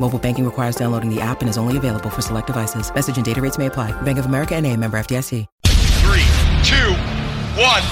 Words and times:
Mobile 0.00 0.18
banking 0.18 0.44
requires 0.44 0.74
downloading 0.74 1.08
the 1.08 1.20
app 1.20 1.40
and 1.40 1.48
is 1.48 1.56
only 1.56 1.76
available 1.76 2.10
for 2.10 2.20
select 2.20 2.48
devices. 2.48 2.92
Message 2.94 3.16
and 3.16 3.24
data 3.24 3.40
rates 3.40 3.58
may 3.58 3.66
apply. 3.66 3.92
Bank 4.02 4.18
of 4.18 4.26
America 4.26 4.54
and 4.54 4.66
a 4.66 4.76
member 4.76 4.98
FDIC. 4.98 5.46
Three, 5.64 6.24
two, 6.62 6.92
one. 7.56 7.82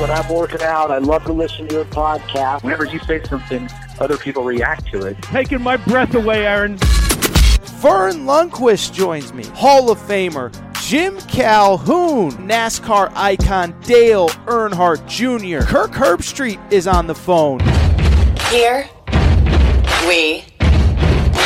When 0.00 0.10
I'm 0.10 0.28
working 0.32 0.62
out, 0.62 0.90
I 0.90 0.98
love 0.98 1.24
to 1.24 1.32
listen 1.32 1.68
to 1.68 1.74
your 1.74 1.84
podcast. 1.84 2.62
Whenever 2.62 2.84
you 2.84 2.98
say 3.00 3.22
something, 3.24 3.68
other 4.00 4.16
people 4.16 4.44
react 4.44 4.86
to 4.92 5.06
it. 5.06 5.20
Taking 5.22 5.62
my 5.62 5.76
breath 5.76 6.14
away, 6.14 6.46
Aaron. 6.46 6.78
Verne 7.80 8.24
Lundquist 8.24 8.92
joins 8.92 9.32
me. 9.32 9.44
Hall 9.48 9.90
of 9.90 9.98
Famer 9.98 10.52
Jim 10.82 11.18
Calhoun, 11.28 12.32
NASCAR 12.48 13.12
icon 13.14 13.78
Dale 13.82 14.28
Earnhardt 14.46 15.06
Jr. 15.06 15.64
Kirk 15.64 15.92
Herbstreit 15.92 16.72
is 16.72 16.86
on 16.86 17.06
the 17.06 17.14
phone. 17.14 17.60
Here 18.50 18.88
we 20.08 20.42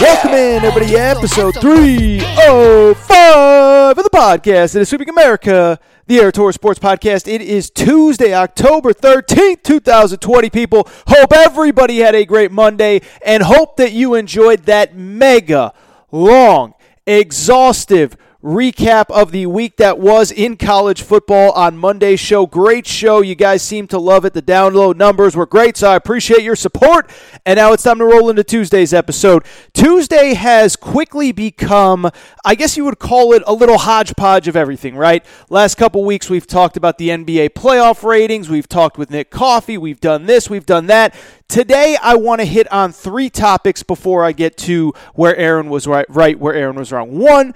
Welcome 0.00 0.30
in, 0.30 0.64
everybody. 0.64 0.96
Episode 0.96 1.54
305 1.60 3.98
of 3.98 4.04
the 4.04 4.10
podcast. 4.10 4.74
It 4.74 4.80
is 4.80 4.88
Sweeping 4.88 5.10
America, 5.10 5.78
the 6.06 6.20
Aaron 6.20 6.32
Torres 6.32 6.54
Sports 6.54 6.80
Podcast. 6.80 7.30
It 7.30 7.42
is 7.42 7.68
Tuesday, 7.68 8.32
October 8.32 8.94
13th, 8.94 9.62
2020, 9.62 10.48
people. 10.48 10.88
Hope 11.06 11.34
everybody 11.34 11.98
had 11.98 12.14
a 12.14 12.24
great 12.24 12.50
Monday 12.50 13.02
and 13.22 13.42
hope 13.42 13.76
that 13.76 13.92
you 13.92 14.14
enjoyed 14.14 14.64
that 14.64 14.96
mega 14.96 15.74
long, 16.10 16.72
exhaustive, 17.06 18.16
recap 18.44 19.06
of 19.08 19.32
the 19.32 19.46
week 19.46 19.78
that 19.78 19.98
was 19.98 20.30
in 20.30 20.58
college 20.58 21.00
football 21.00 21.50
on 21.52 21.78
Monday's 21.78 22.20
show. 22.20 22.44
Great 22.44 22.86
show. 22.86 23.22
You 23.22 23.34
guys 23.34 23.62
seem 23.62 23.86
to 23.88 23.98
love 23.98 24.26
it. 24.26 24.34
The 24.34 24.42
download 24.42 24.96
numbers 24.96 25.34
were 25.34 25.46
great, 25.46 25.78
so 25.78 25.88
I 25.90 25.96
appreciate 25.96 26.42
your 26.42 26.54
support. 26.54 27.10
And 27.46 27.56
now 27.56 27.72
it's 27.72 27.82
time 27.82 27.98
to 27.98 28.04
roll 28.04 28.28
into 28.28 28.44
Tuesday's 28.44 28.92
episode. 28.92 29.44
Tuesday 29.72 30.34
has 30.34 30.76
quickly 30.76 31.32
become, 31.32 32.10
I 32.44 32.54
guess 32.54 32.76
you 32.76 32.84
would 32.84 32.98
call 32.98 33.32
it 33.32 33.42
a 33.46 33.54
little 33.54 33.78
hodgepodge 33.78 34.46
of 34.46 34.56
everything, 34.56 34.94
right? 34.94 35.24
Last 35.48 35.76
couple 35.76 36.04
weeks 36.04 36.28
we've 36.28 36.46
talked 36.46 36.76
about 36.76 36.98
the 36.98 37.08
NBA 37.08 37.50
playoff 37.50 38.02
ratings. 38.02 38.50
We've 38.50 38.68
talked 38.68 38.98
with 38.98 39.10
Nick 39.10 39.30
Coffey. 39.30 39.78
We've 39.78 40.00
done 40.00 40.26
this. 40.26 40.50
We've 40.50 40.66
done 40.66 40.86
that. 40.86 41.14
Today, 41.48 41.96
I 42.02 42.16
want 42.16 42.40
to 42.40 42.46
hit 42.46 42.70
on 42.72 42.90
three 42.90 43.30
topics 43.30 43.82
before 43.82 44.24
I 44.24 44.32
get 44.32 44.56
to 44.58 44.92
where 45.14 45.36
Aaron 45.36 45.68
was 45.68 45.86
right, 45.86 46.06
right 46.08 46.38
where 46.38 46.54
Aaron 46.54 46.76
was 46.76 46.90
wrong. 46.90 47.18
One, 47.18 47.54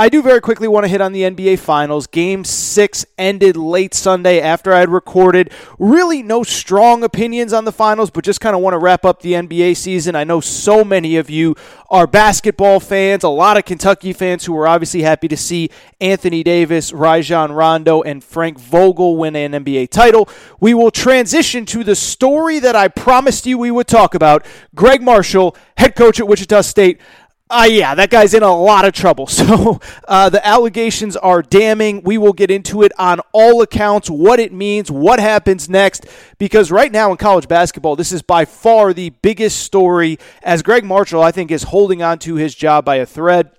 I 0.00 0.08
do 0.08 0.22
very 0.22 0.40
quickly 0.40 0.66
want 0.66 0.84
to 0.84 0.88
hit 0.88 1.02
on 1.02 1.12
the 1.12 1.24
NBA 1.24 1.58
Finals. 1.58 2.06
Game 2.06 2.42
six 2.42 3.04
ended 3.18 3.54
late 3.54 3.92
Sunday 3.92 4.40
after 4.40 4.72
I 4.72 4.78
had 4.78 4.88
recorded. 4.88 5.52
Really, 5.78 6.22
no 6.22 6.42
strong 6.42 7.02
opinions 7.04 7.52
on 7.52 7.66
the 7.66 7.70
finals, 7.70 8.08
but 8.08 8.24
just 8.24 8.40
kind 8.40 8.56
of 8.56 8.62
want 8.62 8.72
to 8.72 8.78
wrap 8.78 9.04
up 9.04 9.20
the 9.20 9.34
NBA 9.34 9.76
season. 9.76 10.16
I 10.16 10.24
know 10.24 10.40
so 10.40 10.84
many 10.84 11.18
of 11.18 11.28
you 11.28 11.54
are 11.90 12.06
basketball 12.06 12.80
fans, 12.80 13.24
a 13.24 13.28
lot 13.28 13.58
of 13.58 13.66
Kentucky 13.66 14.14
fans 14.14 14.46
who 14.46 14.54
were 14.54 14.66
obviously 14.66 15.02
happy 15.02 15.28
to 15.28 15.36
see 15.36 15.68
Anthony 16.00 16.42
Davis, 16.42 16.94
Rajon 16.94 17.52
Rondo, 17.52 18.00
and 18.00 18.24
Frank 18.24 18.58
Vogel 18.58 19.18
win 19.18 19.36
an 19.36 19.52
NBA 19.52 19.90
title. 19.90 20.30
We 20.60 20.72
will 20.72 20.90
transition 20.90 21.66
to 21.66 21.84
the 21.84 21.94
story 21.94 22.58
that 22.60 22.74
I 22.74 22.88
promised 22.88 23.44
you 23.44 23.58
we 23.58 23.70
would 23.70 23.86
talk 23.86 24.14
about 24.14 24.46
Gregg 24.74 25.02
Marshall, 25.02 25.54
head 25.76 25.94
coach 25.94 26.18
at 26.20 26.26
Wichita 26.26 26.62
State. 26.62 27.02
Uh, 27.50 27.66
yeah, 27.68 27.96
that 27.96 28.10
guy's 28.10 28.32
in 28.32 28.44
a 28.44 28.54
lot 28.54 28.84
of 28.84 28.94
trouble. 28.94 29.26
So 29.40 29.80
uh, 30.06 30.28
the 30.28 30.46
allegations 30.46 31.16
are 31.16 31.40
damning. 31.40 32.02
We 32.04 32.18
will 32.18 32.34
get 32.34 32.50
into 32.50 32.82
it 32.82 32.92
on 32.98 33.20
all 33.32 33.62
accounts, 33.62 34.10
what 34.10 34.38
it 34.38 34.52
means, 34.52 34.90
what 34.90 35.18
happens 35.18 35.68
next, 35.68 36.06
because 36.36 36.70
right 36.70 36.92
now 36.92 37.10
in 37.10 37.16
college 37.16 37.48
basketball, 37.48 37.96
this 37.96 38.12
is 38.12 38.20
by 38.20 38.44
far 38.44 38.92
the 38.92 39.10
biggest 39.22 39.60
story 39.60 40.18
as 40.42 40.62
Gregg 40.62 40.84
Marshall, 40.84 41.22
I 41.22 41.32
think, 41.32 41.50
is 41.50 41.64
holding 41.64 42.02
on 42.02 42.18
to 42.20 42.34
his 42.34 42.54
job 42.54 42.84
by 42.84 42.96
a 42.96 43.06
thread. 43.06 43.50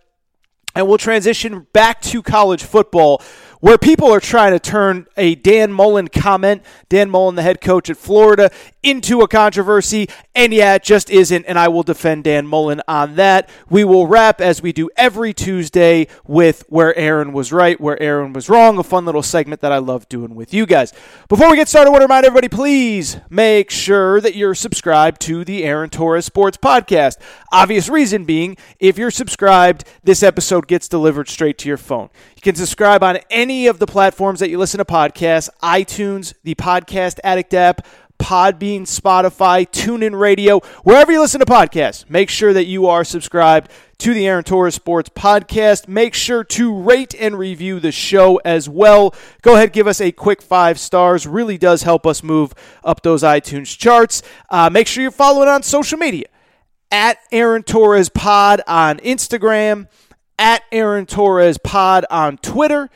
And 0.75 0.88
we'll 0.88 1.00
transition 1.00 1.68
back 1.73 2.00
to 2.03 2.22
college 2.22 2.63
football 2.63 3.22
where 3.61 3.77
people 3.77 4.11
are 4.11 4.19
trying 4.19 4.51
to 4.51 4.59
turn 4.59 5.07
a 5.16 5.35
Dan 5.35 5.72
Mullen 5.72 6.09
comment, 6.09 6.63
Dan 6.89 7.09
Mullen, 7.09 7.35
the 7.35 7.41
head 7.41 7.61
coach 7.61 7.89
at 7.89 7.97
Florida, 7.97 8.51
into 8.83 9.22
a 9.22 9.27
controversy. 9.27 10.09
And 10.35 10.51
yeah, 10.51 10.75
it 10.75 10.83
just 10.83 11.09
isn't. 11.09 11.45
And 11.45 11.57
I 11.57 11.67
will 11.67 11.83
defend 11.83 12.25
Dan 12.25 12.47
Mullen 12.47 12.81
on 12.88 13.16
that. 13.16 13.49
We 13.69 13.83
will 13.83 14.07
wrap 14.07 14.41
as 14.41 14.61
we 14.61 14.73
do 14.73 14.89
every 14.97 15.33
Tuesday 15.33 16.07
with 16.25 16.63
Where 16.67 16.97
Aaron 16.97 17.33
Was 17.33 17.53
Right, 17.53 17.79
Where 17.79 18.01
Aaron 18.01 18.33
Was 18.33 18.49
Wrong, 18.49 18.77
a 18.77 18.83
fun 18.83 19.05
little 19.05 19.23
segment 19.23 19.61
that 19.61 19.72
I 19.72 19.78
love 19.78 20.09
doing 20.09 20.35
with 20.35 20.53
you 20.53 20.66
guys. 20.66 20.93
Before 21.29 21.49
we 21.49 21.55
get 21.55 21.69
started, 21.69 21.89
I 21.89 21.91
want 21.91 22.01
to 22.01 22.05
remind 22.05 22.25
everybody 22.25 22.49
please 22.49 23.17
make 23.29 23.69
sure 23.69 24.19
that 24.22 24.35
you're 24.35 24.55
subscribed 24.55 25.22
to 25.22 25.45
the 25.45 25.63
Aaron 25.63 25.89
Torres 25.89 26.25
Sports 26.25 26.57
Podcast. 26.57 27.17
Obvious 27.51 27.89
reason 27.89 28.25
being, 28.25 28.57
if 28.79 28.97
you're 28.97 29.11
subscribed, 29.11 29.83
this 30.03 30.23
episode 30.23 30.67
gets 30.67 30.88
delivered 30.88 31.29
straight 31.29 31.59
to 31.59 31.67
your 31.67 31.78
phone. 31.78 32.09
You 32.41 32.52
can 32.52 32.56
subscribe 32.56 33.03
on 33.03 33.19
any 33.29 33.68
of 33.68 33.78
the 33.78 33.85
platforms 33.85 34.40
that 34.40 34.50
you 34.50 34.57
listen 34.57 34.79
to 34.79 34.85
podcasts 34.85 35.47
iTunes, 35.62 36.34
the 36.44 36.56
Podcast 36.56 37.19
Addict 37.24 37.53
app, 37.53 37.85
Podbean, 38.18 38.81
Spotify, 38.81 39.69
TuneIn 39.69 40.19
Radio, 40.19 40.59
wherever 40.81 41.12
you 41.12 41.22
listen 41.22 41.40
to 41.40 41.46
podcasts. 41.46 42.09
Make 42.09 42.31
sure 42.31 42.52
that 42.52 42.66
you 42.66 42.88
are 42.88 43.03
subscribed 43.03 43.69
to 44.00 44.16
the 44.16 44.25
Aaron 44.28 44.44
Torres 44.44 44.74
Sports 44.74 45.09
Podcast. 45.09 45.88
Make 45.88 46.16
sure 46.16 46.44
to 46.46 46.81
rate 46.81 47.13
and 47.13 47.38
review 47.38 47.79
the 47.79 47.91
show 47.91 48.38
as 48.38 48.68
well. 48.68 49.13
Go 49.44 49.53
ahead, 49.53 49.72
give 49.72 49.85
us 49.85 50.02
a 50.02 50.12
quick 50.12 50.41
five 50.41 50.79
stars. 50.79 51.28
Really 51.28 51.59
does 51.59 51.84
help 51.84 52.08
us 52.08 52.23
move 52.23 52.56
up 52.84 53.03
those 53.03 53.22
iTunes 53.22 53.78
charts. 53.78 54.23
Uh, 54.50 54.68
make 54.68 54.88
sure 54.88 55.03
you're 55.03 55.12
following 55.12 55.47
on 55.47 55.62
social 55.62 56.00
media 56.00 56.25
at 56.90 57.19
Aaron 57.31 57.62
Torres 57.62 58.09
Pod 58.09 58.62
on 58.66 58.97
Instagram 58.97 59.88
at 60.41 60.63
Aaron 60.72 61.06
Torres 61.06 61.59
Pod 61.59 62.03
on 62.09 62.38
Twitter. 62.40 62.90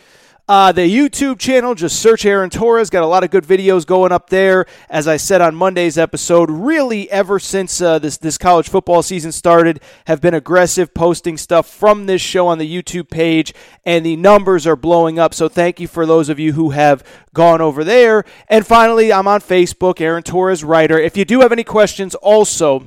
Uh, 0.48 0.72
the 0.72 0.82
YouTube 0.82 1.40
channel, 1.40 1.76
just 1.76 2.00
search 2.00 2.26
Aaron 2.26 2.50
Torres. 2.50 2.90
Got 2.90 3.04
a 3.04 3.08
lot 3.08 3.24
of 3.24 3.30
good 3.30 3.44
videos 3.44 3.86
going 3.86 4.12
up 4.12 4.32
there. 4.32 4.66
As 4.90 5.08
I 5.08 5.18
said 5.18 5.42
on 5.42 5.56
Monday's 5.56 5.98
episode, 5.98 6.50
really 6.50 7.10
ever 7.10 7.40
since 7.40 7.82
uh, 7.82 8.00
this 8.00 8.18
this 8.18 8.38
college 8.40 8.68
football 8.68 9.04
season 9.04 9.32
started, 9.32 9.80
have 10.06 10.22
been 10.22 10.34
aggressive 10.34 10.94
posting 10.94 11.38
stuff 11.38 11.68
from 11.68 12.08
this 12.08 12.22
show 12.22 12.48
on 12.48 12.58
the 12.58 12.72
YouTube 12.72 13.10
page, 13.10 13.54
and 13.86 14.04
the 14.06 14.16
numbers 14.16 14.66
are 14.68 14.76
blowing 14.76 15.18
up. 15.20 15.34
So 15.34 15.48
thank 15.48 15.80
you 15.80 15.88
for 15.88 16.06
those 16.06 16.30
of 16.30 16.40
you 16.40 16.54
who 16.54 16.72
have 16.72 17.04
gone 17.34 17.62
over 17.62 17.84
there. 17.84 18.24
And 18.48 18.66
finally, 18.66 19.14
I'm 19.14 19.28
on 19.28 19.42
Facebook, 19.42 20.02
Aaron 20.02 20.24
Torres 20.24 20.64
Writer. 20.64 21.00
If 21.00 21.16
you 21.16 21.26
do 21.26 21.42
have 21.42 21.52
any 21.52 21.64
questions, 21.64 22.16
also. 22.16 22.86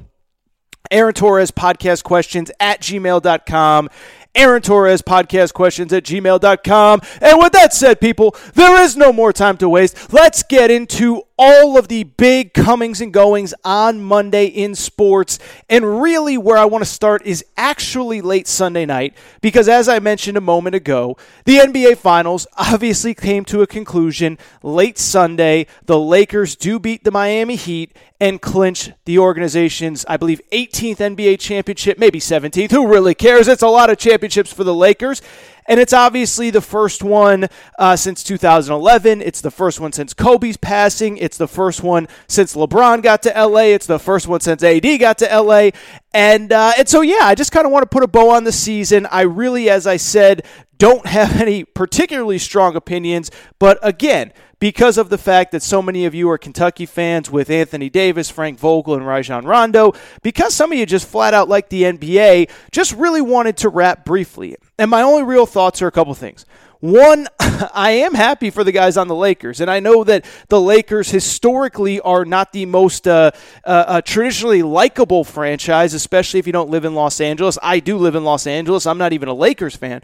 Aaron 0.90 1.12
Torres 1.12 1.50
podcast 1.50 2.02
questions 2.02 2.50
at 2.60 2.80
gmail.com. 2.80 3.90
Aaron 4.38 4.62
Torres 4.62 5.02
podcast 5.02 5.52
questions 5.52 5.92
at 5.92 6.04
gmail.com. 6.04 7.00
And 7.20 7.38
with 7.40 7.52
that 7.54 7.74
said, 7.74 8.00
people, 8.00 8.36
there 8.54 8.80
is 8.80 8.96
no 8.96 9.12
more 9.12 9.32
time 9.32 9.56
to 9.56 9.68
waste. 9.68 10.12
Let's 10.12 10.44
get 10.44 10.70
into 10.70 11.24
all 11.36 11.76
of 11.76 11.88
the 11.88 12.04
big 12.04 12.54
comings 12.54 13.00
and 13.00 13.12
goings 13.12 13.52
on 13.64 14.00
Monday 14.00 14.46
in 14.46 14.76
sports. 14.76 15.40
And 15.68 16.00
really, 16.00 16.38
where 16.38 16.56
I 16.56 16.66
want 16.66 16.84
to 16.84 16.90
start 16.90 17.26
is 17.26 17.44
actually 17.56 18.20
late 18.20 18.46
Sunday 18.46 18.86
night, 18.86 19.16
because 19.40 19.68
as 19.68 19.88
I 19.88 19.98
mentioned 19.98 20.36
a 20.36 20.40
moment 20.40 20.76
ago, 20.76 21.16
the 21.44 21.56
NBA 21.56 21.98
Finals 21.98 22.46
obviously 22.56 23.14
came 23.14 23.44
to 23.46 23.62
a 23.62 23.66
conclusion 23.66 24.38
late 24.62 24.98
Sunday. 24.98 25.66
The 25.86 25.98
Lakers 25.98 26.54
do 26.54 26.78
beat 26.78 27.02
the 27.02 27.10
Miami 27.10 27.56
Heat 27.56 27.96
and 28.20 28.42
clinch 28.42 28.90
the 29.04 29.18
organization's, 29.18 30.04
I 30.08 30.16
believe, 30.16 30.40
18th 30.52 30.96
NBA 30.96 31.38
championship, 31.38 31.98
maybe 31.98 32.18
17th. 32.18 32.70
Who 32.72 32.88
really 32.88 33.14
cares? 33.14 33.46
It's 33.46 33.62
a 33.62 33.68
lot 33.68 33.90
of 33.90 33.98
championships 33.98 34.52
for 34.52 34.64
the 34.64 34.74
Lakers. 34.74 35.22
And 35.68 35.78
it's 35.78 35.92
obviously 35.92 36.48
the 36.48 36.62
first 36.62 37.02
one 37.02 37.48
uh, 37.78 37.94
since 37.94 38.24
2011. 38.24 39.20
It's 39.20 39.42
the 39.42 39.50
first 39.50 39.80
one 39.80 39.92
since 39.92 40.14
Kobe's 40.14 40.56
passing. 40.56 41.18
It's 41.18 41.36
the 41.36 41.46
first 41.46 41.82
one 41.82 42.08
since 42.26 42.56
LeBron 42.56 43.02
got 43.02 43.22
to 43.24 43.28
LA. 43.30 43.74
It's 43.74 43.86
the 43.86 43.98
first 43.98 44.26
one 44.26 44.40
since 44.40 44.62
AD 44.62 44.98
got 44.98 45.18
to 45.18 45.26
LA. 45.26 45.70
And 46.14 46.52
uh, 46.52 46.72
and 46.78 46.88
so 46.88 47.02
yeah, 47.02 47.20
I 47.20 47.34
just 47.34 47.52
kind 47.52 47.66
of 47.66 47.72
want 47.72 47.82
to 47.82 47.88
put 47.88 48.02
a 48.02 48.08
bow 48.08 48.30
on 48.30 48.44
the 48.44 48.52
season. 48.52 49.06
I 49.10 49.22
really, 49.22 49.68
as 49.68 49.86
I 49.86 49.98
said, 49.98 50.46
don't 50.78 51.04
have 51.04 51.36
any 51.40 51.64
particularly 51.64 52.38
strong 52.38 52.74
opinions, 52.74 53.30
but 53.58 53.78
again, 53.82 54.32
because 54.58 54.98
of 54.98 55.08
the 55.08 55.18
fact 55.18 55.52
that 55.52 55.62
so 55.62 55.80
many 55.80 56.04
of 56.04 56.14
you 56.14 56.28
are 56.30 56.38
Kentucky 56.38 56.86
fans 56.86 57.30
with 57.30 57.50
Anthony 57.50 57.88
Davis, 57.88 58.30
Frank 58.30 58.58
Vogel, 58.58 58.94
and 58.94 59.06
Rajon 59.06 59.44
Rondo, 59.44 59.92
because 60.22 60.54
some 60.54 60.72
of 60.72 60.78
you 60.78 60.86
just 60.86 61.06
flat 61.06 61.34
out 61.34 61.48
like 61.48 61.68
the 61.68 61.82
NBA, 61.82 62.50
just 62.72 62.92
really 62.94 63.22
wanted 63.22 63.56
to 63.58 63.68
wrap 63.68 64.04
briefly. 64.04 64.56
And 64.78 64.90
my 64.90 65.02
only 65.02 65.22
real 65.22 65.46
thoughts 65.46 65.80
are 65.82 65.86
a 65.86 65.92
couple 65.92 66.14
things. 66.14 66.44
One, 66.80 67.26
I 67.40 67.90
am 67.90 68.14
happy 68.14 68.50
for 68.50 68.62
the 68.62 68.70
guys 68.70 68.96
on 68.96 69.08
the 69.08 69.14
Lakers, 69.14 69.60
and 69.60 69.70
I 69.70 69.80
know 69.80 70.04
that 70.04 70.24
the 70.48 70.60
Lakers 70.60 71.10
historically 71.10 72.00
are 72.00 72.24
not 72.24 72.52
the 72.52 72.66
most 72.66 73.08
uh, 73.08 73.32
uh, 73.64 73.68
uh, 73.68 74.00
traditionally 74.02 74.62
likable 74.62 75.24
franchise, 75.24 75.92
especially 75.92 76.38
if 76.38 76.46
you 76.46 76.52
don't 76.52 76.70
live 76.70 76.84
in 76.84 76.94
Los 76.94 77.20
Angeles. 77.20 77.58
I 77.62 77.80
do 77.80 77.98
live 77.98 78.14
in 78.14 78.24
Los 78.24 78.46
Angeles. 78.46 78.86
I'm 78.86 78.98
not 78.98 79.12
even 79.12 79.28
a 79.28 79.34
Lakers 79.34 79.74
fan, 79.74 80.02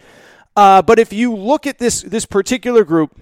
uh, 0.56 0.82
but 0.82 0.98
if 0.98 1.12
you 1.12 1.34
look 1.34 1.66
at 1.66 1.78
this 1.78 2.02
this 2.02 2.26
particular 2.26 2.82
group, 2.82 3.16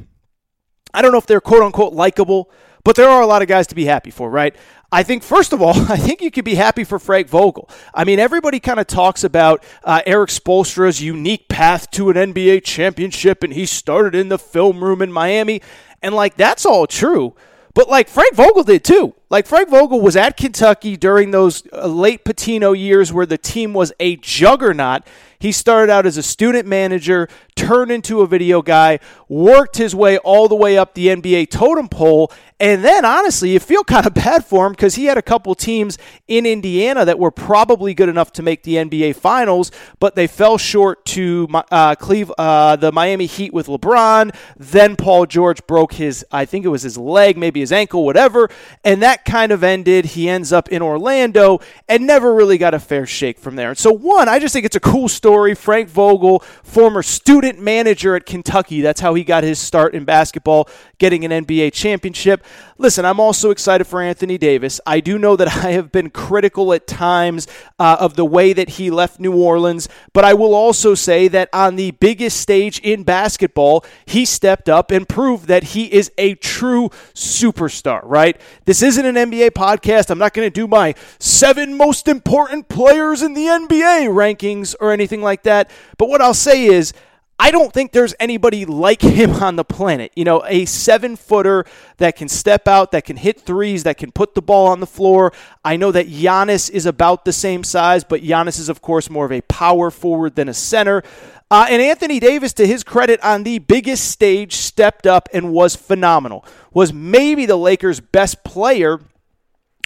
I 0.95 1.03
don't 1.03 1.13
know 1.13 1.19
if 1.19 1.27
they're 1.27 1.41
quote 1.41 1.63
unquote 1.63 1.93
likable, 1.93 2.51
but 2.85 2.97
there 2.97 3.09
are 3.09 3.23
a 3.23 3.27
lot 3.27 3.43
of 3.43 3.49
guys 3.49 3.67
to 3.69 3.75
be 3.75 3.85
happy 3.85 4.11
for, 4.11 4.31
right? 4.31 4.55
I 4.91 5.03
think, 5.03 5.23
first 5.23 5.55
of 5.55 5.63
all, 5.63 5.75
I 5.91 5.97
think 5.97 6.21
you 6.21 6.31
could 6.31 6.45
be 6.45 6.55
happy 6.55 6.85
for 6.85 6.99
Frank 6.99 7.29
Vogel. 7.29 7.69
I 7.95 8.05
mean, 8.05 8.19
everybody 8.19 8.61
kind 8.61 8.79
of 8.79 8.87
talks 8.87 9.25
about 9.25 9.65
uh, 9.85 10.03
Erik 10.05 10.31
Spoelstra's 10.31 11.03
unique 11.03 11.49
path 11.49 11.91
to 11.93 12.11
an 12.11 12.17
NBA 12.17 12.65
championship, 12.65 13.43
and 13.43 13.55
he 13.55 13.65
started 13.65 14.15
in 14.15 14.29
the 14.29 14.39
film 14.39 14.85
room 14.85 15.01
in 15.01 15.11
Miami. 15.11 15.63
And, 16.03 16.15
like, 16.15 16.37
that's 16.37 16.67
all 16.67 16.87
true. 16.87 17.35
But, 17.75 17.89
like, 17.89 18.09
Frank 18.09 18.35
Vogel 18.35 18.65
did 18.65 18.85
too. 18.85 19.15
Like, 19.33 19.47
Frank 19.47 19.71
Vogel 19.71 20.03
was 20.03 20.15
at 20.15 20.37
Kentucky 20.37 20.95
during 20.95 21.31
those 21.31 21.63
uh, 21.73 21.87
late 21.87 22.23
Pitino 22.23 22.79
years 22.79 23.15
where 23.15 23.25
the 23.25 23.39
team 23.39 23.73
was 23.73 23.91
a 23.99 24.17
juggernaut. 24.17 25.05
He 25.39 25.53
started 25.53 25.91
out 25.91 26.05
as 26.05 26.19
a 26.19 26.23
student 26.23 26.69
manager, 26.69 27.31
turned 27.57 27.91
into 27.91 28.21
a 28.21 28.27
video 28.27 28.61
guy, 28.61 29.01
worked 29.31 29.79
his 29.79 29.95
way 29.95 30.19
all 30.19 30.49
the 30.49 30.55
way 30.55 30.77
up 30.77 30.93
the 30.93 31.07
NBA 31.07 31.49
totem 31.49 31.89
pole, 31.89 32.31
and 32.63 32.85
then, 32.85 33.05
honestly, 33.05 33.51
you 33.51 33.59
feel 33.59 33.83
kind 33.85 34.07
of 34.07 34.15
bad 34.15 34.45
for 34.45 34.67
him 34.67 34.73
because 34.73 34.95
he 34.95 35.07
had 35.07 35.19
a 35.19 35.23
couple 35.23 35.53
teams 35.57 35.99
in 36.29 36.47
Indiana 36.47 37.05
that 37.05 37.19
were 37.19 37.33
probably 37.33 37.93
good 37.93 38.09
enough 38.09 38.33
to 38.35 38.43
make 38.43 38.63
the 38.63 38.77
NBA 38.77 39.17
Finals, 39.17 39.73
but 39.99 40.15
they 40.15 40.29
fell 40.29 40.59
short 40.59 41.05
to 41.07 41.49
uh, 41.73 41.97
Cleve, 41.97 42.31
uh, 42.39 42.77
the 42.77 42.93
Miami 42.93 43.27
Heat 43.27 43.53
with 43.53 43.67
LeBron. 43.67 44.33
Then 44.57 44.95
Paul 44.95 45.27
George 45.27 45.67
broke 45.67 45.95
his, 45.95 46.25
I 46.31 46.45
think 46.45 46.65
it 46.65 46.69
was 46.69 46.83
his 46.83 46.97
leg, 46.97 47.37
maybe 47.37 47.59
his 47.59 47.73
ankle, 47.73 48.05
whatever, 48.05 48.49
and 48.85 49.03
that 49.03 49.22
kind 49.25 49.53
of 49.53 49.63
ended. 49.63 50.05
He 50.07 50.29
ends 50.29 50.53
up 50.53 50.69
in 50.69 50.83
Orlando 50.83 51.61
and 51.89 52.07
never 52.07 52.35
really 52.35 52.59
got 52.59 52.75
a 52.75 52.79
fair 52.79 53.07
shake 53.07 53.39
from 53.39 53.57
there. 53.57 53.71
And 53.71 53.79
So, 53.79 53.93
one, 53.93 54.29
I 54.29 54.39
just 54.39 54.53
think 54.53 54.67
it's 54.67 54.77
a 54.77 54.81
cool 54.81 55.09
story. 55.09 55.55
Frank 55.55 55.89
Vogel, 55.89 56.41
former 56.63 57.03
student 57.03 57.61
manager 57.61 58.15
at 58.17 58.27
Kentucky, 58.27 58.81
that's 58.81 59.01
how 59.01 59.15
he 59.15 59.25
got 59.25 59.45
his 59.45 59.59
start 59.59 59.95
in 59.95 60.05
basketball, 60.05 60.69
getting 60.99 61.25
an 61.25 61.45
NBA 61.45 61.73
championship. 61.73 62.45
Listen, 62.83 63.05
I'm 63.05 63.21
also 63.21 63.51
excited 63.51 63.85
for 63.85 64.03
Anthony 64.03 64.37
Davis. 64.39 64.81
I 64.85 64.99
do 64.99 65.17
know 65.17 65.37
that 65.37 65.47
I 65.65 65.71
have 65.71 65.93
been 65.93 66.11
critical 66.11 66.73
at 66.73 66.89
times 66.89 67.47
uh, 67.79 67.97
of 68.01 68.17
the 68.17 68.25
way 68.25 68.53
that 68.53 68.71
he 68.71 68.91
left 68.91 69.21
New 69.21 69.37
Orleans, 69.37 69.89
but 70.13 70.25
I 70.25 70.35
will 70.35 70.53
also 70.53 70.97
say 70.97 71.29
that 71.29 71.49
on 71.53 71.77
the 71.77 71.93
biggest 71.93 72.41
stage 72.41 72.81
in 72.81 73.05
basketball, 73.05 73.85
he 74.05 74.25
stepped 74.25 74.69
up 74.69 74.91
and 74.91 75.09
proved 75.09 75.47
that 75.47 75.63
he 75.63 75.93
is 75.93 76.11
a 76.19 76.35
true 76.35 76.89
superstar, 77.15 78.01
right? 78.03 78.41
This 78.65 78.83
isn't 78.83 79.07
an 79.07 79.15
NBA 79.15 79.53
podcast. 79.53 80.11
I'm 80.11 80.19
not 80.19 80.35
going 80.35 80.47
to 80.47 80.51
do 80.51 80.67
my 80.67 80.97
seven 81.21 81.77
most 81.77 82.09
important 82.09 82.69
players 82.69 83.23
in 83.23 83.35
the 83.35 83.45
NBA 83.45 84.09
rankings 84.09 84.75
or 84.81 84.91
anything 84.91 85.23
like 85.23 85.45
that. 85.45 85.71
But 85.99 86.09
what 86.09 86.21
I'll 86.21 86.35
say 86.35 86.65
is, 86.67 86.93
I 87.39 87.51
don't 87.51 87.73
think 87.73 87.93
there's 87.93 88.15
anybody 88.21 88.65
like 88.65 89.03
him 89.03 89.33
on 89.33 89.57
the 89.57 89.65
planet. 89.65 90.13
You 90.15 90.25
know, 90.25 90.45
a 90.47 90.65
seven 90.65 91.17
footer 91.17 91.65
that 91.97 92.17
can 92.17 92.29
step 92.29 92.69
out, 92.69 92.93
that 92.93 93.05
can 93.05 93.17
hit 93.17 93.41
threes, 93.41 93.83
that 93.85 93.97
can 93.97 94.13
put 94.13 94.35
the 94.35 94.43
ball 94.43 94.69
on 94.69 94.81
the 94.81 94.87
floor. 94.87 95.33
I 95.65 95.77
know 95.77 95.91
that 95.93 96.09
Giannis 96.09 96.71
is 96.71 96.87
about 96.87 97.25
the 97.25 97.33
same 97.33 97.65
size, 97.65 98.05
but 98.05 98.23
Giannis 98.23 98.61
is, 98.61 98.69
of 98.69 98.81
course, 98.81 99.11
more 99.11 99.25
of 99.25 99.33
a 99.33 99.41
power 99.43 99.91
forward 99.91 100.37
than 100.37 100.49
a 100.49 100.55
center. 100.55 101.03
Uh, 101.51 101.67
and 101.69 101.83
Anthony 101.83 102.21
Davis, 102.21 102.53
to 102.55 102.67
his 102.67 102.85
credit, 102.85 103.21
on 103.23 103.43
the 103.43 103.59
biggest 103.59 104.11
stage, 104.11 104.55
stepped 104.55 105.07
up 105.07 105.29
and 105.35 105.53
was 105.53 105.77
phenomenal. 105.77 106.47
Was 106.73 106.93
maybe 106.93 107.45
the 107.45 107.57
Lakers' 107.57 108.01
best 108.01 108.45
player 108.45 109.01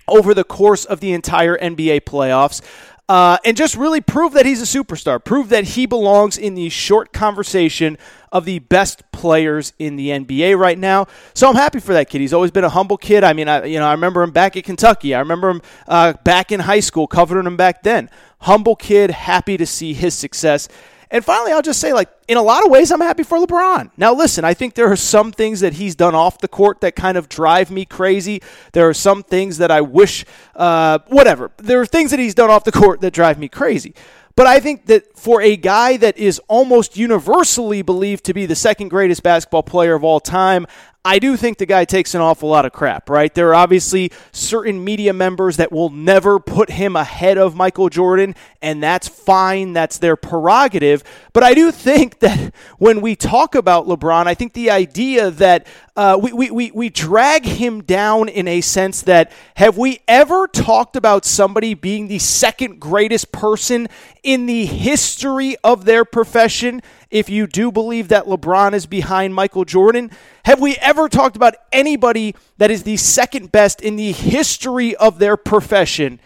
over 0.06 0.34
the 0.34 0.44
course 0.44 0.84
of 0.84 1.00
the 1.00 1.12
entire 1.12 1.58
NBA 1.58 2.02
playoffs 2.02 2.62
uh, 3.08 3.38
and 3.44 3.56
just 3.56 3.76
really 3.76 4.00
prove 4.00 4.32
that 4.32 4.46
he's 4.46 4.60
a 4.60 4.78
superstar. 4.78 5.22
Prove 5.22 5.48
that 5.50 5.64
he 5.64 5.86
belongs 5.86 6.36
in 6.36 6.54
the 6.54 6.68
short 6.68 7.12
conversation 7.12 7.96
of 8.32 8.44
the 8.44 8.58
best 8.58 9.10
players 9.12 9.72
in 9.78 9.96
the 9.96 10.08
NBA 10.08 10.58
right 10.58 10.78
now. 10.78 11.06
So 11.32 11.48
I'm 11.48 11.54
happy 11.54 11.78
for 11.78 11.92
that 11.92 12.10
kid. 12.10 12.20
He's 12.20 12.32
always 12.32 12.50
been 12.50 12.64
a 12.64 12.68
humble 12.68 12.96
kid. 12.96 13.22
I 13.22 13.32
mean, 13.32 13.48
I 13.48 13.64
you 13.64 13.78
know 13.78 13.86
I 13.86 13.92
remember 13.92 14.22
him 14.22 14.32
back 14.32 14.56
at 14.56 14.64
Kentucky. 14.64 15.14
I 15.14 15.20
remember 15.20 15.50
him 15.50 15.62
uh, 15.86 16.14
back 16.24 16.50
in 16.50 16.60
high 16.60 16.80
school, 16.80 17.06
covering 17.06 17.46
him 17.46 17.56
back 17.56 17.82
then. 17.82 18.10
Humble 18.40 18.76
kid, 18.76 19.10
happy 19.10 19.56
to 19.56 19.66
see 19.66 19.94
his 19.94 20.14
success. 20.14 20.68
And 21.10 21.24
finally, 21.24 21.52
I'll 21.52 21.62
just 21.62 21.80
say, 21.80 21.92
like, 21.92 22.08
in 22.26 22.36
a 22.36 22.42
lot 22.42 22.64
of 22.64 22.70
ways, 22.70 22.90
I'm 22.90 23.00
happy 23.00 23.22
for 23.22 23.38
LeBron. 23.38 23.90
Now, 23.96 24.12
listen, 24.12 24.44
I 24.44 24.54
think 24.54 24.74
there 24.74 24.90
are 24.90 24.96
some 24.96 25.30
things 25.30 25.60
that 25.60 25.74
he's 25.74 25.94
done 25.94 26.14
off 26.14 26.38
the 26.38 26.48
court 26.48 26.80
that 26.80 26.96
kind 26.96 27.16
of 27.16 27.28
drive 27.28 27.70
me 27.70 27.84
crazy. 27.84 28.42
There 28.72 28.88
are 28.88 28.94
some 28.94 29.22
things 29.22 29.58
that 29.58 29.70
I 29.70 29.80
wish, 29.82 30.24
uh, 30.56 30.98
whatever. 31.06 31.52
There 31.58 31.80
are 31.80 31.86
things 31.86 32.10
that 32.10 32.18
he's 32.18 32.34
done 32.34 32.50
off 32.50 32.64
the 32.64 32.72
court 32.72 33.00
that 33.02 33.12
drive 33.12 33.38
me 33.38 33.48
crazy. 33.48 33.94
But 34.34 34.46
I 34.46 34.60
think 34.60 34.86
that 34.86 35.16
for 35.16 35.40
a 35.40 35.56
guy 35.56 35.96
that 35.96 36.18
is 36.18 36.40
almost 36.46 36.96
universally 36.96 37.80
believed 37.80 38.24
to 38.24 38.34
be 38.34 38.44
the 38.44 38.54
second 38.54 38.88
greatest 38.88 39.22
basketball 39.22 39.62
player 39.62 39.94
of 39.94 40.04
all 40.04 40.20
time, 40.20 40.66
I 41.06 41.20
do 41.20 41.36
think 41.36 41.58
the 41.58 41.66
guy 41.66 41.84
takes 41.84 42.16
an 42.16 42.20
awful 42.20 42.48
lot 42.48 42.66
of 42.66 42.72
crap, 42.72 43.08
right? 43.08 43.32
There 43.32 43.50
are 43.50 43.54
obviously 43.54 44.10
certain 44.32 44.82
media 44.82 45.12
members 45.12 45.56
that 45.58 45.70
will 45.70 45.88
never 45.88 46.40
put 46.40 46.68
him 46.68 46.96
ahead 46.96 47.38
of 47.38 47.54
Michael 47.54 47.88
Jordan, 47.88 48.34
and 48.60 48.82
that's 48.82 49.06
fine. 49.06 49.72
That's 49.72 49.98
their 49.98 50.16
prerogative. 50.16 51.04
But 51.32 51.44
I 51.44 51.54
do 51.54 51.70
think 51.70 52.18
that 52.26 52.52
when 52.78 53.00
we 53.00 53.14
talk 53.14 53.54
about 53.54 53.86
LeBron, 53.86 54.26
I 54.26 54.34
think 54.34 54.52
the 54.52 54.70
idea 54.70 55.30
that 55.30 55.68
uh, 55.94 56.18
we, 56.20 56.32
we, 56.32 56.50
we, 56.50 56.70
we 56.72 56.88
drag 56.88 57.44
him 57.44 57.84
down 57.84 58.28
in 58.28 58.48
a 58.48 58.60
sense 58.60 59.02
that 59.02 59.30
have 59.54 59.78
we 59.78 60.00
ever 60.08 60.48
talked 60.48 60.96
about 60.96 61.24
somebody 61.24 61.74
being 61.74 62.08
the 62.08 62.18
second 62.18 62.80
greatest 62.80 63.30
person 63.30 63.86
in 64.24 64.46
the 64.46 64.66
history 64.66 65.56
of 65.62 65.84
their 65.84 66.04
profession? 66.04 66.82
If 67.10 67.28
you 67.28 67.46
do 67.46 67.70
believe 67.70 68.08
that 68.08 68.26
LeBron 68.26 68.72
is 68.72 68.86
behind 68.86 69.34
Michael 69.34 69.64
Jordan. 69.64 70.10
Have 70.44 70.60
we 70.60 70.76
ever 70.76 71.08
talked 71.08 71.36
about 71.36 71.54
anybody 71.72 72.34
that 72.58 72.70
is 72.70 72.82
the 72.82 72.96
second 72.96 73.52
best 73.52 73.80
in 73.80 73.96
the 73.96 74.12
history 74.12 74.94
of 74.96 75.18
their 75.18 75.36
profession 75.36 76.20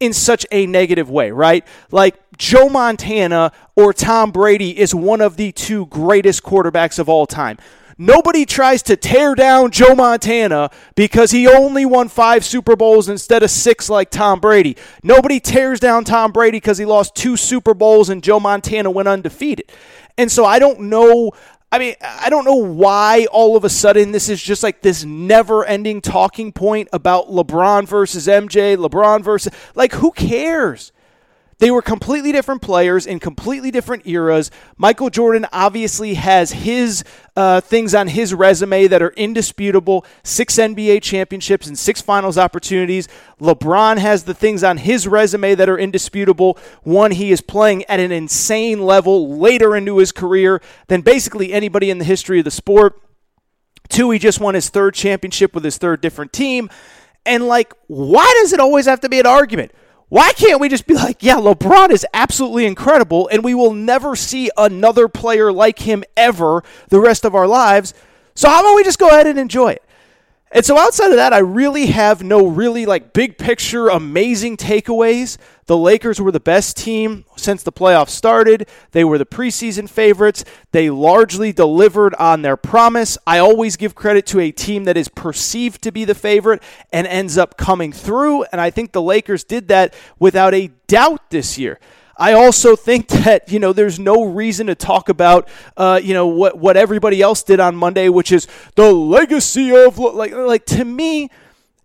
in 0.00 0.12
such 0.12 0.46
a 0.52 0.66
negative 0.66 1.10
way, 1.10 1.30
right? 1.30 1.66
Like 1.90 2.16
Joe 2.36 2.68
Montana 2.68 3.52
or 3.74 3.92
Tom 3.92 4.30
Brady 4.30 4.78
is 4.78 4.94
one 4.94 5.20
of 5.20 5.36
the 5.36 5.52
two 5.52 5.86
greatest 5.86 6.42
quarterbacks 6.42 6.98
of 6.98 7.08
all 7.08 7.26
time. 7.26 7.58
Nobody 8.00 8.46
tries 8.46 8.84
to 8.84 8.96
tear 8.96 9.34
down 9.34 9.72
Joe 9.72 9.96
Montana 9.96 10.70
because 10.94 11.32
he 11.32 11.48
only 11.48 11.84
won 11.84 12.08
five 12.08 12.44
Super 12.44 12.76
Bowls 12.76 13.08
instead 13.08 13.42
of 13.42 13.50
six 13.50 13.90
like 13.90 14.08
Tom 14.08 14.38
Brady. 14.38 14.76
Nobody 15.02 15.40
tears 15.40 15.80
down 15.80 16.04
Tom 16.04 16.30
Brady 16.30 16.58
because 16.58 16.78
he 16.78 16.84
lost 16.84 17.16
two 17.16 17.36
Super 17.36 17.74
Bowls 17.74 18.08
and 18.08 18.22
Joe 18.22 18.38
Montana 18.38 18.88
went 18.88 19.08
undefeated. 19.08 19.72
And 20.18 20.30
so 20.30 20.44
I 20.44 20.58
don't 20.58 20.80
know. 20.82 21.32
I 21.70 21.78
mean, 21.78 21.94
I 22.02 22.28
don't 22.28 22.44
know 22.44 22.56
why 22.56 23.26
all 23.30 23.56
of 23.56 23.64
a 23.64 23.70
sudden 23.70 24.10
this 24.12 24.28
is 24.28 24.42
just 24.42 24.62
like 24.62 24.82
this 24.82 25.04
never 25.04 25.64
ending 25.64 26.00
talking 26.00 26.50
point 26.52 26.88
about 26.92 27.28
LeBron 27.28 27.86
versus 27.86 28.26
MJ, 28.26 28.76
LeBron 28.76 29.22
versus. 29.22 29.52
Like, 29.74 29.92
who 29.92 30.10
cares? 30.10 30.92
They 31.58 31.72
were 31.72 31.82
completely 31.82 32.30
different 32.30 32.62
players 32.62 33.04
in 33.04 33.18
completely 33.18 33.72
different 33.72 34.06
eras. 34.06 34.48
Michael 34.76 35.10
Jordan 35.10 35.44
obviously 35.52 36.14
has 36.14 36.52
his 36.52 37.02
uh, 37.34 37.60
things 37.60 37.96
on 37.96 38.06
his 38.06 38.32
resume 38.32 38.86
that 38.86 39.02
are 39.02 39.10
indisputable 39.10 40.06
six 40.22 40.54
NBA 40.54 41.02
championships 41.02 41.66
and 41.66 41.76
six 41.76 42.00
finals 42.00 42.38
opportunities. 42.38 43.08
LeBron 43.40 43.98
has 43.98 44.22
the 44.22 44.34
things 44.34 44.62
on 44.62 44.76
his 44.76 45.08
resume 45.08 45.56
that 45.56 45.68
are 45.68 45.78
indisputable. 45.78 46.56
One, 46.84 47.10
he 47.10 47.32
is 47.32 47.40
playing 47.40 47.84
at 47.86 47.98
an 47.98 48.12
insane 48.12 48.80
level 48.80 49.36
later 49.36 49.74
into 49.74 49.98
his 49.98 50.12
career 50.12 50.62
than 50.86 51.00
basically 51.00 51.52
anybody 51.52 51.90
in 51.90 51.98
the 51.98 52.04
history 52.04 52.38
of 52.38 52.44
the 52.44 52.52
sport. 52.52 53.00
Two, 53.88 54.12
he 54.12 54.20
just 54.20 54.38
won 54.38 54.54
his 54.54 54.68
third 54.68 54.94
championship 54.94 55.54
with 55.54 55.64
his 55.64 55.76
third 55.76 56.00
different 56.00 56.32
team. 56.32 56.70
And, 57.26 57.48
like, 57.48 57.74
why 57.88 58.32
does 58.40 58.52
it 58.52 58.60
always 58.60 58.86
have 58.86 59.00
to 59.00 59.08
be 59.08 59.18
an 59.18 59.26
argument? 59.26 59.72
Why 60.08 60.32
can't 60.32 60.60
we 60.60 60.68
just 60.70 60.86
be 60.86 60.94
like, 60.94 61.22
yeah, 61.22 61.36
LeBron 61.36 61.90
is 61.90 62.06
absolutely 62.14 62.64
incredible, 62.64 63.28
and 63.30 63.44
we 63.44 63.54
will 63.54 63.74
never 63.74 64.16
see 64.16 64.50
another 64.56 65.06
player 65.06 65.52
like 65.52 65.80
him 65.80 66.02
ever 66.16 66.62
the 66.88 67.00
rest 67.00 67.26
of 67.26 67.34
our 67.34 67.46
lives? 67.46 67.92
So 68.34 68.48
how 68.48 68.60
about 68.60 68.74
we 68.74 68.84
just 68.84 68.98
go 68.98 69.08
ahead 69.08 69.26
and 69.26 69.38
enjoy 69.38 69.72
it? 69.72 69.82
And 70.50 70.64
so 70.64 70.78
outside 70.78 71.10
of 71.10 71.16
that, 71.16 71.34
I 71.34 71.38
really 71.38 71.86
have 71.86 72.22
no 72.22 72.46
really 72.46 72.86
like 72.86 73.12
big 73.12 73.36
picture 73.36 73.88
amazing 73.88 74.56
takeaways. 74.56 75.36
The 75.66 75.76
Lakers 75.76 76.22
were 76.22 76.32
the 76.32 76.40
best 76.40 76.78
team 76.78 77.26
since 77.36 77.62
the 77.62 77.72
playoffs 77.72 78.10
started. 78.10 78.66
They 78.92 79.04
were 79.04 79.18
the 79.18 79.26
preseason 79.26 79.90
favorites. 79.90 80.46
They 80.72 80.88
largely 80.88 81.52
delivered 81.52 82.14
on 82.14 82.40
their 82.40 82.56
promise. 82.56 83.18
I 83.26 83.38
always 83.38 83.76
give 83.76 83.94
credit 83.94 84.24
to 84.28 84.40
a 84.40 84.50
team 84.50 84.84
that 84.84 84.96
is 84.96 85.08
perceived 85.08 85.82
to 85.82 85.92
be 85.92 86.06
the 86.06 86.14
favorite 86.14 86.62
and 86.90 87.06
ends 87.06 87.36
up 87.36 87.58
coming 87.58 87.92
through, 87.92 88.44
and 88.44 88.58
I 88.58 88.70
think 88.70 88.92
the 88.92 89.02
Lakers 89.02 89.44
did 89.44 89.68
that 89.68 89.92
without 90.18 90.54
a 90.54 90.70
doubt 90.86 91.28
this 91.28 91.58
year. 91.58 91.78
I 92.18 92.32
also 92.32 92.76
think 92.76 93.08
that 93.24 93.50
you 93.50 93.58
know 93.58 93.72
there's 93.72 93.98
no 93.98 94.24
reason 94.24 94.66
to 94.66 94.74
talk 94.74 95.08
about 95.08 95.48
uh, 95.76 96.00
you 96.02 96.12
know 96.12 96.26
what 96.26 96.58
what 96.58 96.76
everybody 96.76 97.22
else 97.22 97.42
did 97.42 97.60
on 97.60 97.76
Monday, 97.76 98.08
which 98.08 98.32
is 98.32 98.46
the 98.74 98.92
legacy 98.92 99.74
of 99.74 99.98
like 99.98 100.32
like 100.32 100.66
to 100.66 100.84
me, 100.84 101.30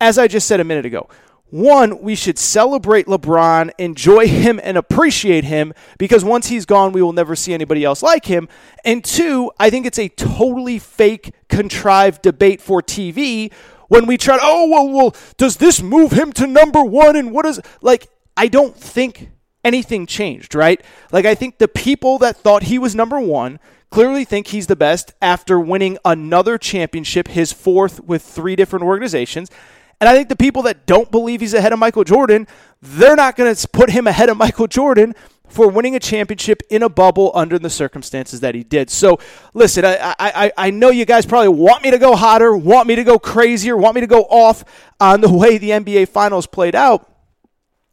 as 0.02 0.18
I 0.18 0.28
just 0.28 0.48
said 0.48 0.60
a 0.60 0.63
minute 0.63 0.86
ago. 0.86 1.08
One, 1.54 2.02
we 2.02 2.16
should 2.16 2.40
celebrate 2.40 3.06
LeBron, 3.06 3.70
enjoy 3.78 4.28
him, 4.28 4.60
and 4.63 4.75
appreciate 4.75 5.44
him 5.44 5.72
because 6.00 6.25
once 6.25 6.48
he's 6.48 6.66
gone, 6.66 6.94
we 6.94 7.04
will 7.04 7.13
never 7.13 7.36
see 7.36 7.54
anybody 7.54 7.84
else 7.84 8.02
like 8.02 8.25
him. 8.25 8.50
And 8.84 9.06
two, 9.06 9.52
I 9.60 9.70
think 9.70 9.86
it's 9.86 10.00
a 10.00 10.10
totally 10.10 10.80
fake, 10.80 11.32
contrived 11.50 12.24
debate 12.24 12.60
for 12.60 12.82
TV 12.82 13.54
when 13.88 14.08
we 14.08 14.18
try 14.18 14.38
to, 14.38 14.42
oh, 14.44 14.68
well, 14.68 14.90
well, 14.90 15.16
does 15.38 15.58
this 15.58 15.80
move 15.80 16.13
him 16.13 16.34
to 16.34 16.48
number 16.48 16.84
one? 16.84 17.16
And 17.16 17.32
what 17.32 17.46
is, 17.46 17.62
like, 17.84 18.08
I 18.36 18.48
don't 18.48 18.75
think 18.75 19.30
anything 19.63 20.05
changed, 20.05 20.55
right? 20.55 20.82
Like, 21.12 21.25
I 21.25 21.36
think 21.36 21.58
the 21.58 21.67
people 21.67 22.17
that 22.20 22.38
thought 22.38 22.63
he 22.63 22.77
was 22.77 22.96
number 22.96 23.20
one 23.20 23.60
clearly 23.89 24.25
think 24.25 24.48
he's 24.48 24.67
the 24.67 24.75
best 24.75 25.13
after 25.22 25.60
winning 25.60 25.98
another 26.03 26.58
championship, 26.58 27.27
his 27.27 27.53
fourth 27.53 28.00
with 28.03 28.24
three 28.24 28.55
different 28.55 28.84
organizations. 28.84 29.51
And 30.01 30.10
I 30.10 30.15
think 30.15 30.29
the 30.29 30.36
people 30.36 30.63
that 30.63 30.86
don't 30.86 31.12
believe 31.12 31.41
he's 31.41 31.53
ahead 31.53 31.72
of 31.72 31.79
Michael 31.79 32.03
Jordan, 32.03 32.48
they're 32.82 33.15
not 33.15 33.36
going 33.36 33.53
to 33.53 33.67
put 33.70 33.91
him 33.91 34.08
ahead 34.08 34.29
of 34.29 34.38
Michael 34.38 34.67
Jordan 34.67 35.15
for 35.48 35.70
winning 35.70 35.96
a 35.96 36.00
championship 36.00 36.63
in 36.70 36.82
a 36.82 36.89
bubble 36.89 37.32
under 37.36 37.60
the 37.60 37.70
circumstances 37.70 38.39
that 38.39 38.55
he 38.55 38.63
did. 38.63 38.89
So, 38.89 39.20
listen, 39.53 39.86
I, 39.86 40.15
I, 40.20 40.51
I 40.58 40.70
know 40.72 40.89
you 40.89 41.05
guys 41.05 41.25
probably 41.27 41.50
want 41.50 41.84
me 41.84 41.91
to 41.91 42.00
go 42.00 42.15
hotter, 42.15 42.58
want 42.58 42.88
me 42.88 42.96
to 42.96 43.03
go 43.03 43.20
crazier, 43.20 43.77
want 43.77 43.96
me 43.96 44.01
to 44.01 44.08
go 44.08 44.24
off 44.24 44.65
on 45.00 45.22
the 45.22 45.32
way 45.32 45.60
the 45.60 45.70
NBA 45.70 46.10
Finals 46.10 46.48
played 46.48 46.74
out. 46.74 47.12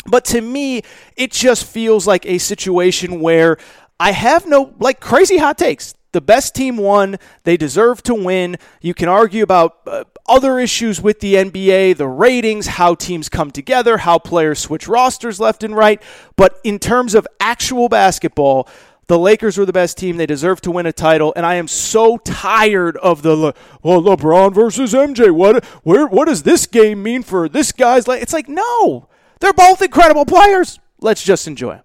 But 0.07 0.25
to 0.27 0.41
me, 0.41 0.83
it 1.17 1.31
just 1.31 1.65
feels 1.65 2.07
like 2.07 2.25
a 2.27 2.39
situation 2.39 3.21
where 3.21 3.59
I 3.99 4.13
have 4.13 4.47
no 4.47 4.75
like 4.79 5.01
crazy 5.01 5.39
hot 5.39 5.59
takes. 5.59 5.95
The 6.13 6.21
best 6.21 6.55
team 6.55 6.77
won. 6.77 7.19
They 7.45 7.57
deserve 7.57 8.03
to 8.05 8.15
win. 8.15 8.57
You 8.81 8.95
can 8.95 9.09
argue 9.09 9.45
about 9.45 9.79
uh, 9.87 10.05
other 10.27 10.59
issues 10.59 11.01
with 11.01 11.21
the 11.21 11.35
NBA, 11.35 11.97
the 11.99 12.09
ratings, 12.09 12.67
how 12.67 12.95
teams 12.95 13.29
come 13.29 13.53
together, 13.53 13.99
how 13.99 14.19
players 14.19 14.59
switch 14.59 14.89
rosters 14.89 15.39
left 15.39 15.63
and 15.63 15.77
right. 15.77 16.03
But 16.35 16.59
in 16.65 16.81
terms 16.81 17.15
of 17.15 17.29
actual 17.39 17.89
basketball, 17.89 18.69
the 19.07 19.19
Lakers 19.19 19.59
were 19.59 19.67
the 19.67 19.73
best 19.73 19.99
team. 19.99 20.17
They 20.17 20.27
deserve 20.27 20.61
to 20.63 20.71
win 20.71 20.87
a 20.87 20.93
title, 20.93 21.33
and 21.35 21.45
I 21.45 21.57
am 21.57 21.67
so 21.67 22.17
tired 22.19 22.97
of 22.99 23.23
the 23.23 23.35
Le- 23.35 23.55
well, 23.83 24.01
LeBron 24.01 24.55
versus 24.55 24.95
MJ. 24.95 25.33
What 25.33 25.65
where 25.83 26.07
what 26.07 26.27
does 26.27 26.45
this 26.45 26.67
game 26.67 27.03
mean 27.03 27.25
for 27.25 27.49
this 27.49 27.73
guy's? 27.73 28.07
Like 28.07 28.23
it's 28.23 28.33
like 28.33 28.49
no, 28.49 29.09
they're 29.41 29.53
both 29.53 29.83
incredible 29.83 30.25
players. 30.25 30.79
Let's 31.01 31.23
just 31.23 31.47
enjoy 31.47 31.75
them. 31.75 31.85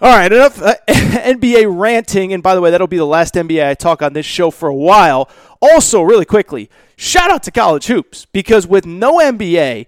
All 0.00 0.14
right, 0.14 0.30
enough 0.30 0.60
uh, 0.60 0.74
NBA 0.88 1.66
ranting. 1.74 2.32
And 2.32 2.42
by 2.42 2.54
the 2.54 2.60
way, 2.60 2.70
that'll 2.70 2.86
be 2.86 2.98
the 2.98 3.06
last 3.06 3.34
NBA 3.34 3.66
I 3.66 3.74
talk 3.74 4.02
on 4.02 4.12
this 4.12 4.26
show 4.26 4.50
for 4.50 4.68
a 4.68 4.74
while. 4.74 5.30
Also, 5.62 6.02
really 6.02 6.26
quickly, 6.26 6.68
shout 6.96 7.30
out 7.30 7.42
to 7.44 7.50
college 7.50 7.86
hoops 7.86 8.26
because 8.26 8.66
with 8.66 8.84
no 8.84 9.18
NBA, 9.18 9.86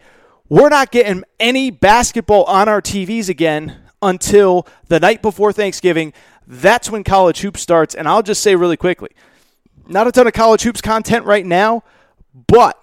we're 0.48 0.70
not 0.70 0.90
getting 0.90 1.24
any 1.38 1.70
basketball 1.70 2.44
on 2.44 2.68
our 2.68 2.80
TVs 2.80 3.28
again 3.28 3.76
until 4.00 4.66
the 4.86 4.98
night 4.98 5.20
before 5.20 5.52
Thanksgiving. 5.52 6.14
That's 6.46 6.90
when 6.90 7.04
college 7.04 7.40
hoops 7.40 7.60
starts. 7.60 7.94
And 7.94 8.08
I'll 8.08 8.22
just 8.22 8.42
say 8.42 8.56
really 8.56 8.78
quickly 8.78 9.10
not 9.88 10.06
a 10.06 10.12
ton 10.12 10.26
of 10.26 10.32
college 10.32 10.62
hoops 10.62 10.80
content 10.80 11.24
right 11.24 11.44
now, 11.44 11.82
but 12.46 12.82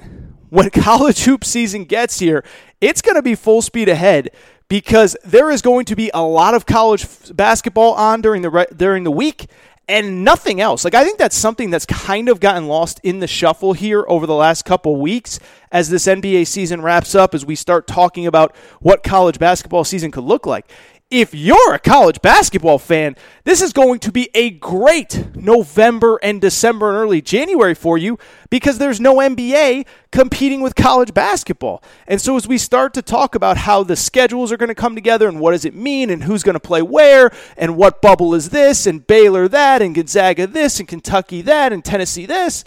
when 0.55 0.69
college 0.71 1.23
hoop 1.25 1.43
season 1.43 1.83
gets 1.83 2.19
here, 2.19 2.43
it's 2.79 3.01
going 3.01 3.15
to 3.15 3.21
be 3.21 3.35
full 3.35 3.61
speed 3.61 3.89
ahead 3.89 4.29
because 4.67 5.15
there 5.23 5.51
is 5.51 5.61
going 5.61 5.85
to 5.85 5.95
be 5.95 6.09
a 6.13 6.23
lot 6.23 6.53
of 6.53 6.65
college 6.65 7.05
basketball 7.35 7.93
on 7.93 8.21
during 8.21 8.41
the 8.41 8.49
re- 8.49 8.65
during 8.75 9.03
the 9.03 9.11
week 9.11 9.47
and 9.87 10.23
nothing 10.23 10.59
else. 10.59 10.83
Like 10.83 10.95
I 10.95 11.03
think 11.03 11.19
that's 11.19 11.35
something 11.35 11.69
that's 11.69 11.85
kind 11.85 12.29
of 12.29 12.39
gotten 12.39 12.67
lost 12.67 12.99
in 13.03 13.19
the 13.19 13.27
shuffle 13.27 13.73
here 13.73 14.05
over 14.07 14.25
the 14.25 14.33
last 14.33 14.65
couple 14.65 14.95
weeks 14.95 15.39
as 15.71 15.89
this 15.89 16.07
NBA 16.07 16.47
season 16.47 16.81
wraps 16.81 17.13
up 17.13 17.35
as 17.35 17.45
we 17.45 17.55
start 17.55 17.85
talking 17.85 18.25
about 18.25 18.55
what 18.79 19.03
college 19.03 19.37
basketball 19.37 19.83
season 19.83 20.09
could 20.09 20.23
look 20.23 20.45
like 20.45 20.71
if 21.11 21.35
you're 21.35 21.73
a 21.73 21.79
college 21.79 22.19
basketball 22.21 22.79
fan, 22.79 23.15
this 23.43 23.61
is 23.61 23.73
going 23.73 23.99
to 23.99 24.11
be 24.11 24.29
a 24.33 24.49
great 24.49 25.35
November 25.35 26.19
and 26.23 26.41
December 26.41 26.89
and 26.89 26.97
early 26.97 27.21
January 27.21 27.75
for 27.75 27.95
you 27.95 28.17
because 28.49 28.79
there's 28.79 28.99
no 28.99 29.17
NBA 29.17 29.85
competing 30.11 30.61
with 30.61 30.73
college 30.73 31.13
basketball. 31.13 31.83
And 32.07 32.19
so 32.19 32.35
as 32.35 32.47
we 32.47 32.57
start 32.57 32.95
to 32.95 33.03
talk 33.03 33.35
about 33.35 33.57
how 33.57 33.83
the 33.83 33.95
schedules 33.95 34.51
are 34.51 34.57
going 34.57 34.69
to 34.69 34.75
come 34.75 34.95
together 34.95 35.27
and 35.27 35.39
what 35.39 35.51
does 35.51 35.63
it 35.63 35.75
mean 35.75 36.09
and 36.09 36.23
who's 36.23 36.41
going 36.41 36.53
to 36.53 36.59
play 36.59 36.81
where 36.81 37.29
and 37.55 37.77
what 37.77 38.01
bubble 38.01 38.33
is 38.33 38.49
this 38.49 38.87
and 38.87 39.05
Baylor 39.05 39.47
that 39.47 39.83
and 39.83 39.93
Gonzaga 39.93 40.47
this 40.47 40.79
and 40.79 40.87
Kentucky 40.87 41.43
that 41.43 41.71
and 41.71 41.85
Tennessee 41.85 42.25
this, 42.25 42.63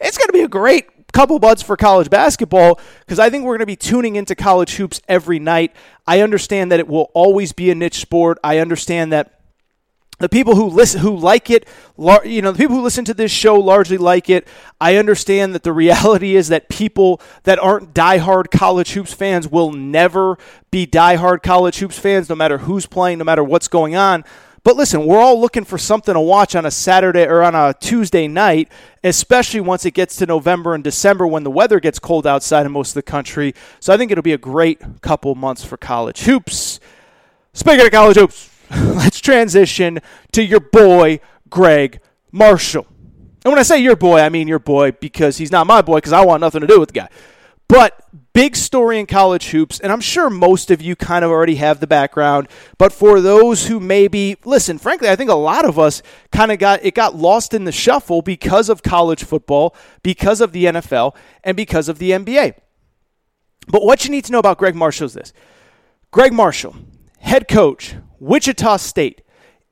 it's 0.00 0.18
going 0.18 0.28
to 0.28 0.32
be 0.32 0.42
a 0.42 0.48
great 0.48 0.95
couple 1.16 1.38
buds 1.38 1.62
for 1.62 1.78
college 1.78 2.10
basketball 2.10 2.78
because 3.00 3.18
I 3.18 3.30
think 3.30 3.44
we're 3.44 3.52
going 3.52 3.60
to 3.60 3.66
be 3.66 3.74
tuning 3.74 4.16
into 4.16 4.34
college 4.34 4.76
hoops 4.76 5.00
every 5.08 5.38
night. 5.38 5.74
I 6.06 6.20
understand 6.20 6.70
that 6.72 6.78
it 6.78 6.86
will 6.86 7.10
always 7.14 7.52
be 7.52 7.70
a 7.70 7.74
niche 7.74 8.00
sport. 8.00 8.38
I 8.44 8.58
understand 8.58 9.14
that 9.14 9.32
the 10.18 10.28
people 10.28 10.56
who 10.56 10.66
listen 10.66 11.00
who 11.00 11.16
like 11.16 11.50
it 11.50 11.68
you 12.24 12.40
know 12.40 12.52
the 12.52 12.58
people 12.58 12.76
who 12.76 12.82
listen 12.82 13.04
to 13.04 13.12
this 13.12 13.30
show 13.30 13.56
largely 13.56 13.98
like 13.98 14.30
it 14.30 14.48
i 14.80 14.96
understand 14.96 15.54
that 15.54 15.62
the 15.62 15.74
reality 15.74 16.36
is 16.36 16.48
that 16.48 16.70
people 16.70 17.20
that 17.42 17.58
aren't 17.58 17.92
diehard 17.92 18.50
college 18.50 18.92
hoops 18.92 19.12
fans 19.12 19.46
will 19.46 19.72
never 19.72 20.38
be 20.70 20.86
diehard 20.86 21.42
college 21.42 21.80
hoops 21.80 21.98
fans 21.98 22.30
no 22.30 22.34
matter 22.34 22.56
who's 22.58 22.86
playing 22.86 23.18
no 23.18 23.24
matter 23.24 23.44
what's 23.44 23.68
going 23.68 23.94
on 23.94 24.24
but 24.66 24.76
listen, 24.76 25.06
we're 25.06 25.20
all 25.20 25.40
looking 25.40 25.64
for 25.64 25.78
something 25.78 26.12
to 26.12 26.20
watch 26.20 26.56
on 26.56 26.66
a 26.66 26.72
Saturday 26.72 27.24
or 27.24 27.40
on 27.44 27.54
a 27.54 27.72
Tuesday 27.78 28.26
night, 28.26 28.68
especially 29.04 29.60
once 29.60 29.86
it 29.86 29.92
gets 29.92 30.16
to 30.16 30.26
November 30.26 30.74
and 30.74 30.82
December 30.82 31.24
when 31.24 31.44
the 31.44 31.52
weather 31.52 31.78
gets 31.78 32.00
cold 32.00 32.26
outside 32.26 32.66
in 32.66 32.72
most 32.72 32.90
of 32.90 32.94
the 32.94 33.02
country. 33.02 33.54
So 33.78 33.94
I 33.94 33.96
think 33.96 34.10
it'll 34.10 34.22
be 34.22 34.32
a 34.32 34.38
great 34.38 34.82
couple 35.02 35.32
months 35.36 35.64
for 35.64 35.76
college 35.76 36.22
hoops. 36.22 36.80
Speaking 37.52 37.86
of 37.86 37.92
college 37.92 38.16
hoops, 38.16 38.50
let's 38.72 39.20
transition 39.20 40.00
to 40.32 40.42
your 40.42 40.58
boy, 40.58 41.20
Gregg 41.48 42.00
Marshall. 42.32 42.88
And 43.44 43.52
when 43.52 43.60
I 43.60 43.62
say 43.62 43.78
your 43.78 43.94
boy, 43.94 44.18
I 44.18 44.30
mean 44.30 44.48
your 44.48 44.58
boy 44.58 44.90
because 44.90 45.36
he's 45.36 45.52
not 45.52 45.68
my 45.68 45.80
boy 45.80 45.98
because 45.98 46.12
I 46.12 46.24
want 46.24 46.40
nothing 46.40 46.62
to 46.62 46.66
do 46.66 46.80
with 46.80 46.88
the 46.88 47.02
guy. 47.02 47.08
But 47.68 48.00
big 48.32 48.54
story 48.54 49.00
in 49.00 49.06
college 49.06 49.48
hoops, 49.48 49.80
and 49.80 49.90
I'm 49.90 50.00
sure 50.00 50.30
most 50.30 50.70
of 50.70 50.80
you 50.80 50.94
kind 50.94 51.24
of 51.24 51.30
already 51.30 51.56
have 51.56 51.80
the 51.80 51.86
background. 51.86 52.48
But 52.78 52.92
for 52.92 53.20
those 53.20 53.66
who 53.66 53.80
maybe 53.80 54.36
listen, 54.44 54.78
frankly, 54.78 55.08
I 55.08 55.16
think 55.16 55.30
a 55.30 55.34
lot 55.34 55.64
of 55.64 55.78
us 55.78 56.02
kind 56.30 56.52
of 56.52 56.58
got 56.58 56.84
it 56.84 56.94
got 56.94 57.16
lost 57.16 57.54
in 57.54 57.64
the 57.64 57.72
shuffle 57.72 58.22
because 58.22 58.68
of 58.68 58.82
college 58.82 59.24
football, 59.24 59.74
because 60.02 60.40
of 60.40 60.52
the 60.52 60.66
NFL, 60.66 61.16
and 61.42 61.56
because 61.56 61.88
of 61.88 61.98
the 61.98 62.10
NBA. 62.10 62.54
But 63.68 63.84
what 63.84 64.04
you 64.04 64.10
need 64.10 64.24
to 64.26 64.32
know 64.32 64.38
about 64.38 64.58
Gregg 64.58 64.76
Marshall 64.76 65.06
is 65.06 65.14
this: 65.14 65.32
Gregg 66.12 66.32
Marshall, 66.32 66.76
head 67.18 67.48
coach, 67.48 67.96
Wichita 68.20 68.76
State, 68.76 69.22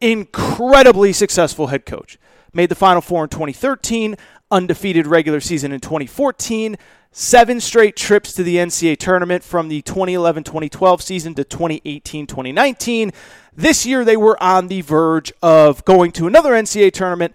incredibly 0.00 1.12
successful 1.12 1.68
head 1.68 1.86
coach. 1.86 2.18
Made 2.52 2.70
the 2.70 2.76
Final 2.76 3.02
Four 3.02 3.24
in 3.24 3.30
2013, 3.30 4.16
undefeated 4.50 5.06
regular 5.06 5.40
season 5.40 5.70
in 5.70 5.80
2014 5.80 6.76
seven 7.16 7.60
straight 7.60 7.94
trips 7.94 8.32
to 8.32 8.42
the 8.42 8.56
NCAA 8.56 8.98
tournament 8.98 9.44
from 9.44 9.68
the 9.68 9.80
2011 9.82 10.42
2012 10.42 11.00
season 11.00 11.34
to 11.34 11.44
2018 11.44 12.26
2019. 12.26 13.12
This 13.56 13.86
year, 13.86 14.04
they 14.04 14.16
were 14.16 14.40
on 14.42 14.66
the 14.66 14.80
verge 14.80 15.32
of 15.40 15.84
going 15.84 16.10
to 16.12 16.26
another 16.26 16.52
NCAA 16.52 16.92
tournament 16.92 17.32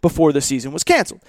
before 0.00 0.32
the 0.32 0.40
season 0.40 0.72
was 0.72 0.82
canceled. 0.82 1.20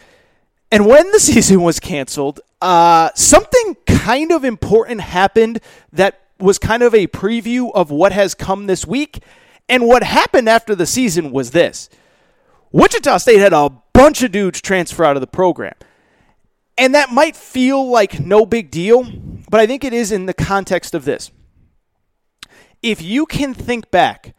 And 0.71 0.87
when 0.87 1.11
the 1.11 1.19
season 1.19 1.61
was 1.61 1.79
canceled, 1.81 2.39
uh, 2.61 3.09
something 3.15 3.75
kind 3.85 4.31
of 4.31 4.45
important 4.45 5.01
happened 5.01 5.59
that 5.91 6.21
was 6.39 6.57
kind 6.57 6.81
of 6.81 6.95
a 6.95 7.07
preview 7.07 7.69
of 7.75 7.91
what 7.91 8.13
has 8.13 8.33
come 8.33 8.67
this 8.67 8.87
week. 8.87 9.21
And 9.67 9.85
what 9.85 10.03
happened 10.03 10.47
after 10.47 10.73
the 10.73 10.85
season 10.85 11.31
was 11.31 11.51
this 11.51 11.89
Wichita 12.71 13.17
State 13.17 13.39
had 13.39 13.51
a 13.51 13.69
bunch 13.91 14.23
of 14.23 14.31
dudes 14.31 14.61
transfer 14.61 15.03
out 15.03 15.17
of 15.17 15.21
the 15.21 15.27
program. 15.27 15.73
And 16.79 16.95
that 16.95 17.11
might 17.11 17.35
feel 17.35 17.89
like 17.89 18.21
no 18.21 18.45
big 18.45 18.71
deal, 18.71 19.05
but 19.51 19.59
I 19.59 19.67
think 19.67 19.83
it 19.83 19.91
is 19.91 20.13
in 20.13 20.27
the 20.27 20.33
context 20.33 20.95
of 20.95 21.03
this. 21.03 21.29
If 22.81 23.01
you 23.01 23.25
can 23.25 23.53
think 23.53 23.91
back 23.91 24.33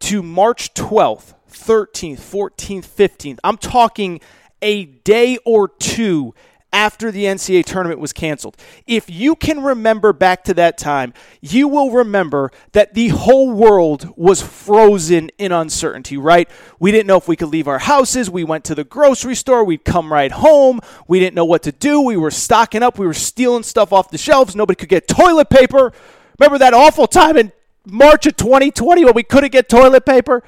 to 0.00 0.20
March 0.20 0.74
12th, 0.74 1.34
13th, 1.48 2.18
14th, 2.18 2.84
15th, 2.84 3.38
I'm 3.44 3.56
talking 3.56 4.20
a 4.60 4.86
day 4.86 5.38
or 5.46 5.68
two 5.68 6.34
after 6.74 7.12
the 7.12 7.24
NCAA 7.24 7.64
tournament 7.64 8.00
was 8.00 8.12
canceled. 8.12 8.56
If 8.84 9.08
you 9.08 9.36
can 9.36 9.62
remember 9.62 10.12
back 10.12 10.42
to 10.44 10.54
that 10.54 10.76
time, 10.76 11.14
you 11.40 11.68
will 11.68 11.92
remember 11.92 12.50
that 12.72 12.94
the 12.94 13.08
whole 13.08 13.52
world 13.52 14.12
was 14.16 14.42
frozen 14.42 15.30
in 15.38 15.52
uncertainty, 15.52 16.16
right? 16.16 16.50
We 16.80 16.90
didn't 16.90 17.06
know 17.06 17.16
if 17.16 17.28
we 17.28 17.36
could 17.36 17.50
leave 17.50 17.68
our 17.68 17.78
houses. 17.78 18.28
We 18.28 18.42
went 18.42 18.64
to 18.64 18.74
the 18.74 18.82
grocery 18.82 19.36
store. 19.36 19.62
We'd 19.62 19.84
come 19.84 20.12
right 20.12 20.32
home. 20.32 20.80
We 21.06 21.20
didn't 21.20 21.36
know 21.36 21.44
what 21.44 21.62
to 21.62 21.72
do. 21.72 22.00
We 22.00 22.16
were 22.16 22.32
stocking 22.32 22.82
up. 22.82 22.98
We 22.98 23.06
were 23.06 23.14
stealing 23.14 23.62
stuff 23.62 23.92
off 23.92 24.10
the 24.10 24.18
shelves. 24.18 24.56
Nobody 24.56 24.76
could 24.76 24.88
get 24.88 25.06
toilet 25.06 25.50
paper. 25.50 25.92
Remember 26.40 26.58
that 26.58 26.74
awful 26.74 27.06
time 27.06 27.36
in 27.36 27.52
March 27.86 28.26
of 28.26 28.36
2020 28.36 29.04
when 29.04 29.14
we 29.14 29.22
couldn't 29.22 29.52
get 29.52 29.68
toilet 29.68 30.04
paper? 30.04 30.42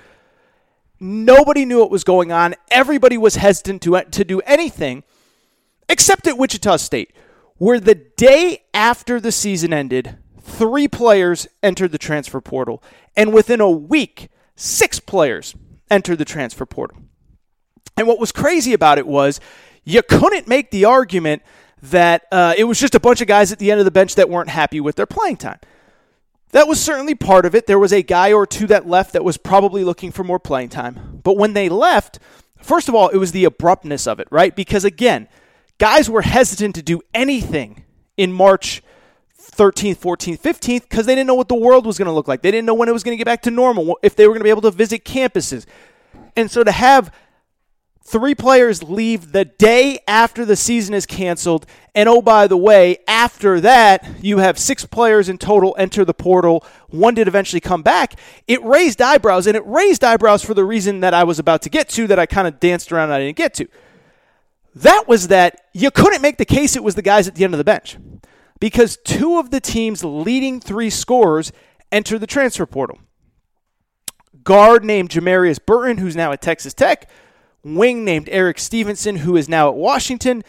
Nobody 0.98 1.64
knew 1.64 1.78
what 1.78 1.90
was 1.92 2.02
going 2.02 2.32
on. 2.32 2.56
Everybody 2.68 3.16
was 3.16 3.36
hesitant 3.36 3.80
to, 3.82 4.02
to 4.02 4.24
do 4.24 4.40
anything 4.40 5.04
except 5.88 6.26
at 6.26 6.38
Wichita 6.38 6.76
State, 6.76 7.12
where 7.56 7.80
the 7.80 7.94
day 7.94 8.64
after 8.74 9.20
the 9.20 9.32
season 9.32 9.72
ended, 9.72 10.18
three 10.40 10.88
players 10.88 11.46
entered 11.62 11.92
the 11.92 11.98
transfer 11.98 12.40
portal, 12.40 12.82
and 13.16 13.32
within 13.32 13.60
a 13.60 13.70
week, 13.70 14.28
six 14.54 15.00
players 15.00 15.54
entered 15.90 16.18
the 16.18 16.24
transfer 16.24 16.66
portal. 16.66 16.98
And 17.96 18.06
what 18.06 18.18
was 18.18 18.32
crazy 18.32 18.72
about 18.72 18.98
it 18.98 19.06
was 19.06 19.40
you 19.84 20.02
couldn't 20.02 20.48
make 20.48 20.70
the 20.70 20.84
argument 20.84 21.42
that 21.82 22.26
uh, 22.32 22.54
it 22.56 22.64
was 22.64 22.80
just 22.80 22.94
a 22.94 23.00
bunch 23.00 23.20
of 23.20 23.28
guys 23.28 23.52
at 23.52 23.58
the 23.58 23.70
end 23.70 23.80
of 23.80 23.84
the 23.84 23.90
bench 23.90 24.14
that 24.16 24.28
weren't 24.28 24.50
happy 24.50 24.80
with 24.80 24.96
their 24.96 25.06
playing 25.06 25.36
time. 25.36 25.58
That 26.50 26.68
was 26.68 26.80
certainly 26.80 27.14
part 27.14 27.44
of 27.44 27.54
it. 27.54 27.66
There 27.66 27.78
was 27.78 27.92
a 27.92 28.02
guy 28.02 28.32
or 28.32 28.46
two 28.46 28.66
that 28.68 28.86
left 28.86 29.12
that 29.12 29.24
was 29.24 29.36
probably 29.36 29.84
looking 29.84 30.12
for 30.12 30.24
more 30.24 30.38
playing 30.38 30.70
time. 30.70 31.20
But 31.22 31.36
when 31.36 31.52
they 31.52 31.68
left, 31.68 32.18
first 32.60 32.88
of 32.88 32.94
all, 32.94 33.08
it 33.08 33.18
was 33.18 33.32
the 33.32 33.44
abruptness 33.44 34.06
of 34.06 34.20
it, 34.20 34.28
right? 34.30 34.54
Because 34.54 34.84
again, 34.84 35.28
guys 35.78 36.08
were 36.08 36.22
hesitant 36.22 36.74
to 36.76 36.82
do 36.82 37.00
anything 37.14 37.84
in 38.16 38.32
March 38.32 38.82
13th, 39.38 39.98
14th, 39.98 40.40
15th 40.40 40.82
because 40.82 41.06
they 41.06 41.14
didn't 41.14 41.26
know 41.26 41.34
what 41.34 41.48
the 41.48 41.54
world 41.54 41.86
was 41.86 41.98
going 41.98 42.06
to 42.06 42.12
look 42.12 42.28
like. 42.28 42.42
They 42.42 42.50
didn't 42.50 42.66
know 42.66 42.74
when 42.74 42.88
it 42.88 42.92
was 42.92 43.02
going 43.02 43.16
to 43.16 43.18
get 43.18 43.26
back 43.26 43.42
to 43.42 43.50
normal, 43.50 43.98
if 44.02 44.16
they 44.16 44.26
were 44.26 44.32
going 44.32 44.40
to 44.40 44.44
be 44.44 44.50
able 44.50 44.62
to 44.62 44.70
visit 44.70 45.04
campuses. 45.04 45.66
And 46.34 46.50
so 46.50 46.64
to 46.64 46.72
have 46.72 47.12
three 48.02 48.34
players 48.34 48.82
leave 48.82 49.32
the 49.32 49.44
day 49.44 49.98
after 50.06 50.44
the 50.44 50.56
season 50.56 50.94
is 50.94 51.06
canceled, 51.06 51.66
and 51.94 52.08
oh, 52.08 52.22
by 52.22 52.46
the 52.46 52.56
way, 52.56 52.98
after 53.08 53.60
that, 53.60 54.06
you 54.22 54.38
have 54.38 54.58
six 54.58 54.84
players 54.84 55.28
in 55.28 55.38
total 55.38 55.74
enter 55.78 56.04
the 56.04 56.14
portal. 56.14 56.64
One 56.88 57.14
did 57.14 57.26
eventually 57.26 57.60
come 57.60 57.82
back. 57.82 58.18
It 58.46 58.62
raised 58.62 59.02
eyebrows, 59.02 59.46
and 59.46 59.56
it 59.56 59.66
raised 59.66 60.04
eyebrows 60.04 60.44
for 60.44 60.54
the 60.54 60.64
reason 60.64 61.00
that 61.00 61.14
I 61.14 61.24
was 61.24 61.38
about 61.38 61.62
to 61.62 61.70
get 61.70 61.88
to 61.90 62.06
that 62.06 62.18
I 62.18 62.26
kind 62.26 62.46
of 62.46 62.60
danced 62.60 62.92
around 62.92 63.04
and 63.04 63.14
I 63.14 63.20
didn't 63.20 63.36
get 63.36 63.54
to 63.54 63.68
that 64.76 65.04
was 65.08 65.28
that 65.28 65.62
you 65.72 65.90
couldn't 65.90 66.20
make 66.20 66.36
the 66.36 66.44
case 66.44 66.76
it 66.76 66.84
was 66.84 66.94
the 66.94 67.02
guys 67.02 67.26
at 67.26 67.34
the 67.34 67.44
end 67.44 67.54
of 67.54 67.58
the 67.58 67.64
bench 67.64 67.96
because 68.60 68.98
two 69.04 69.38
of 69.38 69.50
the 69.50 69.60
team's 69.60 70.04
leading 70.04 70.60
three 70.60 70.90
scorers 70.90 71.50
entered 71.90 72.18
the 72.18 72.26
transfer 72.26 72.66
portal. 72.66 72.98
Guard 74.44 74.84
named 74.84 75.08
Jamarius 75.08 75.64
Burton, 75.64 75.98
who's 75.98 76.14
now 76.14 76.30
at 76.30 76.42
Texas 76.42 76.74
Tech, 76.74 77.08
wing 77.64 78.04
named 78.04 78.28
Erik 78.30 78.58
Stevenson, 78.58 79.16
who 79.16 79.34
is 79.36 79.48
now 79.48 79.68
at 79.70 79.74
Washington, 79.76 80.44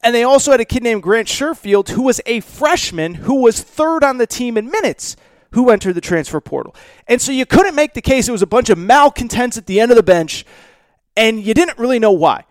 and 0.00 0.14
they 0.14 0.22
also 0.22 0.52
had 0.52 0.60
a 0.60 0.64
kid 0.64 0.84
named 0.84 1.02
Grant 1.02 1.26
Sherfield, 1.26 1.90
who 1.90 2.02
was 2.02 2.20
a 2.24 2.40
freshman 2.40 3.14
who 3.14 3.42
was 3.42 3.62
third 3.62 4.04
on 4.04 4.18
the 4.18 4.26
team 4.26 4.56
in 4.56 4.70
minutes, 4.70 5.16
who 5.50 5.70
entered 5.70 5.94
the 5.94 6.00
transfer 6.00 6.40
portal. 6.40 6.74
And 7.08 7.20
so 7.20 7.32
you 7.32 7.46
couldn't 7.46 7.74
make 7.74 7.94
the 7.94 8.00
case 8.00 8.28
it 8.28 8.32
was 8.32 8.42
a 8.42 8.46
bunch 8.46 8.70
of 8.70 8.78
malcontents 8.78 9.58
at 9.58 9.66
the 9.66 9.80
end 9.80 9.90
of 9.90 9.96
the 9.96 10.02
bench, 10.04 10.46
and 11.16 11.42
you 11.42 11.52
didn't 11.52 11.78
really 11.78 11.98
know 11.98 12.12
why. 12.12 12.44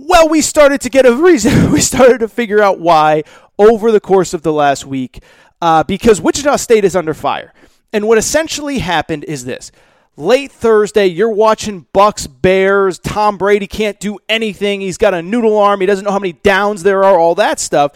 Well, 0.00 0.28
we 0.28 0.42
started 0.42 0.80
to 0.82 0.90
get 0.90 1.06
a 1.06 1.12
reason. 1.12 1.72
we 1.72 1.80
started 1.80 2.18
to 2.18 2.28
figure 2.28 2.62
out 2.62 2.78
why 2.78 3.24
over 3.58 3.90
the 3.90 3.98
course 3.98 4.32
of 4.32 4.42
the 4.42 4.52
last 4.52 4.86
week 4.86 5.20
uh, 5.60 5.82
because 5.82 6.20
Wichita 6.20 6.54
State 6.56 6.84
is 6.84 6.94
under 6.94 7.14
fire. 7.14 7.52
And 7.92 8.06
what 8.06 8.16
essentially 8.16 8.78
happened 8.78 9.24
is 9.24 9.44
this. 9.44 9.72
Late 10.16 10.52
Thursday, 10.52 11.06
you're 11.06 11.32
watching 11.32 11.86
Bucks, 11.92 12.28
Bears. 12.28 13.00
Tom 13.00 13.38
Brady 13.38 13.66
can't 13.66 13.98
do 13.98 14.18
anything. 14.28 14.80
He's 14.80 14.98
got 14.98 15.14
a 15.14 15.22
noodle 15.22 15.58
arm. 15.58 15.80
He 15.80 15.86
doesn't 15.86 16.04
know 16.04 16.12
how 16.12 16.20
many 16.20 16.32
downs 16.32 16.84
there 16.84 17.02
are, 17.02 17.18
all 17.18 17.34
that 17.34 17.58
stuff. 17.58 17.92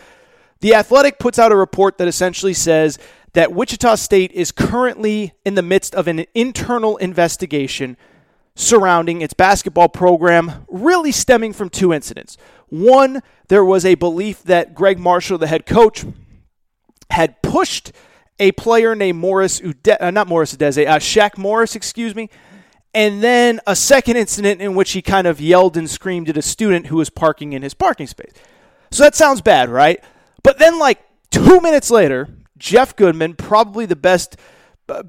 The 0.58 0.74
Athletic 0.74 1.20
puts 1.20 1.38
out 1.38 1.52
a 1.52 1.56
report 1.56 1.98
that 1.98 2.08
essentially 2.08 2.54
says 2.54 2.98
that 3.34 3.52
Wichita 3.52 3.94
State 3.94 4.32
is 4.32 4.50
currently 4.50 5.34
in 5.44 5.54
the 5.54 5.62
midst 5.62 5.94
of 5.94 6.08
an 6.08 6.26
internal 6.34 6.96
investigation 6.96 7.96
surrounding 8.54 9.22
its 9.22 9.34
basketball 9.34 9.88
program, 9.88 10.66
really 10.68 11.12
stemming 11.12 11.52
from 11.52 11.68
two 11.68 11.92
incidents. 11.92 12.36
One, 12.68 13.22
there 13.48 13.64
was 13.64 13.84
a 13.84 13.94
belief 13.94 14.42
that 14.44 14.74
Gregg 14.74 14.98
Marshall, 14.98 15.38
the 15.38 15.46
head 15.46 15.66
coach, 15.66 16.04
had 17.10 17.40
pushed 17.42 17.92
a 18.38 18.52
player 18.52 18.94
named 18.94 19.18
Morris, 19.18 19.60
Ude- 19.60 19.96
uh, 20.00 20.10
not 20.10 20.26
Morris 20.26 20.54
Udeze, 20.54 20.86
uh, 20.86 20.98
Shaq 20.98 21.38
Morris, 21.38 21.76
excuse 21.76 22.14
me, 22.14 22.28
and 22.94 23.22
then 23.22 23.60
a 23.66 23.76
second 23.76 24.16
incident 24.16 24.60
in 24.60 24.74
which 24.74 24.92
he 24.92 25.02
kind 25.02 25.26
of 25.26 25.40
yelled 25.40 25.76
and 25.76 25.88
screamed 25.88 26.28
at 26.28 26.36
a 26.36 26.42
student 26.42 26.86
who 26.86 26.96
was 26.96 27.08
parking 27.10 27.52
in 27.52 27.62
his 27.62 27.74
parking 27.74 28.06
space. 28.06 28.32
So 28.90 29.04
that 29.04 29.14
sounds 29.14 29.40
bad, 29.40 29.70
right? 29.70 30.02
But 30.42 30.58
then, 30.58 30.78
like 30.78 31.00
two 31.30 31.60
minutes 31.60 31.90
later, 31.90 32.28
Jeff 32.58 32.94
Goodman, 32.96 33.34
probably 33.34 33.86
the 33.86 33.96
best 33.96 34.36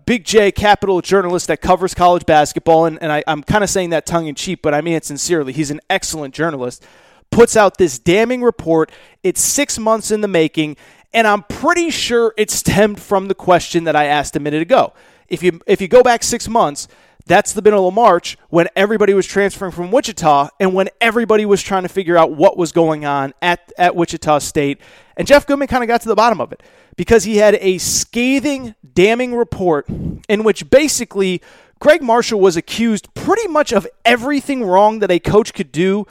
Big 0.06 0.24
J 0.24 0.52
Capital 0.52 1.02
journalist 1.02 1.48
that 1.48 1.62
covers 1.62 1.94
college 1.94 2.26
basketball, 2.26 2.86
and, 2.86 3.02
and 3.02 3.12
I, 3.12 3.24
I'm 3.28 3.44
kind 3.44 3.64
of 3.64 3.70
saying 3.70 3.90
that 3.90 4.06
tongue 4.06 4.28
in 4.28 4.36
cheek, 4.36 4.62
but 4.62 4.74
I 4.74 4.82
mean 4.82 4.94
it 4.94 5.06
sincerely. 5.06 5.54
He's 5.54 5.72
an 5.72 5.82
excellent 5.90 6.34
journalist. 6.34 6.86
Puts 7.32 7.58
out 7.58 7.78
this 7.78 7.98
damning 7.98 8.44
report. 8.44 8.92
It's 9.24 9.42
six 9.42 9.80
months 9.80 10.12
in 10.12 10.22
the 10.22 10.28
making, 10.28 10.78
and 11.14 11.26
I'm 11.28 11.44
pretty 11.44 11.90
sure 11.90 12.34
it 12.38 12.52
stemmed 12.52 13.02
from 13.02 13.28
the 13.28 13.36
question 13.36 13.86
that 13.86 13.96
I 13.96 14.06
asked 14.06 14.36
a 14.36 14.40
minute 14.40 14.62
ago. 14.62 14.94
If 15.28 15.42
you 15.42 15.60
if 15.66 15.82
you 15.82 15.88
go 15.88 16.04
back 16.04 16.24
six 16.24 16.48
months, 16.48 16.88
that's 17.26 17.54
the 17.54 17.62
middle 17.62 17.88
of 17.88 17.94
March 17.94 18.38
when 18.50 18.68
everybody 18.76 19.14
was 19.14 19.26
transferring 19.26 19.72
from 19.72 19.92
Wichita 19.92 20.50
and 20.60 20.74
when 20.74 20.90
everybody 21.00 21.46
was 21.46 21.62
trying 21.62 21.84
to 21.84 21.90
figure 21.90 22.18
out 22.18 22.32
what 22.32 22.58
was 22.58 22.72
going 22.72 23.06
on 23.06 23.34
at, 23.42 23.72
at 23.78 23.96
Wichita 23.96 24.40
State. 24.40 24.80
And 25.16 25.28
Jeff 25.28 25.48
Goodman 25.48 25.68
kind 25.68 25.84
of 25.84 25.88
got 25.88 26.02
to 26.02 26.10
the 26.10 26.16
bottom 26.16 26.42
of 26.42 26.52
it 26.52 26.62
because 26.98 27.24
he 27.24 27.38
had 27.38 27.56
a 27.56 27.78
scathing, 27.78 28.76
damning 28.94 29.36
report 29.36 29.88
in 30.28 30.44
which 30.44 30.70
basically 30.70 31.42
Gregg 31.80 32.02
Marshall 32.02 32.40
was 32.40 32.58
accused 32.58 33.14
pretty 33.14 33.48
much 33.48 33.72
of 33.72 33.88
everything 34.04 34.64
wrong 34.64 35.00
that 35.00 35.12
a 35.12 35.20
coach 35.20 35.54
could 35.54 35.72
do 35.72 36.06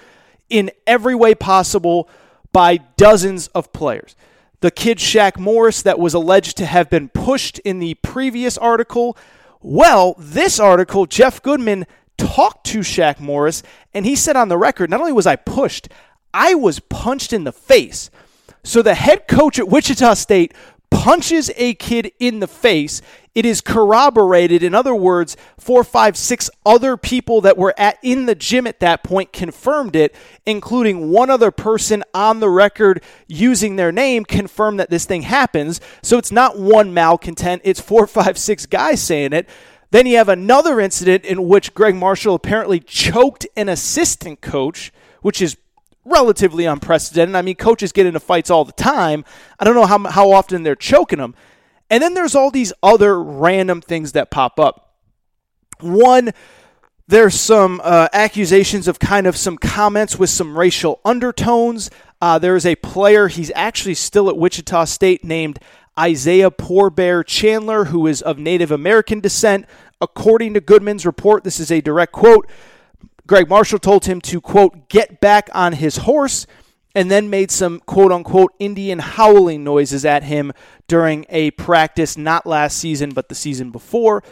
in 0.48 0.70
every 0.86 1.14
way 1.14 1.34
possible 1.34 2.08
by 2.52 2.78
dozens 2.96 3.48
of 3.48 3.72
players. 3.72 4.16
The 4.60 4.70
kid 4.70 4.98
Shaq 4.98 5.38
Morris 5.38 5.82
that 5.82 5.98
was 5.98 6.14
alleged 6.14 6.56
to 6.58 6.66
have 6.66 6.88
been 6.88 7.08
pushed 7.08 7.58
in 7.60 7.80
the 7.80 7.94
previous 7.94 8.56
article 8.56 9.16
well, 9.62 10.14
this 10.18 10.58
article, 10.60 11.06
Jeff 11.06 11.42
Goodman 11.42 11.86
talked 12.18 12.66
to 12.66 12.80
Shaq 12.80 13.20
Morris, 13.20 13.62
and 13.94 14.04
he 14.04 14.16
said 14.16 14.36
on 14.36 14.48
the 14.48 14.58
record, 14.58 14.90
not 14.90 15.00
only 15.00 15.12
was 15.12 15.26
I 15.26 15.36
pushed, 15.36 15.88
I 16.34 16.54
was 16.54 16.80
punched 16.80 17.32
in 17.32 17.44
the 17.44 17.52
face. 17.52 18.10
So 18.64 18.82
the 18.82 18.94
head 18.94 19.26
coach 19.28 19.58
at 19.58 19.68
Wichita 19.68 20.14
State 20.14 20.54
punches 20.90 21.50
a 21.56 21.74
kid 21.74 22.12
in 22.18 22.40
the 22.40 22.46
face, 22.46 23.02
it 23.34 23.46
is 23.46 23.60
corroborated. 23.60 24.62
In 24.62 24.74
other 24.74 24.94
words, 24.94 25.36
four, 25.58 25.84
five, 25.84 26.16
six 26.16 26.50
other 26.66 26.96
people 26.96 27.40
that 27.42 27.56
were 27.56 27.74
at 27.78 27.98
in 28.02 28.26
the 28.26 28.34
gym 28.34 28.66
at 28.66 28.80
that 28.80 29.02
point 29.02 29.32
confirmed 29.32 29.96
it, 29.96 30.14
including 30.44 31.10
one 31.10 31.30
other 31.30 31.50
person 31.50 32.04
on 32.12 32.40
the 32.40 32.50
record 32.50 33.02
using 33.26 33.76
their 33.76 33.92
name 33.92 34.24
confirmed 34.24 34.78
that 34.80 34.90
this 34.90 35.04
thing 35.04 35.22
happens. 35.22 35.80
So 36.02 36.18
it's 36.18 36.32
not 36.32 36.58
one 36.58 36.92
malcontent, 36.92 37.62
it's 37.64 37.80
four, 37.80 38.06
five, 38.06 38.36
six 38.36 38.66
guys 38.66 39.02
saying 39.02 39.32
it. 39.32 39.48
Then 39.90 40.06
you 40.06 40.16
have 40.16 40.30
another 40.30 40.80
incident 40.80 41.24
in 41.24 41.48
which 41.48 41.74
Gregg 41.74 41.94
Marshall 41.94 42.34
apparently 42.34 42.80
choked 42.80 43.46
an 43.56 43.68
assistant 43.68 44.40
coach, 44.40 44.90
which 45.20 45.42
is 45.42 45.56
relatively 46.04 46.64
unprecedented. 46.64 47.36
I 47.36 47.42
mean, 47.42 47.56
coaches 47.56 47.92
get 47.92 48.06
into 48.06 48.18
fights 48.18 48.50
all 48.50 48.64
the 48.64 48.72
time. 48.72 49.24
I 49.58 49.64
don't 49.64 49.74
know 49.74 49.86
how, 49.86 49.98
how 50.08 50.32
often 50.32 50.62
they're 50.62 50.74
choking 50.74 51.18
them. 51.18 51.34
And 51.92 52.02
then 52.02 52.14
there's 52.14 52.34
all 52.34 52.50
these 52.50 52.72
other 52.82 53.22
random 53.22 53.82
things 53.82 54.12
that 54.12 54.30
pop 54.30 54.58
up. 54.58 54.94
One, 55.80 56.30
there's 57.06 57.38
some 57.38 57.82
uh, 57.84 58.08
accusations 58.14 58.88
of 58.88 58.98
kind 58.98 59.26
of 59.26 59.36
some 59.36 59.58
comments 59.58 60.18
with 60.18 60.30
some 60.30 60.58
racial 60.58 61.00
undertones. 61.04 61.90
Uh, 62.22 62.38
there's 62.38 62.64
a 62.64 62.76
player, 62.76 63.28
he's 63.28 63.52
actually 63.54 63.92
still 63.92 64.30
at 64.30 64.38
Wichita 64.38 64.86
State, 64.86 65.22
named 65.22 65.58
Isaiah 66.00 66.50
Poor 66.50 66.88
Bear 66.88 67.22
Chandler, 67.22 67.84
who 67.84 68.06
is 68.06 68.22
of 68.22 68.38
Native 68.38 68.70
American 68.70 69.20
descent. 69.20 69.66
According 70.00 70.54
to 70.54 70.62
Goodman's 70.62 71.04
report, 71.04 71.44
this 71.44 71.60
is 71.60 71.70
a 71.70 71.82
direct 71.82 72.12
quote. 72.12 72.48
Gregg 73.26 73.50
Marshall 73.50 73.78
told 73.78 74.06
him 74.06 74.22
to, 74.22 74.40
quote, 74.40 74.88
get 74.88 75.20
back 75.20 75.50
on 75.52 75.74
his 75.74 75.98
horse 75.98 76.46
and 76.94 77.10
then 77.10 77.30
made 77.30 77.50
some 77.50 77.80
quote 77.80 78.12
unquote 78.12 78.52
Indian 78.58 78.98
howling 78.98 79.64
noises 79.64 80.04
at 80.04 80.22
him 80.22 80.52
during 80.86 81.26
a 81.28 81.50
practice 81.52 82.16
not 82.16 82.46
last 82.46 82.78
season 82.78 83.10
but 83.10 83.28
the 83.28 83.34
season 83.34 83.70
before. 83.70 84.22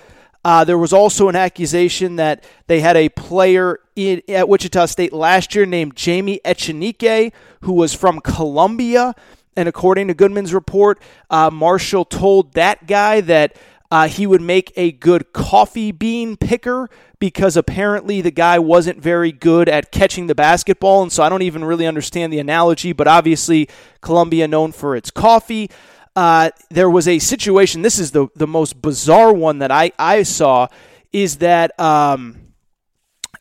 Uh, 0.42 0.64
there 0.64 0.78
was 0.78 0.92
also 0.92 1.28
an 1.28 1.36
accusation 1.36 2.16
that 2.16 2.44
they 2.66 2.80
had 2.80 2.96
a 2.96 3.10
player 3.10 3.78
in, 3.94 4.22
at 4.28 4.48
Wichita 4.48 4.86
State 4.86 5.12
last 5.12 5.54
year 5.54 5.66
named 5.66 5.94
Jamie 5.94 6.40
Echenique, 6.44 7.32
who 7.60 7.72
was 7.74 7.92
from 7.92 8.20
Colombia. 8.20 9.14
And 9.54 9.68
according 9.68 10.08
to 10.08 10.14
Goodman's 10.14 10.54
report, 10.54 11.02
uh, 11.28 11.50
Marshall 11.50 12.06
told 12.06 12.54
that 12.54 12.86
guy 12.86 13.20
that 13.20 13.54
uh, 13.90 14.06
he 14.08 14.26
would 14.26 14.40
make 14.40 14.72
a 14.76 14.92
good 14.92 15.32
coffee 15.32 15.90
bean 15.90 16.36
picker 16.36 16.88
because 17.18 17.56
apparently 17.56 18.20
the 18.20 18.30
guy 18.30 18.58
wasn't 18.58 19.00
very 19.00 19.32
good 19.32 19.68
at 19.68 19.90
catching 19.90 20.26
the 20.26 20.34
basketball. 20.34 21.02
And 21.02 21.12
so 21.12 21.22
I 21.22 21.28
don't 21.28 21.42
even 21.42 21.64
really 21.64 21.86
understand 21.86 22.32
the 22.32 22.38
analogy, 22.38 22.92
but 22.92 23.08
obviously, 23.08 23.68
Colombia 24.00 24.46
known 24.46 24.72
for 24.72 24.94
its 24.94 25.10
coffee. 25.10 25.70
Uh, 26.14 26.50
there 26.70 26.90
was 26.90 27.08
a 27.08 27.18
situation, 27.18 27.82
this 27.82 27.98
is 27.98 28.12
the, 28.12 28.28
the 28.36 28.46
most 28.46 28.80
bizarre 28.80 29.32
one 29.32 29.58
that 29.58 29.70
I, 29.70 29.92
I 29.98 30.22
saw, 30.22 30.68
is 31.12 31.38
that. 31.38 31.78
Um, 31.78 32.36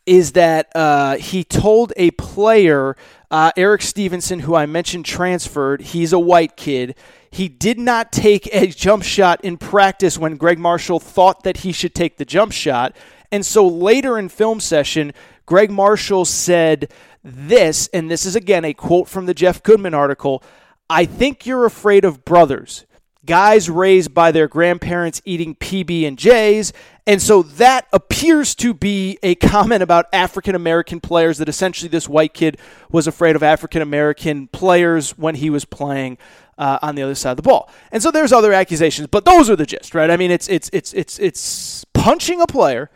is 0.05 0.31
that 0.31 0.71
uh, 0.73 1.17
he 1.17 1.43
told 1.43 1.93
a 1.95 2.09
player, 2.11 2.95
uh, 3.29 3.51
Erik 3.55 3.83
Stevenson, 3.83 4.39
who 4.39 4.55
I 4.55 4.65
mentioned 4.65 5.05
transferred, 5.05 5.81
he's 5.81 6.13
a 6.13 6.17
white 6.17 6.57
kid. 6.57 6.95
He 7.31 7.47
did 7.47 7.79
not 7.79 8.11
take 8.11 8.47
a 8.53 8.67
jump 8.67 9.03
shot 9.03 9.43
in 9.43 9.57
practice 9.57 10.17
when 10.17 10.37
Gregg 10.37 10.59
Marshall 10.59 10.99
thought 10.99 11.43
that 11.43 11.57
he 11.57 11.71
should 11.71 11.93
take 11.93 12.17
the 12.17 12.25
jump 12.25 12.51
shot. 12.51 12.95
And 13.31 13.45
so 13.45 13.67
later 13.67 14.17
in 14.17 14.29
film 14.29 14.59
session, 14.59 15.13
Gregg 15.45 15.71
Marshall 15.71 16.25
said 16.25 16.91
this, 17.23 17.87
and 17.93 18.09
this 18.09 18.25
is 18.25 18.35
again 18.35 18.65
a 18.65 18.73
quote 18.73 19.07
from 19.07 19.25
the 19.25 19.33
Jeff 19.33 19.63
Goodman 19.63 19.93
article 19.93 20.43
I 20.91 21.05
think 21.05 21.45
you're 21.45 21.65
afraid 21.65 22.03
of 22.03 22.25
brothers, 22.25 22.85
guys 23.23 23.69
raised 23.69 24.11
by 24.11 24.31
their 24.31 24.47
grandparents 24.47 25.21
eating 25.23 25.53
PB 25.53 26.07
and 26.07 26.17
J's, 26.17 26.73
and 27.05 27.21
so 27.21 27.43
that 27.43 27.87
appears 27.93 28.55
to 28.55 28.73
be 28.73 29.19
a 29.21 29.35
comment 29.35 29.83
about 29.83 30.05
African 30.13 30.55
American 30.55 30.99
players 30.99 31.37
that 31.37 31.49
essentially 31.49 31.89
this 31.89 32.09
white 32.09 32.33
kid 32.33 32.57
was 32.91 33.05
afraid 33.05 33.35
of 33.35 33.43
African 33.43 33.81
American 33.81 34.47
players 34.47 35.17
when 35.17 35.35
he 35.35 35.49
was 35.49 35.65
playing 35.65 36.17
uh, 36.59 36.77
on 36.81 36.93
the 36.93 37.01
other 37.01 37.15
side 37.15 37.31
of 37.31 37.37
the 37.37 37.43
ball. 37.43 37.71
And 37.91 38.03
so 38.03 38.11
there's 38.11 38.31
other 38.31 38.53
accusations, 38.53 39.07
but 39.07 39.25
those 39.25 39.49
are 39.49 39.55
the 39.55 39.65
gist, 39.65 39.95
right? 39.95 40.11
I 40.11 40.17
mean, 40.17 40.29
it's 40.29 40.47
it's 40.49 40.69
it's 40.71 40.93
it's 40.93 41.17
it's 41.17 41.85
punching 41.93 42.41
a 42.41 42.45
player, 42.45 42.91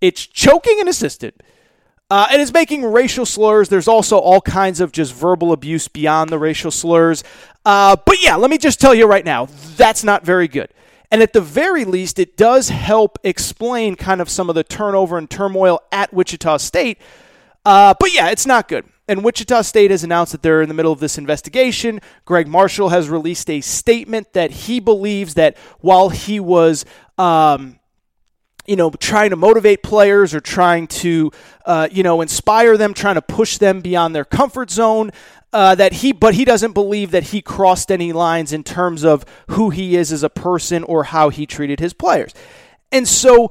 it's 0.00 0.26
choking 0.26 0.80
an 0.80 0.88
assistant, 0.88 1.40
uh, 2.10 2.26
and 2.30 2.42
it's 2.42 2.52
making 2.52 2.84
racial 2.84 3.24
slurs. 3.24 3.68
There's 3.68 3.88
also 3.88 4.18
all 4.18 4.40
kinds 4.40 4.80
of 4.80 4.92
just 4.92 5.14
verbal 5.14 5.52
abuse 5.52 5.88
beyond 5.88 6.30
the 6.30 6.38
racial 6.38 6.72
slurs. 6.72 7.22
Uh, 7.64 7.96
but 8.04 8.20
yeah, 8.20 8.34
let 8.34 8.50
me 8.50 8.58
just 8.58 8.80
tell 8.80 8.94
you 8.94 9.06
right 9.06 9.24
now, 9.24 9.46
that's 9.76 10.02
not 10.02 10.24
very 10.24 10.48
good. 10.48 10.68
And 11.10 11.22
at 11.22 11.32
the 11.32 11.40
very 11.40 11.84
least, 11.84 12.18
it 12.18 12.36
does 12.36 12.68
help 12.68 13.18
explain 13.24 13.94
kind 13.94 14.20
of 14.20 14.28
some 14.28 14.50
of 14.50 14.54
the 14.54 14.64
turnover 14.64 15.16
and 15.16 15.30
turmoil 15.30 15.80
at 15.90 16.12
Wichita 16.12 16.58
State. 16.58 16.98
Uh, 17.64 17.94
but 17.98 18.12
yeah, 18.12 18.28
it's 18.28 18.44
not 18.44 18.68
good. 18.68 18.84
And 19.08 19.24
Wichita 19.24 19.62
State 19.62 19.90
has 19.90 20.04
announced 20.04 20.32
that 20.32 20.42
they're 20.42 20.60
in 20.60 20.68
the 20.68 20.74
middle 20.74 20.92
of 20.92 21.00
this 21.00 21.16
investigation. 21.16 22.00
Gregg 22.26 22.46
Marshall 22.46 22.90
has 22.90 23.08
released 23.08 23.48
a 23.48 23.62
statement 23.62 24.34
that 24.34 24.50
he 24.50 24.78
believes 24.80 25.34
that 25.34 25.56
while 25.80 26.10
he 26.10 26.38
was. 26.38 26.84
Um, 27.16 27.76
you 28.66 28.76
know, 28.76 28.90
trying 28.90 29.30
to 29.30 29.36
motivate 29.36 29.82
players 29.82 30.34
or 30.34 30.40
trying 30.40 30.86
to, 30.86 31.32
uh, 31.64 31.88
you 31.90 32.02
know, 32.02 32.20
inspire 32.20 32.76
them, 32.76 32.92
trying 32.92 33.14
to 33.14 33.22
push 33.22 33.56
them 33.56 33.80
beyond 33.80 34.14
their 34.14 34.26
comfort 34.26 34.70
zone. 34.70 35.10
Uh, 35.54 35.74
that 35.74 35.94
he, 35.94 36.12
but 36.12 36.34
he 36.34 36.44
doesn't 36.44 36.72
believe 36.72 37.10
that 37.10 37.22
he 37.22 37.40
crossed 37.40 37.90
any 37.90 38.12
lines 38.12 38.52
in 38.52 38.62
terms 38.62 39.02
of 39.02 39.24
who 39.48 39.70
he 39.70 39.96
is 39.96 40.12
as 40.12 40.22
a 40.22 40.28
person 40.28 40.84
or 40.84 41.04
how 41.04 41.30
he 41.30 41.46
treated 41.46 41.80
his 41.80 41.94
players. 41.94 42.34
And 42.92 43.08
so, 43.08 43.50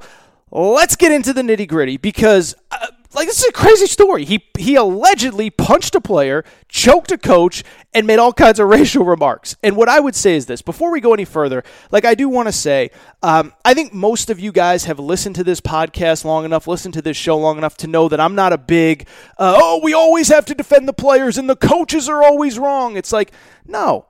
let's 0.52 0.94
get 0.94 1.10
into 1.10 1.32
the 1.32 1.42
nitty 1.42 1.66
gritty 1.66 1.96
because 1.96 2.54
uh, 2.70 2.86
like 3.14 3.26
this 3.26 3.40
is 3.40 3.48
a 3.48 3.52
crazy 3.52 3.86
story. 3.86 4.24
He 4.26 4.44
he 4.58 4.74
allegedly 4.76 5.48
punched 5.48 5.94
a 5.94 6.00
player, 6.00 6.44
choked 6.68 7.10
a 7.10 7.16
coach, 7.16 7.64
and 7.94 8.06
made 8.06 8.18
all 8.18 8.34
kinds 8.34 8.60
of 8.60 8.68
racial 8.68 9.04
remarks. 9.04 9.56
And 9.62 9.76
what 9.76 9.88
I 9.88 9.98
would 9.98 10.14
say 10.14 10.36
is 10.36 10.46
this: 10.46 10.60
before 10.60 10.90
we 10.90 11.00
go 11.00 11.14
any 11.14 11.24
further, 11.24 11.64
like 11.90 12.04
I 12.04 12.14
do 12.14 12.28
want 12.28 12.48
to 12.48 12.52
say, 12.52 12.90
um, 13.22 13.54
I 13.64 13.72
think 13.72 13.94
most 13.94 14.28
of 14.28 14.38
you 14.38 14.52
guys 14.52 14.84
have 14.84 14.98
listened 14.98 15.36
to 15.36 15.44
this 15.44 15.60
podcast 15.60 16.24
long 16.24 16.44
enough, 16.44 16.66
listened 16.66 16.94
to 16.94 17.02
this 17.02 17.16
show 17.16 17.38
long 17.38 17.56
enough 17.56 17.78
to 17.78 17.86
know 17.86 18.08
that 18.08 18.20
I'm 18.20 18.34
not 18.34 18.52
a 18.52 18.58
big 18.58 19.08
uh, 19.38 19.54
oh 19.56 19.80
we 19.82 19.94
always 19.94 20.28
have 20.28 20.44
to 20.46 20.54
defend 20.54 20.86
the 20.86 20.92
players 20.92 21.38
and 21.38 21.48
the 21.48 21.56
coaches 21.56 22.08
are 22.08 22.22
always 22.22 22.58
wrong. 22.58 22.96
It's 22.96 23.12
like 23.12 23.32
no. 23.66 24.04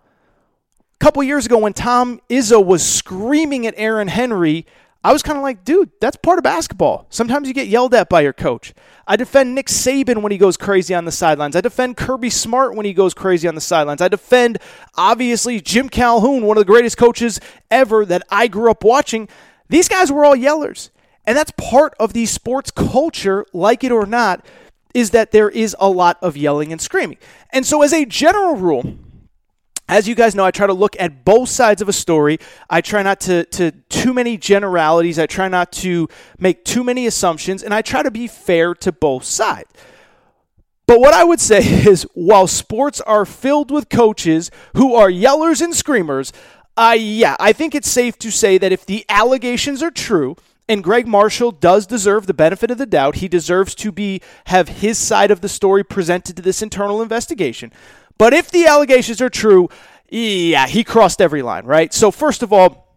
A 1.00 1.04
couple 1.04 1.22
years 1.22 1.46
ago, 1.46 1.58
when 1.58 1.74
Tom 1.74 2.20
Izzo 2.28 2.64
was 2.64 2.84
screaming 2.84 3.68
at 3.68 3.74
Aaron 3.76 4.08
Henry 4.08 4.66
I 5.04 5.12
was 5.12 5.22
kind 5.22 5.38
of 5.38 5.42
like, 5.42 5.64
dude, 5.64 5.90
that's 6.00 6.16
part 6.16 6.38
of 6.38 6.44
basketball. 6.44 7.06
Sometimes 7.08 7.46
you 7.46 7.54
get 7.54 7.68
yelled 7.68 7.94
at 7.94 8.08
by 8.08 8.20
your 8.20 8.32
coach. 8.32 8.74
I 9.06 9.14
defend 9.14 9.54
Nick 9.54 9.68
Saban 9.68 10.22
when 10.22 10.32
he 10.32 10.38
goes 10.38 10.56
crazy 10.56 10.92
on 10.92 11.04
the 11.04 11.12
sidelines. 11.12 11.54
I 11.54 11.60
defend 11.60 11.96
Kirby 11.96 12.30
Smart 12.30 12.74
when 12.74 12.84
he 12.84 12.92
goes 12.92 13.14
crazy 13.14 13.46
on 13.46 13.54
the 13.54 13.60
sidelines. 13.60 14.02
I 14.02 14.08
defend, 14.08 14.58
obviously, 14.96 15.60
Jim 15.60 15.88
Calhoun, 15.88 16.44
one 16.44 16.56
of 16.56 16.60
the 16.60 16.72
greatest 16.72 16.96
coaches 16.96 17.38
ever 17.70 18.04
that 18.06 18.22
I 18.28 18.48
grew 18.48 18.70
up 18.70 18.82
watching. 18.82 19.28
These 19.68 19.88
guys 19.88 20.10
were 20.10 20.24
all 20.24 20.36
yellers. 20.36 20.90
And 21.24 21.36
that's 21.38 21.52
part 21.52 21.94
of 22.00 22.12
the 22.12 22.26
sports 22.26 22.70
culture, 22.70 23.46
like 23.52 23.84
it 23.84 23.92
or 23.92 24.06
not, 24.06 24.44
is 24.94 25.10
that 25.10 25.30
there 25.30 25.48
is 25.48 25.76
a 25.78 25.88
lot 25.88 26.18
of 26.22 26.36
yelling 26.36 26.72
and 26.72 26.80
screaming. 26.80 27.18
And 27.52 27.64
so, 27.64 27.82
as 27.82 27.92
a 27.92 28.04
general 28.04 28.56
rule, 28.56 28.98
as 29.88 30.06
you 30.06 30.14
guys 30.14 30.34
know, 30.34 30.44
I 30.44 30.50
try 30.50 30.66
to 30.66 30.74
look 30.74 30.96
at 31.00 31.24
both 31.24 31.48
sides 31.48 31.80
of 31.80 31.88
a 31.88 31.92
story. 31.92 32.38
I 32.68 32.80
try 32.80 33.02
not 33.02 33.20
to, 33.20 33.44
to 33.44 33.70
too 33.88 34.12
many 34.12 34.36
generalities. 34.36 35.18
I 35.18 35.26
try 35.26 35.48
not 35.48 35.72
to 35.72 36.08
make 36.38 36.64
too 36.64 36.84
many 36.84 37.06
assumptions, 37.06 37.62
and 37.62 37.72
I 37.72 37.80
try 37.80 38.02
to 38.02 38.10
be 38.10 38.26
fair 38.26 38.74
to 38.74 38.92
both 38.92 39.24
sides. 39.24 39.70
But 40.86 41.00
what 41.00 41.14
I 41.14 41.24
would 41.24 41.40
say 41.40 41.58
is, 41.88 42.04
while 42.14 42.46
sports 42.46 43.00
are 43.02 43.24
filled 43.24 43.70
with 43.70 43.88
coaches 43.88 44.50
who 44.76 44.94
are 44.94 45.10
yellers 45.10 45.62
and 45.62 45.74
screamers, 45.74 46.32
uh, 46.76 46.96
yeah, 46.98 47.36
I 47.40 47.52
think 47.52 47.74
it's 47.74 47.90
safe 47.90 48.18
to 48.18 48.30
say 48.30 48.58
that 48.58 48.72
if 48.72 48.86
the 48.86 49.04
allegations 49.08 49.82
are 49.82 49.90
true, 49.90 50.36
and 50.68 50.84
Gregg 50.84 51.06
Marshall 51.06 51.50
does 51.52 51.86
deserve 51.86 52.26
the 52.26 52.34
benefit 52.34 52.70
of 52.70 52.78
the 52.78 52.86
doubt. 52.86 53.16
He 53.16 53.28
deserves 53.28 53.74
to 53.76 53.90
be 53.90 54.20
have 54.46 54.68
his 54.68 54.98
side 54.98 55.30
of 55.30 55.40
the 55.40 55.48
story 55.48 55.82
presented 55.82 56.36
to 56.36 56.42
this 56.42 56.62
internal 56.62 57.00
investigation. 57.00 57.72
But 58.18 58.34
if 58.34 58.50
the 58.50 58.66
allegations 58.66 59.20
are 59.20 59.30
true, 59.30 59.68
yeah, 60.10 60.66
he 60.66 60.84
crossed 60.84 61.20
every 61.20 61.42
line, 61.42 61.64
right? 61.64 61.92
So, 61.94 62.10
first 62.10 62.42
of 62.42 62.52
all, 62.52 62.87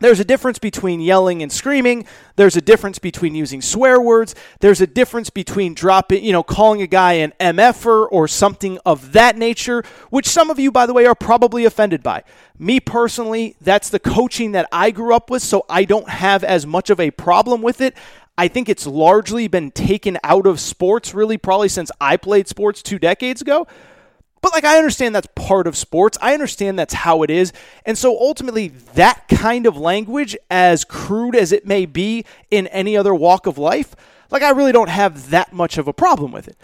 there's 0.00 0.20
a 0.20 0.24
difference 0.24 0.58
between 0.58 1.00
yelling 1.00 1.42
and 1.42 1.52
screaming. 1.52 2.06
There's 2.36 2.56
a 2.56 2.60
difference 2.60 2.98
between 2.98 3.34
using 3.34 3.62
swear 3.62 4.00
words. 4.00 4.34
There's 4.60 4.80
a 4.80 4.86
difference 4.86 5.30
between 5.30 5.74
dropping, 5.74 6.24
you 6.24 6.32
know, 6.32 6.42
calling 6.42 6.82
a 6.82 6.86
guy 6.86 7.14
an 7.14 7.32
MFer 7.38 8.08
or 8.10 8.26
something 8.26 8.78
of 8.84 9.12
that 9.12 9.36
nature, 9.36 9.84
which 10.08 10.26
some 10.26 10.50
of 10.50 10.58
you, 10.58 10.72
by 10.72 10.86
the 10.86 10.94
way, 10.94 11.06
are 11.06 11.14
probably 11.14 11.64
offended 11.64 12.02
by. 12.02 12.24
Me 12.58 12.80
personally, 12.80 13.56
that's 13.60 13.90
the 13.90 13.98
coaching 13.98 14.52
that 14.52 14.68
I 14.72 14.90
grew 14.90 15.14
up 15.14 15.30
with, 15.30 15.42
so 15.42 15.64
I 15.68 15.84
don't 15.84 16.08
have 16.08 16.44
as 16.44 16.66
much 16.66 16.90
of 16.90 16.98
a 16.98 17.10
problem 17.10 17.62
with 17.62 17.80
it. 17.80 17.96
I 18.36 18.48
think 18.48 18.70
it's 18.70 18.86
largely 18.86 19.48
been 19.48 19.70
taken 19.70 20.16
out 20.24 20.46
of 20.46 20.60
sports, 20.60 21.12
really, 21.12 21.36
probably 21.36 21.68
since 21.68 21.90
I 22.00 22.16
played 22.16 22.48
sports 22.48 22.82
two 22.82 22.98
decades 22.98 23.42
ago. 23.42 23.66
But 24.40 24.52
like 24.52 24.64
I 24.64 24.78
understand 24.78 25.14
that's 25.14 25.28
part 25.34 25.66
of 25.66 25.76
sports. 25.76 26.16
I 26.20 26.32
understand 26.32 26.78
that's 26.78 26.94
how 26.94 27.22
it 27.22 27.30
is. 27.30 27.52
And 27.84 27.98
so 27.98 28.18
ultimately 28.18 28.68
that 28.94 29.28
kind 29.28 29.66
of 29.66 29.76
language 29.76 30.36
as 30.50 30.84
crude 30.84 31.36
as 31.36 31.52
it 31.52 31.66
may 31.66 31.86
be 31.86 32.24
in 32.50 32.66
any 32.68 32.96
other 32.96 33.14
walk 33.14 33.46
of 33.46 33.58
life, 33.58 33.94
like 34.30 34.42
I 34.42 34.50
really 34.50 34.72
don't 34.72 34.88
have 34.88 35.30
that 35.30 35.52
much 35.52 35.76
of 35.76 35.88
a 35.88 35.92
problem 35.92 36.32
with 36.32 36.48
it. 36.48 36.56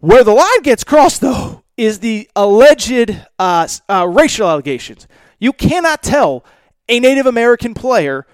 Where 0.00 0.24
the 0.24 0.34
line 0.34 0.62
gets 0.62 0.84
crossed 0.84 1.20
though 1.20 1.62
is 1.76 2.00
the 2.00 2.28
alleged 2.36 3.16
uh, 3.38 3.68
uh, 3.88 4.06
racial 4.08 4.48
allegations. 4.48 5.06
You 5.38 5.52
cannot 5.52 6.02
tell 6.02 6.44
a 6.88 7.00
Native 7.00 7.26
American 7.26 7.74
player 7.74 8.26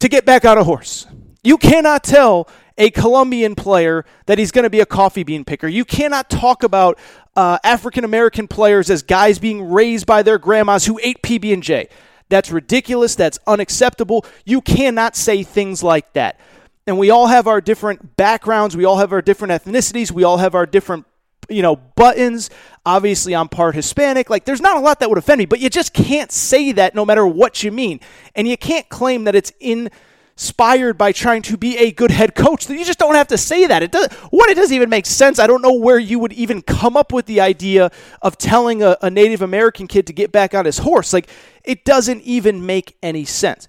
to 0.00 0.08
get 0.08 0.24
back 0.24 0.44
on 0.44 0.58
a 0.58 0.64
horse. 0.64 1.06
You 1.44 1.58
cannot 1.58 2.02
tell 2.04 2.48
a 2.78 2.90
Colombian 2.90 3.54
player 3.54 4.04
that 4.26 4.38
he's 4.38 4.50
going 4.50 4.64
to 4.64 4.70
be 4.70 4.80
a 4.80 4.86
coffee 4.86 5.22
bean 5.22 5.44
picker. 5.44 5.68
You 5.68 5.84
cannot 5.84 6.30
talk 6.30 6.62
about 6.62 6.98
uh, 7.36 7.58
African 7.64 8.04
American 8.04 8.48
players 8.48 8.90
as 8.90 9.02
guys 9.02 9.38
being 9.38 9.70
raised 9.70 10.06
by 10.06 10.22
their 10.22 10.38
grandmas 10.38 10.86
who 10.86 10.98
ate 11.02 11.22
PB 11.22 11.52
and 11.52 11.62
J. 11.62 11.88
That's 12.28 12.50
ridiculous. 12.50 13.14
That's 13.14 13.38
unacceptable. 13.46 14.24
You 14.44 14.60
cannot 14.60 15.16
say 15.16 15.42
things 15.42 15.82
like 15.82 16.12
that. 16.14 16.40
And 16.86 16.98
we 16.98 17.10
all 17.10 17.26
have 17.26 17.46
our 17.46 17.60
different 17.60 18.16
backgrounds. 18.16 18.76
We 18.76 18.84
all 18.84 18.98
have 18.98 19.12
our 19.12 19.22
different 19.22 19.52
ethnicities. 19.52 20.10
We 20.10 20.24
all 20.24 20.38
have 20.38 20.54
our 20.54 20.66
different, 20.66 21.06
you 21.48 21.62
know, 21.62 21.76
buttons. 21.76 22.50
Obviously, 22.84 23.36
I'm 23.36 23.48
part 23.48 23.74
Hispanic. 23.74 24.30
Like, 24.30 24.44
there's 24.44 24.60
not 24.60 24.76
a 24.76 24.80
lot 24.80 25.00
that 25.00 25.08
would 25.08 25.18
offend 25.18 25.38
me, 25.38 25.44
but 25.46 25.60
you 25.60 25.70
just 25.70 25.92
can't 25.92 26.32
say 26.32 26.72
that 26.72 26.94
no 26.94 27.04
matter 27.04 27.26
what 27.26 27.62
you 27.62 27.70
mean. 27.70 28.00
And 28.34 28.48
you 28.48 28.56
can't 28.56 28.88
claim 28.88 29.24
that 29.24 29.34
it's 29.34 29.52
in 29.60 29.90
inspired 30.34 30.98
by 30.98 31.12
trying 31.12 31.42
to 31.42 31.56
be 31.56 31.76
a 31.78 31.92
good 31.92 32.10
head 32.10 32.34
coach. 32.34 32.66
Then 32.66 32.78
you 32.78 32.84
just 32.84 32.98
don't 32.98 33.14
have 33.14 33.28
to 33.28 33.38
say 33.38 33.66
that. 33.66 33.82
It 33.82 33.92
does 33.92 34.08
what 34.30 34.50
it 34.50 34.54
doesn't 34.54 34.74
even 34.74 34.88
make 34.88 35.06
sense. 35.06 35.38
I 35.38 35.46
don't 35.46 35.62
know 35.62 35.74
where 35.74 35.98
you 35.98 36.18
would 36.18 36.32
even 36.32 36.62
come 36.62 36.96
up 36.96 37.12
with 37.12 37.26
the 37.26 37.40
idea 37.40 37.90
of 38.22 38.38
telling 38.38 38.82
a, 38.82 38.96
a 39.02 39.10
Native 39.10 39.42
American 39.42 39.86
kid 39.86 40.06
to 40.06 40.12
get 40.12 40.32
back 40.32 40.54
on 40.54 40.64
his 40.64 40.78
horse. 40.78 41.12
Like 41.12 41.28
it 41.64 41.84
doesn't 41.84 42.22
even 42.22 42.64
make 42.66 42.96
any 43.02 43.24
sense. 43.24 43.68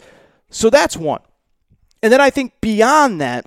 So 0.49 0.69
that's 0.69 0.97
one. 0.97 1.21
And 2.01 2.11
then 2.11 2.21
I 2.21 2.29
think 2.29 2.53
beyond 2.61 3.21
that 3.21 3.45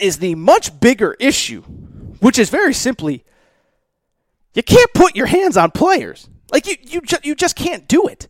is 0.00 0.18
the 0.18 0.34
much 0.34 0.80
bigger 0.80 1.16
issue, 1.18 1.62
which 2.20 2.38
is 2.38 2.50
very 2.50 2.74
simply 2.74 3.24
you 4.54 4.62
can't 4.62 4.92
put 4.92 5.14
your 5.14 5.26
hands 5.26 5.56
on 5.56 5.70
players. 5.70 6.28
Like 6.50 6.66
you 6.66 6.76
you 6.82 7.00
ju- 7.02 7.18
you 7.22 7.34
just 7.34 7.54
can't 7.54 7.86
do 7.86 8.06
it. 8.08 8.28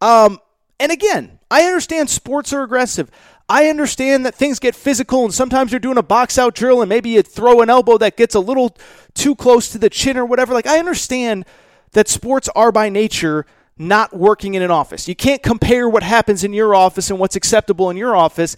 Um, 0.00 0.40
and 0.80 0.92
again, 0.92 1.38
I 1.50 1.64
understand 1.64 2.10
sports 2.10 2.52
are 2.52 2.62
aggressive. 2.62 3.10
I 3.48 3.68
understand 3.68 4.26
that 4.26 4.34
things 4.34 4.58
get 4.58 4.74
physical 4.74 5.24
and 5.24 5.32
sometimes 5.32 5.72
you're 5.72 5.80
doing 5.80 5.96
a 5.96 6.02
box 6.02 6.38
out 6.38 6.54
drill 6.54 6.82
and 6.82 6.88
maybe 6.88 7.10
you 7.10 7.22
throw 7.22 7.62
an 7.62 7.70
elbow 7.70 7.96
that 7.98 8.16
gets 8.16 8.34
a 8.34 8.40
little 8.40 8.76
too 9.14 9.34
close 9.34 9.70
to 9.70 9.78
the 9.78 9.88
chin 9.88 10.18
or 10.18 10.26
whatever. 10.26 10.52
Like 10.52 10.66
I 10.66 10.78
understand 10.78 11.46
that 11.92 12.08
sports 12.08 12.50
are 12.54 12.70
by 12.70 12.90
nature 12.90 13.46
not 13.78 14.14
working 14.14 14.54
in 14.54 14.62
an 14.62 14.70
office. 14.70 15.08
You 15.08 15.14
can't 15.14 15.42
compare 15.42 15.88
what 15.88 16.02
happens 16.02 16.44
in 16.44 16.52
your 16.52 16.74
office 16.74 17.10
and 17.10 17.18
what's 17.18 17.36
acceptable 17.36 17.88
in 17.88 17.96
your 17.96 18.14
office 18.14 18.54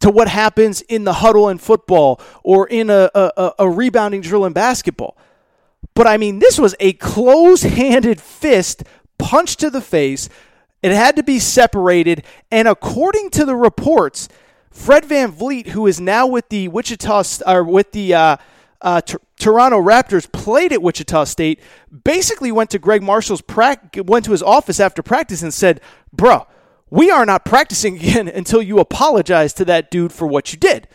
to 0.00 0.10
what 0.10 0.28
happens 0.28 0.82
in 0.82 1.02
the 1.02 1.14
huddle 1.14 1.48
in 1.48 1.58
football 1.58 2.20
or 2.44 2.68
in 2.68 2.90
a, 2.90 3.10
a, 3.14 3.52
a 3.58 3.68
rebounding 3.68 4.20
drill 4.20 4.44
in 4.44 4.52
basketball. 4.52 5.16
But 5.94 6.06
I 6.06 6.16
mean, 6.16 6.38
this 6.38 6.60
was 6.60 6.76
a 6.78 6.92
close 6.92 7.62
handed 7.62 8.20
fist 8.20 8.84
punch 9.18 9.56
to 9.56 9.70
the 9.70 9.80
face 9.80 10.28
it 10.82 10.92
had 10.92 11.16
to 11.16 11.22
be 11.22 11.38
separated. 11.38 12.24
And 12.50 12.68
according 12.68 13.30
to 13.30 13.44
the 13.44 13.56
reports, 13.56 14.28
Fred 14.70 15.04
Van 15.04 15.32
VanVleet, 15.32 15.68
who 15.68 15.86
is 15.86 16.00
now 16.00 16.26
with 16.26 16.48
the 16.50 16.68
Wichita 16.68 17.22
or 17.46 17.64
with 17.64 17.92
the 17.92 18.14
uh, 18.14 18.36
uh, 18.80 19.00
T- 19.00 19.16
Toronto 19.38 19.80
Raptors, 19.80 20.30
played 20.30 20.72
at 20.72 20.82
Wichita 20.82 21.24
State, 21.24 21.60
basically 22.04 22.52
went 22.52 22.70
to 22.70 22.78
Gregg 22.78 23.02
Marshall's 23.02 23.40
pra- 23.40 23.80
went 24.04 24.24
to 24.26 24.30
his 24.32 24.42
office 24.42 24.78
after 24.78 25.02
practice 25.02 25.42
and 25.42 25.52
said, 25.52 25.80
"Bro, 26.12 26.46
we 26.90 27.10
are 27.10 27.26
not 27.26 27.44
practicing 27.44 27.96
again 28.00 28.28
until 28.28 28.62
you 28.62 28.78
apologize 28.78 29.52
to 29.54 29.64
that 29.64 29.90
dude 29.90 30.12
for 30.12 30.26
what 30.26 30.52
you 30.52 30.58
did." 30.58 30.86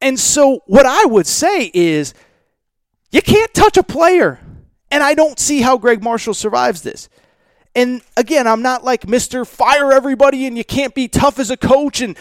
And 0.00 0.20
so, 0.20 0.60
what 0.66 0.86
I 0.86 1.04
would 1.06 1.26
say 1.26 1.70
is, 1.74 2.14
you 3.10 3.22
can't 3.22 3.52
touch 3.54 3.76
a 3.76 3.82
player, 3.82 4.38
and 4.90 5.02
I 5.02 5.14
don't 5.14 5.40
see 5.40 5.62
how 5.62 5.78
Gregg 5.78 6.02
Marshall 6.02 6.34
survives 6.34 6.82
this. 6.82 7.08
And 7.76 8.00
again, 8.16 8.46
I'm 8.46 8.62
not 8.62 8.84
like 8.84 9.02
Mr. 9.02 9.46
Fire 9.46 9.92
everybody 9.92 10.46
and 10.46 10.56
you 10.56 10.64
can't 10.64 10.94
be 10.94 11.08
tough 11.08 11.38
as 11.38 11.50
a 11.50 11.58
coach 11.58 12.00
and 12.00 12.16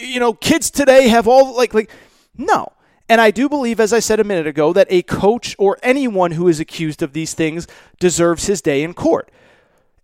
you 0.00 0.20
know, 0.20 0.34
kids 0.34 0.70
today 0.70 1.08
have 1.08 1.26
all 1.26 1.56
like 1.56 1.72
like 1.72 1.90
no. 2.36 2.72
And 3.08 3.18
I 3.18 3.30
do 3.30 3.48
believe 3.48 3.80
as 3.80 3.94
I 3.94 4.00
said 4.00 4.20
a 4.20 4.24
minute 4.24 4.46
ago 4.46 4.74
that 4.74 4.86
a 4.90 5.00
coach 5.00 5.56
or 5.58 5.78
anyone 5.82 6.32
who 6.32 6.46
is 6.46 6.60
accused 6.60 7.02
of 7.02 7.14
these 7.14 7.32
things 7.32 7.66
deserves 7.98 8.48
his 8.48 8.60
day 8.60 8.82
in 8.82 8.92
court. 8.92 9.30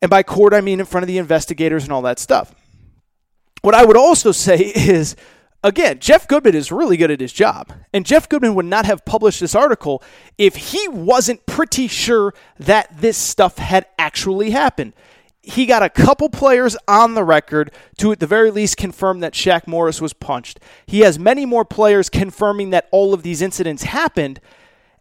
And 0.00 0.08
by 0.08 0.22
court 0.22 0.54
I 0.54 0.62
mean 0.62 0.80
in 0.80 0.86
front 0.86 1.02
of 1.04 1.08
the 1.08 1.18
investigators 1.18 1.84
and 1.84 1.92
all 1.92 2.02
that 2.02 2.18
stuff. 2.18 2.54
What 3.60 3.74
I 3.74 3.84
would 3.84 3.98
also 3.98 4.32
say 4.48 4.58
is 4.58 5.16
again, 5.64 5.98
Jeff 5.98 6.28
Goodman 6.28 6.54
is 6.54 6.70
really 6.70 6.96
good 6.96 7.10
at 7.10 7.20
his 7.20 7.32
job. 7.32 7.72
And 7.92 8.06
Jeff 8.06 8.28
Goodman 8.28 8.54
would 8.54 8.66
not 8.66 8.84
have 8.84 9.04
published 9.04 9.40
this 9.40 9.56
article 9.56 10.02
if 10.38 10.54
he 10.56 10.86
wasn't 10.88 11.46
pretty 11.46 11.88
sure 11.88 12.32
that 12.60 13.00
this 13.00 13.16
stuff 13.16 13.58
had 13.58 13.86
actually 13.98 14.50
happened. 14.50 14.92
He 15.42 15.66
got 15.66 15.82
a 15.82 15.90
couple 15.90 16.28
players 16.30 16.76
on 16.86 17.14
the 17.14 17.24
record 17.24 17.70
to, 17.98 18.12
at 18.12 18.20
the 18.20 18.26
very 18.26 18.50
least, 18.50 18.76
confirm 18.76 19.20
that 19.20 19.34
Shaq 19.34 19.66
Morris 19.66 20.00
was 20.00 20.12
punched. 20.12 20.60
He 20.86 21.00
has 21.00 21.18
many 21.18 21.44
more 21.44 21.64
players 21.64 22.08
confirming 22.08 22.70
that 22.70 22.88
all 22.92 23.12
of 23.12 23.22
these 23.22 23.42
incidents 23.42 23.82
happened. 23.82 24.40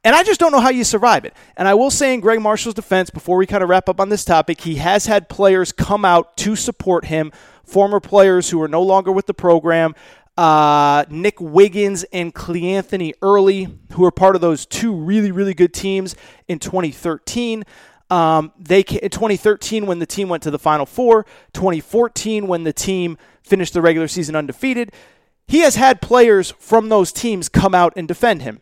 And 0.04 0.14
I 0.14 0.24
just 0.24 0.42
don't 0.42 0.52
know 0.52 0.60
how 0.60 0.70
you 0.70 0.84
survive 0.84 1.24
it. 1.24 1.34
And 1.56 1.66
I 1.66 1.76
will 1.76 1.92
say, 1.92 2.14
in 2.14 2.20
Gregg 2.20 2.42
Marshall's 2.42 2.76
defense, 2.76 3.10
before 3.10 3.38
we 3.38 3.46
kind 3.46 3.64
of 3.64 3.70
wrap 3.70 3.88
up 3.88 4.02
on 4.02 4.10
this 4.10 4.26
topic, 4.26 4.62
he 4.62 4.76
has 4.76 5.06
had 5.06 5.30
players 5.30 5.72
come 5.72 6.04
out 6.04 6.36
to 6.38 6.58
support 6.58 7.06
him, 7.06 7.32
former 7.64 8.02
players 8.02 8.50
who 8.50 8.62
are 8.62 8.68
no 8.68 8.82
longer 8.82 9.14
with 9.14 9.28
the 9.28 9.34
program 9.34 9.96
uh, 10.38 11.06
Nick 11.10 11.40
Wiggins 11.40 12.04
and 12.12 12.34
Cleanthony 12.34 13.14
Early, 13.22 13.68
who 13.94 14.04
are 14.06 14.12
part 14.12 14.36
of 14.36 14.42
those 14.42 14.66
two 14.66 14.94
really, 14.94 15.32
really 15.32 15.54
good 15.54 15.74
teams 15.74 16.16
in 16.48 16.60
2013. 16.60 17.64
Um, 18.10 18.52
they 18.60 18.82
in 18.82 19.10
2013 19.10 19.86
when 19.86 20.00
the 20.00 20.06
team 20.06 20.30
went 20.30 20.44
to 20.44 20.52
the 20.52 20.60
Final 20.60 20.86
Four, 20.86 21.26
2014 21.54 22.48
when 22.48 22.64
the 22.64 22.74
team 22.74 23.18
finished 23.42 23.74
the 23.74 23.82
regular 23.82 24.08
season 24.08 24.36
undefeated. 24.36 24.92
He 25.48 25.60
has 25.60 25.76
had 25.76 26.02
players 26.02 26.52
from 26.60 26.90
those 26.90 27.12
teams 27.12 27.50
come 27.50 27.76
out 27.76 27.94
and 27.96 28.08
defend 28.08 28.42
him. 28.44 28.62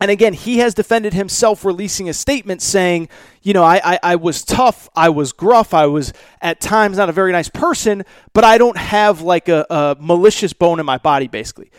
And 0.00 0.10
again, 0.10 0.32
he 0.32 0.58
has 0.58 0.72
defended 0.72 1.12
himself, 1.12 1.64
releasing 1.64 2.08
a 2.08 2.14
statement 2.14 2.62
saying, 2.62 3.10
you 3.42 3.52
know, 3.52 3.62
I, 3.62 3.80
I, 3.84 3.98
I, 4.02 4.16
was 4.16 4.42
tough, 4.42 4.88
I 4.96 5.10
was 5.10 5.32
gruff, 5.32 5.74
I 5.74 5.86
was 5.86 6.14
at 6.40 6.58
times 6.58 6.96
not 6.96 7.10
a 7.10 7.12
very 7.12 7.32
nice 7.32 7.50
person, 7.50 8.04
but 8.32 8.42
I 8.42 8.56
don't 8.56 8.78
have 8.78 9.20
like 9.20 9.48
a, 9.48 9.66
a 9.68 9.96
malicious 10.00 10.54
bone 10.54 10.80
in 10.80 10.86
my 10.86 10.96
body, 10.96 11.28
basically. 11.28 11.70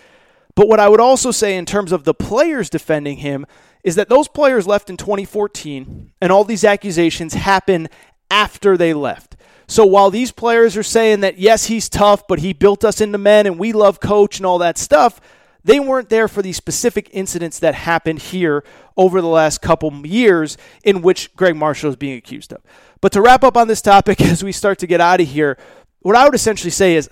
But 0.54 0.68
what 0.68 0.80
I 0.80 0.88
would 0.88 1.00
also 1.00 1.32
say 1.32 1.58
in 1.58 1.66
terms 1.66 1.92
of 1.92 2.04
the 2.04 2.14
players 2.14 2.70
defending 2.70 3.18
him 3.18 3.48
is 3.84 3.96
that 3.96 4.10
those 4.10 4.28
players 4.28 4.68
left 4.68 4.92
in 4.92 4.98
2014, 4.98 6.12
and 6.22 6.32
all 6.32 6.44
these 6.44 6.64
accusations 6.64 7.34
happen 7.34 7.90
after 8.30 8.78
they 8.78 8.94
left. 8.94 9.36
So 9.68 9.86
while 9.86 10.12
these 10.12 10.32
players 10.32 10.76
are 10.78 10.84
saying 10.84 11.22
that, 11.22 11.38
yes, 11.38 11.66
he's 11.66 11.90
tough, 11.90 12.28
but 12.28 12.40
he 12.40 12.54
built 12.54 12.84
us 12.84 13.02
into 13.02 13.18
men 13.18 13.48
and 13.48 13.58
we 13.58 13.72
love 13.72 14.00
coach 14.00 14.38
and 14.38 14.46
all 14.46 14.58
that 14.58 14.78
stuff, 14.78 15.22
they 15.64 15.80
weren't 15.80 16.10
there 16.10 16.28
for 16.28 16.42
the 16.42 16.54
specific 16.54 17.10
incidents 17.12 17.60
that 17.60 17.76
happened 17.76 18.20
here 18.20 18.64
over 18.98 19.22
the 19.22 19.28
last 19.28 19.62
couple 19.62 19.92
years 20.06 20.58
in 20.84 21.02
which 21.02 21.36
Gregg 21.36 21.56
Marshall 21.56 21.90
is 21.92 21.96
being 21.96 22.18
accused 22.18 22.52
of. 22.54 22.62
But 23.00 23.12
to 23.14 23.22
wrap 23.22 23.44
up 23.44 23.58
on 23.58 23.68
this 23.68 23.82
topic 23.82 24.22
as 24.22 24.44
we 24.44 24.52
start 24.52 24.80
to 24.80 24.88
get 24.88 25.02
out 25.02 25.22
of 25.22 25.28
here, 25.28 25.58
what 26.02 26.16
I 26.16 26.26
would 26.26 26.36
essentially 26.36 26.72
say 26.72 26.96
is 26.96 27.10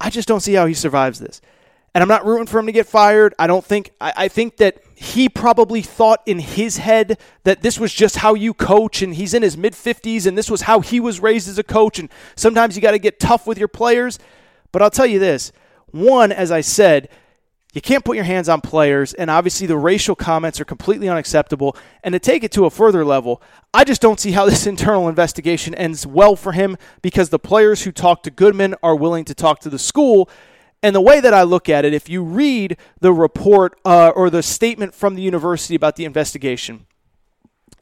I 0.00 0.10
just 0.10 0.26
don't 0.26 0.40
see 0.40 0.54
how 0.54 0.66
he 0.66 0.74
survives 0.74 1.20
this. 1.20 1.40
And 1.94 2.00
I'm 2.00 2.08
not 2.08 2.24
rooting 2.24 2.46
for 2.46 2.58
him 2.58 2.66
to 2.66 2.72
get 2.72 2.86
fired. 2.86 3.34
I 3.38 3.46
don't 3.46 3.64
think, 3.64 3.90
I, 4.00 4.12
I 4.16 4.28
think 4.28 4.56
that 4.56 4.78
he 4.94 5.28
probably 5.28 5.82
thought 5.82 6.22
in 6.24 6.38
his 6.38 6.78
head 6.78 7.18
that 7.44 7.62
this 7.62 7.78
was 7.78 7.92
just 7.92 8.16
how 8.16 8.34
you 8.34 8.54
coach 8.54 9.02
and 9.02 9.14
he's 9.14 9.34
in 9.34 9.42
his 9.42 9.58
mid 9.58 9.74
50s 9.74 10.26
and 10.26 10.36
this 10.36 10.50
was 10.50 10.62
how 10.62 10.80
he 10.80 11.00
was 11.00 11.20
raised 11.20 11.48
as 11.48 11.58
a 11.58 11.62
coach. 11.62 11.98
And 11.98 12.08
sometimes 12.34 12.76
you 12.76 12.82
got 12.82 12.92
to 12.92 12.98
get 12.98 13.20
tough 13.20 13.46
with 13.46 13.58
your 13.58 13.68
players. 13.68 14.18
But 14.72 14.80
I'll 14.80 14.90
tell 14.90 15.06
you 15.06 15.18
this 15.18 15.52
one, 15.90 16.32
as 16.32 16.50
I 16.50 16.62
said, 16.62 17.10
you 17.72 17.80
can't 17.80 18.04
put 18.04 18.16
your 18.16 18.24
hands 18.24 18.50
on 18.50 18.60
players, 18.60 19.14
and 19.14 19.30
obviously 19.30 19.66
the 19.66 19.78
racial 19.78 20.14
comments 20.14 20.60
are 20.60 20.64
completely 20.64 21.08
unacceptable. 21.08 21.74
And 22.04 22.12
to 22.12 22.18
take 22.18 22.44
it 22.44 22.52
to 22.52 22.66
a 22.66 22.70
further 22.70 23.02
level, 23.04 23.40
I 23.72 23.84
just 23.84 24.02
don't 24.02 24.20
see 24.20 24.32
how 24.32 24.44
this 24.50 24.66
internal 24.66 25.08
investigation 25.08 25.74
ends 25.74 26.06
well 26.06 26.36
for 26.36 26.52
him 26.52 26.76
because 27.00 27.30
the 27.30 27.38
players 27.38 27.82
who 27.82 27.92
talk 27.92 28.22
to 28.24 28.30
Goodman 28.30 28.74
are 28.82 28.94
willing 28.94 29.24
to 29.24 29.34
talk 29.34 29.60
to 29.60 29.70
the 29.70 29.78
school. 29.78 30.28
And 30.82 30.94
the 30.94 31.00
way 31.00 31.20
that 31.20 31.32
I 31.32 31.44
look 31.44 31.68
at 31.68 31.84
it, 31.84 31.94
if 31.94 32.08
you 32.08 32.22
read 32.22 32.76
the 33.00 33.12
report 33.12 33.78
uh, 33.84 34.10
or 34.10 34.28
the 34.28 34.42
statement 34.42 34.94
from 34.94 35.14
the 35.14 35.22
university 35.22 35.74
about 35.74 35.96
the 35.96 36.04
investigation, 36.04 36.86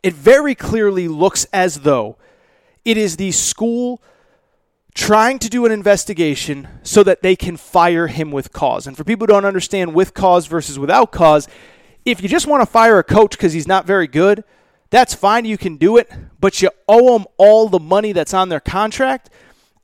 it 0.03 0.15
very 0.15 0.55
clearly 0.55 1.09
looks 1.09 1.47
as 1.53 1.81
though 1.81 2.17
it 2.85 2.97
is 2.97 3.17
the 3.17 3.33
school 3.33 4.01
trying 4.95 5.39
to 5.39 5.49
do 5.49 5.67
an 5.67 5.73
investigation 5.73 6.69
so 6.83 7.03
that 7.03 7.23
they 7.23 7.37
can 7.37 7.57
fire 7.57 8.07
him 8.07 8.31
with 8.31 8.53
cause. 8.53 8.87
And 8.87 8.97
for 8.97 9.05
people 9.05 9.27
who 9.27 9.33
don't 9.33 9.45
understand 9.45 9.95
with 9.95 10.15
cause 10.15 10.47
versus 10.47 10.79
without 10.79 11.13
cause, 11.13 11.49
if 12.05 12.23
you 12.23 12.29
just 12.29 12.47
want 12.47 12.63
to 12.63 12.67
fire 12.67 12.99
a 12.99 13.05
coach 13.05 13.33
because 13.33 13.53
he's 13.53 13.69
not 13.69 13.87
very 13.87 14.07
good, 14.07 14.43
that's 14.91 15.15
fine. 15.15 15.45
You 15.45 15.57
can 15.57 15.77
do 15.77 15.97
it, 15.97 16.11
but 16.41 16.61
you 16.61 16.71
owe 16.89 17.17
them 17.17 17.27
all 17.37 17.69
the 17.69 17.79
money 17.79 18.13
that's 18.13 18.35
on 18.35 18.49
their 18.49 18.61
contract. 18.61 19.31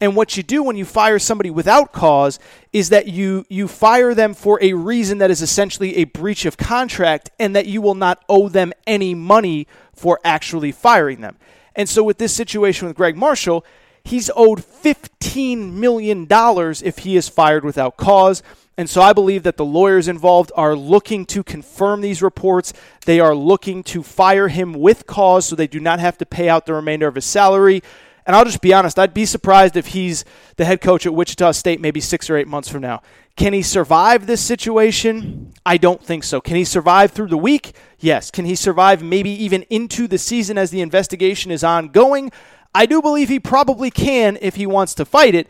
And 0.01 0.15
what 0.15 0.37
you 0.37 0.43
do 0.43 0.63
when 0.63 0.77
you 0.77 0.85
fire 0.85 1.19
somebody 1.19 1.49
without 1.49 1.93
cause 1.93 2.39
is 2.73 2.91
that 2.91 3.09
you 3.09 3.47
you 3.49 3.67
fire 3.67 4.13
them 4.13 4.35
for 4.35 4.59
a 4.63 4.75
reason 4.75 5.19
that 5.19 5.31
is 5.31 5.41
essentially 5.41 5.97
a 5.97 6.05
breach 6.05 6.45
of 6.45 6.59
contract 6.59 7.31
and 7.39 7.57
that 7.57 7.67
you 7.67 7.81
will 7.81 7.95
not 7.95 8.23
owe 8.29 8.49
them 8.51 8.75
any 8.87 9.15
money 9.15 9.67
for 9.95 10.21
actually 10.23 10.71
firing 10.71 11.23
them. 11.23 11.37
And 11.75 11.89
so 11.89 12.03
with 12.03 12.19
this 12.19 12.35
situation 12.35 12.87
with 12.87 12.97
Gregg 12.97 13.17
Marshall, 13.17 13.65
he's 14.07 14.31
owed 14.37 14.61
$15 14.61 15.73
million 15.73 16.27
if 16.31 16.99
he 16.99 17.17
is 17.17 17.29
fired 17.29 17.65
without 17.65 17.97
cause. 17.97 18.43
And 18.79 18.89
so 18.89 19.01
I 19.01 19.13
believe 19.13 19.43
that 19.43 19.57
the 19.57 19.65
lawyers 19.65 20.07
involved 20.07 20.53
are 20.55 20.77
looking 20.77 21.25
to 21.27 21.43
confirm 21.43 22.03
these 22.03 22.23
reports. 22.23 22.73
They 23.05 23.21
are 23.21 23.35
looking 23.35 23.83
to 23.85 24.03
fire 24.03 24.49
him 24.49 24.75
with 24.75 25.07
cause 25.07 25.47
so 25.47 25.57
they 25.57 25.67
do 25.67 25.81
not 25.81 25.99
have 25.99 26.19
to 26.19 26.27
pay 26.27 26.49
out 26.49 26.67
the 26.67 26.75
remainder 26.75 27.09
of 27.09 27.15
his 27.15 27.25
salary. 27.25 27.83
And 28.27 28.35
I'll 28.35 28.45
just 28.45 28.61
be 28.61 28.75
honest, 28.75 28.99
I'd 28.99 29.15
be 29.15 29.25
surprised 29.25 29.77
if 29.77 29.89
he's 29.89 30.25
the 30.57 30.65
head 30.65 30.81
coach 30.81 31.07
at 31.07 31.15
Wichita 31.15 31.53
State 31.53 31.81
maybe 31.81 32.01
six 32.01 32.29
or 32.29 32.37
eight 32.37 32.49
months 32.49 32.69
from 32.69 32.83
now. 32.83 33.03
Can 33.37 33.53
he 33.53 33.63
survive 33.63 34.27
this 34.27 34.41
situation? 34.41 35.53
I 35.65 35.77
don't 35.77 36.03
think 36.03 36.25
so. 36.25 36.41
Can 36.41 36.57
he 36.57 36.65
survive 36.65 37.13
through 37.13 37.29
the 37.29 37.39
week? 37.39 37.75
Yes. 37.99 38.31
Can 38.31 38.45
he 38.45 38.55
survive 38.55 39.03
maybe 39.03 39.31
even 39.31 39.63
into 39.65 40.09
the 40.09 40.19
season 40.19 40.59
as 40.59 40.71
the 40.71 40.81
investigation 40.81 41.51
is 41.51 41.63
ongoing? 41.63 42.33
I 42.77 42.85
do 42.87 43.01
believe 43.01 43.31
he 43.31 43.41
probably 43.41 43.91
can 43.91 44.37
if 44.43 44.57
he 44.57 44.67
wants 44.67 44.95
to 44.97 45.05
fight 45.05 45.35
it. 45.35 45.49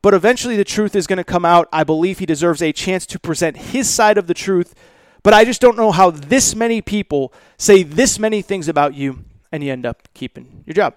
but 0.00 0.14
eventually 0.14 0.56
the 0.56 0.64
truth 0.64 0.94
is 0.94 1.06
going 1.08 1.16
to 1.16 1.24
come 1.24 1.44
out. 1.44 1.68
I 1.72 1.82
believe 1.82 2.20
he 2.20 2.26
deserves 2.26 2.62
a 2.62 2.72
chance 2.72 3.04
to 3.06 3.18
present 3.18 3.56
his 3.56 3.90
side 3.90 4.16
of 4.16 4.28
the 4.28 4.34
truth, 4.34 4.74
but 5.24 5.34
I 5.34 5.44
just 5.44 5.60
don't 5.60 5.76
know 5.76 5.90
how 5.90 6.10
this 6.10 6.54
many 6.54 6.80
people 6.80 7.32
say 7.56 7.82
this 7.82 8.18
many 8.18 8.40
things 8.40 8.68
about 8.68 8.94
you 8.94 9.24
and 9.50 9.64
you 9.64 9.72
end 9.72 9.84
up 9.84 10.06
keeping 10.14 10.62
your 10.66 10.74
job. 10.74 10.94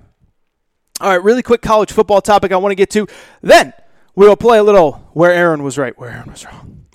All 0.99 1.09
right, 1.09 1.23
really 1.23 1.41
quick 1.41 1.63
college 1.63 1.91
football 1.91 2.21
topic 2.21 2.51
I 2.51 2.57
want 2.57 2.71
to 2.71 2.75
get 2.75 2.91
to. 2.91 3.07
Then 3.41 3.73
we 4.15 4.27
will 4.27 4.37
play 4.37 4.59
a 4.59 4.63
little 4.63 5.09
where 5.13 5.31
Aaron 5.31 5.63
was 5.63 5.79
right, 5.79 5.97
where 5.97 6.11
Aaron 6.11 6.31
was 6.31 6.45
wrong. 6.45 6.85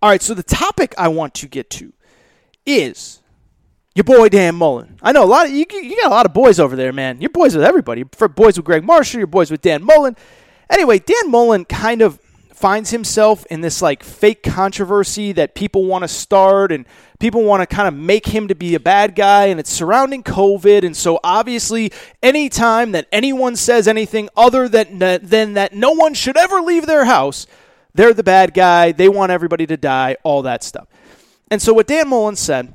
All 0.00 0.10
right, 0.10 0.22
so 0.22 0.34
the 0.34 0.44
topic 0.44 0.94
I 0.96 1.08
want 1.08 1.34
to 1.34 1.48
get 1.48 1.68
to 1.70 1.92
is 2.64 3.20
your 3.94 4.04
boy 4.04 4.28
Dan 4.28 4.56
Mullen. 4.56 4.96
I 5.02 5.12
know 5.12 5.24
a 5.24 5.26
lot 5.26 5.46
of 5.46 5.52
you. 5.52 5.64
You 5.70 5.96
got 6.02 6.10
a 6.10 6.14
lot 6.14 6.26
of 6.26 6.34
boys 6.34 6.58
over 6.58 6.76
there, 6.76 6.92
man. 6.92 7.20
You're 7.20 7.30
boys 7.30 7.54
with 7.54 7.64
everybody. 7.64 8.04
For 8.12 8.28
boys 8.28 8.56
with 8.56 8.66
Gregg 8.66 8.84
Marshall, 8.84 9.18
you're 9.18 9.26
boys 9.26 9.50
with 9.50 9.62
Dan 9.62 9.84
Mullen. 9.84 10.16
Anyway, 10.68 10.98
Dan 10.98 11.30
Mullen 11.30 11.64
kind 11.64 12.02
of 12.02 12.18
finds 12.54 12.90
himself 12.90 13.44
in 13.46 13.60
this 13.60 13.82
like 13.82 14.02
fake 14.02 14.42
controversy 14.42 15.32
that 15.32 15.54
people 15.54 15.84
want 15.84 16.02
to 16.02 16.08
start 16.08 16.72
and 16.72 16.86
people 17.18 17.42
want 17.42 17.60
to 17.60 17.66
kind 17.66 17.88
of 17.88 17.92
make 17.92 18.26
him 18.26 18.48
to 18.48 18.54
be 18.54 18.74
a 18.74 18.80
bad 18.80 19.14
guy 19.14 19.46
and 19.46 19.58
it's 19.58 19.70
surrounding 19.70 20.22
covid 20.22 20.84
and 20.84 20.96
so 20.96 21.18
obviously 21.24 21.92
anytime 22.22 22.92
that 22.92 23.08
anyone 23.10 23.56
says 23.56 23.88
anything 23.88 24.28
other 24.36 24.68
than 24.68 24.98
than 24.98 25.54
that 25.54 25.74
no 25.74 25.90
one 25.90 26.14
should 26.14 26.36
ever 26.36 26.60
leave 26.60 26.86
their 26.86 27.04
house 27.04 27.46
they're 27.92 28.14
the 28.14 28.22
bad 28.22 28.54
guy 28.54 28.92
they 28.92 29.08
want 29.08 29.32
everybody 29.32 29.66
to 29.66 29.76
die 29.76 30.16
all 30.22 30.40
that 30.40 30.62
stuff 30.62 30.86
and 31.50 31.60
so 31.60 31.74
what 31.74 31.88
dan 31.88 32.08
mullen 32.08 32.36
said 32.36 32.72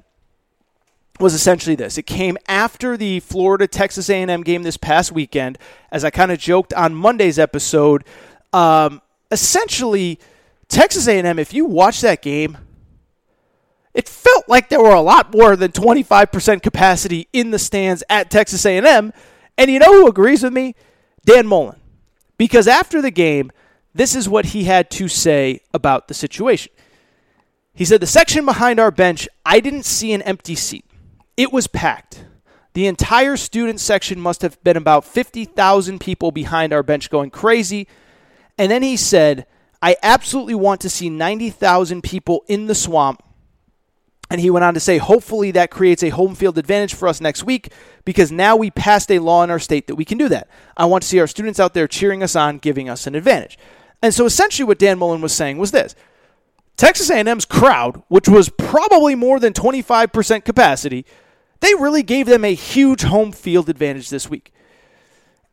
was 1.19 1.33
essentially 1.33 1.75
this. 1.75 1.97
It 1.97 2.05
came 2.05 2.37
after 2.47 2.95
the 2.95 3.19
Florida 3.19 3.67
Texas 3.67 4.09
A&M 4.09 4.43
game 4.43 4.63
this 4.63 4.77
past 4.77 5.11
weekend, 5.11 5.57
as 5.91 6.03
I 6.03 6.09
kind 6.09 6.31
of 6.31 6.39
joked 6.39 6.73
on 6.73 6.95
Monday's 6.95 7.37
episode. 7.37 8.05
Um, 8.53 9.01
essentially, 9.31 10.19
Texas 10.67 11.07
A&M. 11.07 11.39
If 11.39 11.53
you 11.53 11.65
watch 11.65 12.01
that 12.01 12.21
game, 12.21 12.57
it 13.93 14.07
felt 14.07 14.47
like 14.47 14.69
there 14.69 14.81
were 14.81 14.93
a 14.93 15.01
lot 15.01 15.33
more 15.33 15.55
than 15.55 15.71
25% 15.71 16.61
capacity 16.61 17.27
in 17.33 17.51
the 17.51 17.59
stands 17.59 18.03
at 18.09 18.29
Texas 18.29 18.65
A&M. 18.65 19.11
And 19.57 19.71
you 19.71 19.79
know 19.79 19.91
who 19.93 20.07
agrees 20.07 20.43
with 20.43 20.53
me? 20.53 20.75
Dan 21.25 21.47
Mullen. 21.47 21.79
Because 22.37 22.67
after 22.67 23.01
the 23.01 23.11
game, 23.11 23.51
this 23.93 24.15
is 24.15 24.29
what 24.29 24.45
he 24.45 24.63
had 24.63 24.89
to 24.91 25.07
say 25.07 25.59
about 25.73 26.07
the 26.07 26.13
situation. 26.13 26.71
He 27.73 27.83
said, 27.83 27.99
The 27.99 28.07
section 28.07 28.45
behind 28.45 28.79
our 28.79 28.91
bench, 28.91 29.27
I 29.45 29.59
didn't 29.59 29.83
see 29.83 30.13
an 30.13 30.21
empty 30.21 30.55
seat. 30.55 30.85
It 31.39 31.53
was 31.53 31.67
packed. 31.67 32.25
The 32.73 32.85
entire 32.85 33.37
student 33.37 33.79
section 33.79 34.19
must 34.19 34.41
have 34.41 34.61
been 34.61 34.75
about 34.75 35.05
50,000 35.05 35.97
people 36.01 36.33
behind 36.33 36.73
our 36.73 36.83
bench 36.83 37.09
going 37.09 37.29
crazy. 37.29 37.87
And 38.57 38.69
then 38.69 38.83
he 38.83 38.97
said, 38.97 39.45
I 39.81 39.95
absolutely 40.03 40.55
want 40.55 40.81
to 40.81 40.89
see 40.89 41.09
90,000 41.09 42.03
people 42.03 42.43
in 42.49 42.67
the 42.67 42.75
swamp. 42.75 43.23
And 44.29 44.41
he 44.41 44.49
went 44.49 44.65
on 44.65 44.73
to 44.73 44.81
say, 44.81 44.97
hopefully 44.97 45.51
that 45.51 45.71
creates 45.71 46.03
a 46.03 46.09
home 46.09 46.35
field 46.35 46.57
advantage 46.57 46.93
for 46.93 47.07
us 47.07 47.21
next 47.21 47.45
week 47.45 47.71
because 48.03 48.33
now 48.33 48.57
we 48.57 48.69
passed 48.69 49.09
a 49.09 49.19
law 49.19 49.41
in 49.41 49.49
our 49.49 49.59
state 49.59 49.87
that 49.87 49.95
we 49.95 50.03
can 50.03 50.17
do 50.17 50.27
that. 50.27 50.49
I 50.75 50.87
want 50.87 51.03
to 51.03 51.07
see 51.07 51.21
our 51.21 51.27
students 51.27 51.57
out 51.57 51.73
there 51.73 51.87
cheering 51.87 52.21
us 52.21 52.35
on, 52.35 52.57
giving 52.57 52.89
us 52.89 53.07
an 53.07 53.15
advantage. 53.15 53.57
And 54.01 54.13
so 54.13 54.25
essentially 54.25 54.67
what 54.67 54.77
Dan 54.77 54.99
Mullen 54.99 55.21
was 55.21 55.31
saying 55.31 55.57
was 55.57 55.71
this. 55.71 55.95
Texas 56.75 57.09
A&M's 57.09 57.45
crowd, 57.45 58.03
which 58.09 58.27
was 58.27 58.49
probably 58.49 59.15
more 59.15 59.39
than 59.39 59.53
25% 59.53 60.43
capacity, 60.43 61.05
they 61.59 61.73
really 61.75 62.03
gave 62.03 62.25
them 62.25 62.45
a 62.45 62.53
huge 62.53 63.01
home 63.01 63.31
field 63.31 63.69
advantage 63.69 64.09
this 64.09 64.29
week. 64.29 64.53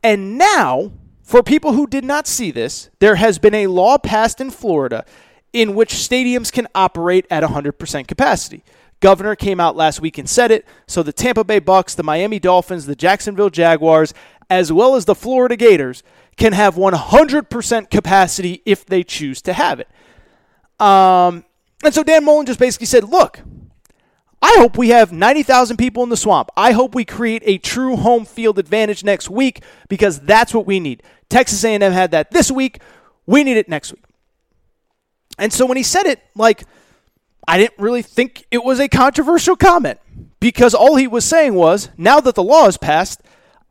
And 0.03 0.38
now, 0.38 0.92
for 1.23 1.42
people 1.42 1.73
who 1.73 1.87
did 1.87 2.05
not 2.05 2.27
see 2.27 2.51
this, 2.51 2.90
there 3.01 3.16
has 3.16 3.38
been 3.38 3.55
a 3.55 3.66
law 3.66 3.99
passed 3.99 4.40
in 4.40 4.51
Florida 4.51 5.05
in 5.53 5.75
which 5.75 5.95
stadiums 5.95 6.53
can 6.53 6.69
operate 6.75 7.27
at 7.31 7.42
100% 7.42 8.07
capacity. 8.07 8.62
Governor 9.01 9.35
came 9.35 9.61
out 9.61 9.77
last 9.77 10.01
week 10.01 10.19
and 10.19 10.29
said 10.29 10.51
it. 10.51 10.64
So 10.87 11.03
the 11.03 11.12
Tampa 11.12 11.45
Bay 11.45 11.59
Bucks, 11.59 11.95
the 11.95 12.03
Miami 12.03 12.38
Dolphins, 12.38 12.87
the 12.87 12.97
Jacksonville 12.97 13.51
Jaguars, 13.51 14.14
as 14.49 14.73
well 14.73 14.95
as 14.95 15.05
the 15.05 15.14
Florida 15.14 15.57
Gators 15.57 16.03
can 16.37 16.53
have 16.53 16.77
100% 16.77 17.90
capacity 17.90 18.62
if 18.64 18.87
they 18.87 19.03
choose 19.03 19.42
to 19.42 19.53
have 19.53 19.81
it. 19.81 19.88
Um, 20.79 21.45
and 21.83 21.95
so 21.95 22.03
Dan 22.03 22.25
Mullen 22.25 22.47
just 22.47 22.59
basically 22.59 22.87
said, 22.87 23.05
look, 23.05 23.40
I 24.42 24.55
hope 24.59 24.77
we 24.77 24.90
have 24.90 25.12
90,000 25.12 25.77
people 25.77 26.03
in 26.03 26.09
the 26.09 26.16
swamp. 26.16 26.51
I 26.57 26.72
hope 26.72 26.94
we 26.94 27.05
create 27.05 27.42
a 27.46 27.59
true 27.59 27.96
home 27.96 28.25
field 28.25 28.59
advantage 28.59 29.03
next 29.03 29.31
week 29.31 29.62
because 29.88 30.20
that's 30.20 30.53
what 30.53 30.66
we 30.66 30.79
need. 30.79 31.03
Texas 31.29 31.64
A&M 31.64 31.81
had 31.81 32.11
that 32.11 32.31
this 32.31 32.51
week. 32.51 32.81
We 33.27 33.42
need 33.42 33.57
it 33.57 33.68
next 33.68 33.92
week. 33.92 34.05
And 35.38 35.53
so 35.53 35.66
when 35.66 35.77
he 35.77 35.83
said 35.83 36.07
it, 36.07 36.20
like 36.35 36.64
I 37.49 37.59
didn't 37.59 37.79
really 37.79 38.03
think 38.03 38.46
it 38.51 38.64
was 38.64 38.81
a 38.81 38.88
controversial 38.88 39.57
comment 39.57 39.99
because 40.40 40.75
all 40.75 40.96
he 40.96 41.07
was 41.07 41.25
saying 41.25 41.55
was, 41.55 41.90
now 41.96 42.20
that 42.20 42.35
the 42.35 42.42
law 42.42 42.66
is 42.66 42.77
passed, 42.77 43.22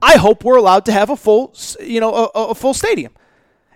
I 0.01 0.17
hope 0.17 0.43
we're 0.43 0.57
allowed 0.57 0.85
to 0.85 0.91
have 0.91 1.09
a 1.09 1.15
full, 1.15 1.53
you 1.79 1.99
know, 1.99 2.13
a, 2.13 2.39
a 2.49 2.55
full 2.55 2.73
stadium. 2.73 3.13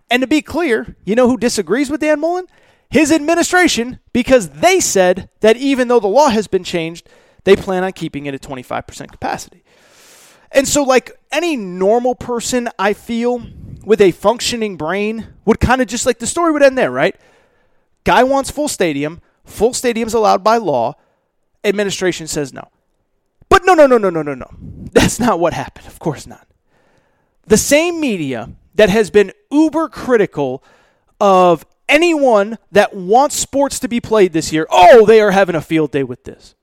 And 0.09 0.21
to 0.21 0.27
be 0.27 0.41
clear, 0.41 0.95
you 1.05 1.15
know 1.15 1.27
who 1.27 1.37
disagrees 1.37 1.89
with 1.89 2.01
Dan 2.01 2.19
Mullen? 2.19 2.47
His 2.89 3.11
administration 3.11 3.99
because 4.13 4.49
they 4.49 4.79
said 4.79 5.29
that 5.41 5.57
even 5.57 5.87
though 5.87 5.99
the 5.99 6.07
law 6.07 6.29
has 6.29 6.47
been 6.47 6.63
changed, 6.63 7.07
they 7.43 7.55
plan 7.55 7.83
on 7.83 7.93
keeping 7.93 8.25
it 8.25 8.33
at 8.33 8.41
25% 8.41 9.11
capacity. 9.11 9.63
And 10.51 10.67
so, 10.67 10.83
like 10.83 11.11
any 11.31 11.55
normal 11.55 12.15
person, 12.15 12.69
I 12.79 12.93
feel 12.93 13.45
with 13.85 14.01
a 14.01 14.11
functioning 14.11 14.77
brain 14.77 15.27
would 15.45 15.59
kind 15.59 15.81
of 15.81 15.87
just 15.87 16.05
like 16.05 16.19
the 16.19 16.27
story 16.27 16.51
would 16.51 16.63
end 16.63 16.77
there, 16.77 16.91
right? 16.91 17.15
Guy 18.03 18.23
wants 18.23 18.49
full 18.49 18.67
stadium, 18.67 19.21
full 19.45 19.73
stadium's 19.73 20.13
allowed 20.13 20.43
by 20.43 20.57
law, 20.57 20.95
administration 21.63 22.27
says 22.27 22.51
no. 22.51 22.69
But 23.47 23.63
no, 23.65 23.73
no, 23.73 23.85
no, 23.85 23.97
no, 23.97 24.09
no, 24.09 24.21
no, 24.23 24.33
no. 24.33 24.49
That's 24.91 25.19
not 25.19 25.39
what 25.39 25.53
happened. 25.53 25.87
Of 25.87 25.99
course 25.99 26.25
not. 26.25 26.47
The 27.45 27.57
same 27.57 27.99
media 27.99 28.51
that 28.75 28.89
has 28.89 29.09
been 29.09 29.31
uber 29.51 29.89
critical 29.89 30.63
of 31.19 31.65
anyone 31.89 32.57
that 32.71 32.95
wants 32.95 33.35
sports 33.35 33.79
to 33.79 33.87
be 33.87 33.99
played 33.99 34.31
this 34.31 34.53
year, 34.53 34.67
oh, 34.69 35.05
they 35.05 35.19
are 35.19 35.31
having 35.31 35.55
a 35.55 35.61
field 35.61 35.91
day 35.91 36.03
with 36.03 36.23
this. 36.23 36.55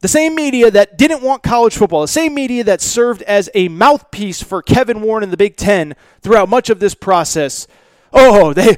The 0.00 0.08
same 0.08 0.34
media 0.34 0.70
that 0.70 0.98
didn't 0.98 1.22
want 1.22 1.42
college 1.42 1.78
football, 1.78 2.02
the 2.02 2.08
same 2.08 2.34
media 2.34 2.62
that 2.64 2.82
served 2.82 3.22
as 3.22 3.48
a 3.54 3.68
mouthpiece 3.68 4.42
for 4.42 4.60
Kevin 4.60 5.00
Warren 5.00 5.22
and 5.22 5.32
the 5.32 5.38
Big 5.38 5.56
Ten 5.56 5.94
throughout 6.20 6.50
much 6.50 6.68
of 6.68 6.78
this 6.78 6.94
process. 6.94 7.66
Oh, 8.12 8.52
they 8.52 8.76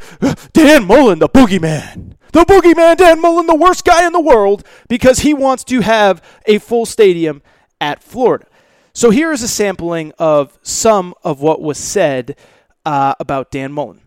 Dan 0.53 0.87
Mullen, 0.87 1.19
the 1.19 1.29
boogeyman. 1.29 2.13
The 2.31 2.45
boogeyman, 2.45 2.97
Dan 2.97 3.21
Mullen, 3.21 3.47
the 3.47 3.57
worst 3.57 3.85
guy 3.85 4.07
in 4.07 4.13
the 4.13 4.21
world, 4.21 4.65
because 4.89 5.21
he 5.21 5.35
wants 5.35 5.65
to 5.65 5.81
have 5.81 6.23
a 6.47 6.59
full 6.59 6.87
stadium 6.87 7.43
at 7.81 8.05
Florida. 8.05 8.47
So 8.93 9.11
here 9.11 9.33
is 9.33 9.43
a 9.43 9.49
sampling 9.49 10.13
of 10.19 10.59
some 10.63 11.13
of 11.25 11.41
what 11.41 11.61
was 11.61 11.77
said 11.77 12.37
uh, 12.85 13.15
about 13.19 13.51
Dan 13.51 13.73
Mullen. 13.73 14.03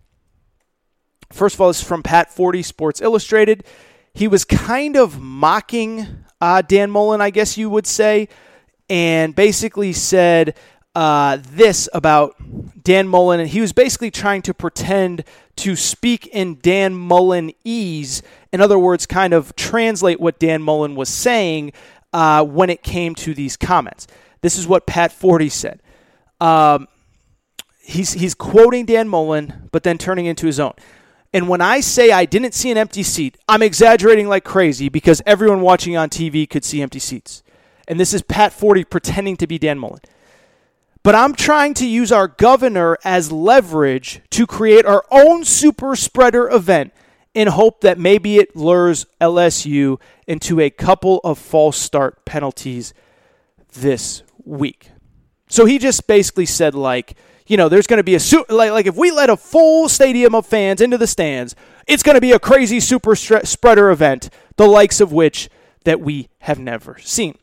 First 1.32 1.56
of 1.56 1.62
all, 1.62 1.68
this 1.68 1.82
is 1.82 1.88
from 1.88 2.02
Pat 2.04 2.34
Forde, 2.34 2.64
Sports 2.66 3.02
Illustrated. 3.02 3.64
He 4.14 4.28
was 4.28 4.46
kind 4.46 4.98
of 4.98 5.20
mocking 5.20 6.26
uh, 6.42 6.62
Dan 6.62 6.90
Mullen, 6.90 7.22
I 7.22 7.30
guess 7.30 7.58
you 7.58 7.70
would 7.70 7.86
say, 7.86 8.28
and 8.90 9.36
basically 9.36 9.94
said 9.94 10.58
uh, 10.96 11.38
this 11.42 11.88
about 11.94 12.36
Dan 12.84 13.08
Mullen. 13.08 13.40
And 13.40 13.50
he 13.50 13.62
was 13.62 13.74
basically 13.74 14.10
trying 14.10 14.42
to 14.44 14.54
pretend 14.54 15.24
to 15.58 15.76
speak 15.76 16.26
in 16.28 16.58
Dan 16.62 16.96
Mullen 16.96 17.52
ease. 17.64 18.24
In 18.52 18.60
other 18.60 18.80
words, 18.80 19.06
kind 19.06 19.34
of 19.34 19.56
translate 19.56 20.20
what 20.20 20.40
Dan 20.40 20.64
Mullen 20.64 20.96
was 20.96 21.10
saying 21.10 21.74
uh, 22.12 22.44
when 22.44 22.72
it 22.72 22.82
came 22.82 23.14
to 23.16 23.36
these 23.36 23.56
comments. 23.56 24.08
This 24.42 24.58
is 24.58 24.68
what 24.68 24.88
Pat 24.88 25.12
Forde 25.12 25.52
said. 25.52 25.82
Um, 26.42 26.88
he's, 27.82 28.14
he's 28.14 28.34
quoting 28.34 28.86
Dan 28.86 29.08
Mullen, 29.08 29.70
but 29.72 29.84
then 29.84 30.00
turning 30.00 30.26
into 30.26 30.48
his 30.48 30.60
own. 30.60 30.74
And 31.34 31.48
when 31.48 31.62
I 31.62 31.80
say 31.80 32.12
I 32.12 32.26
didn't 32.26 32.54
see 32.54 32.72
an 32.72 32.78
empty 32.78 33.04
seat, 33.04 33.38
I'm 33.48 33.62
exaggerating 33.62 34.28
like 34.28 34.44
crazy 34.44 34.90
because 34.90 35.22
everyone 35.26 35.62
watching 35.62 35.96
on 35.96 36.10
TV 36.10 36.50
could 36.50 36.66
see 36.66 36.82
empty 36.82 37.00
seats. 37.00 37.44
And 37.88 38.00
this 38.00 38.14
is 38.14 38.22
Pat 38.22 38.52
Forde 38.52 38.90
pretending 38.90 39.38
to 39.38 39.48
be 39.48 39.58
Dan 39.58 39.78
Mullen. 39.78 40.02
But 41.04 41.16
I'm 41.16 41.34
trying 41.34 41.76
to 41.76 41.88
use 41.88 42.12
our 42.12 42.28
governor 42.28 42.98
as 43.04 43.32
leverage 43.32 44.22
to 44.32 44.46
create 44.46 44.86
our 44.86 45.06
own 45.12 45.46
super 45.46 45.96
spreader 45.96 46.50
event 46.50 46.94
in 47.34 47.48
hope 47.48 47.82
that 47.82 47.98
maybe 47.98 48.38
it 48.38 48.56
lures 48.56 49.06
LSU 49.22 50.00
into 50.28 50.60
a 50.60 50.70
couple 50.70 51.20
of 51.24 51.38
false 51.38 51.78
start 51.78 52.26
penalties 52.26 52.94
this 53.74 54.24
week. 54.44 54.90
So 55.50 55.66
he 55.66 55.80
just 55.80 56.08
basically 56.08 56.46
said, 56.46 56.76
like, 56.76 57.18
you 57.48 57.58
know, 57.58 57.68
there's 57.68 57.88
going 57.88 57.98
to 57.98 58.04
be 58.04 58.16
a 58.16 58.20
like 58.50 58.72
like 58.72 58.86
if 58.86 58.96
we 58.96 59.12
let 59.12 59.30
a 59.30 59.36
full 59.36 59.90
stadium 59.90 60.36
of 60.36 60.46
fans 60.46 60.82
into 60.82 60.98
the 60.98 61.08
stands, 61.08 61.56
it's 61.88 62.04
going 62.04 62.16
to 62.16 62.22
be 62.22 62.32
a 62.32 62.40
crazy 62.40 62.80
super 62.80 63.16
spreader 63.16 63.90
event, 63.90 64.30
the 64.58 64.68
likes 64.68 65.02
of 65.02 65.12
which 65.12 65.50
that 65.84 66.00
we 66.00 66.30
have 66.40 66.60
never 66.60 66.98
seen. 67.00 67.36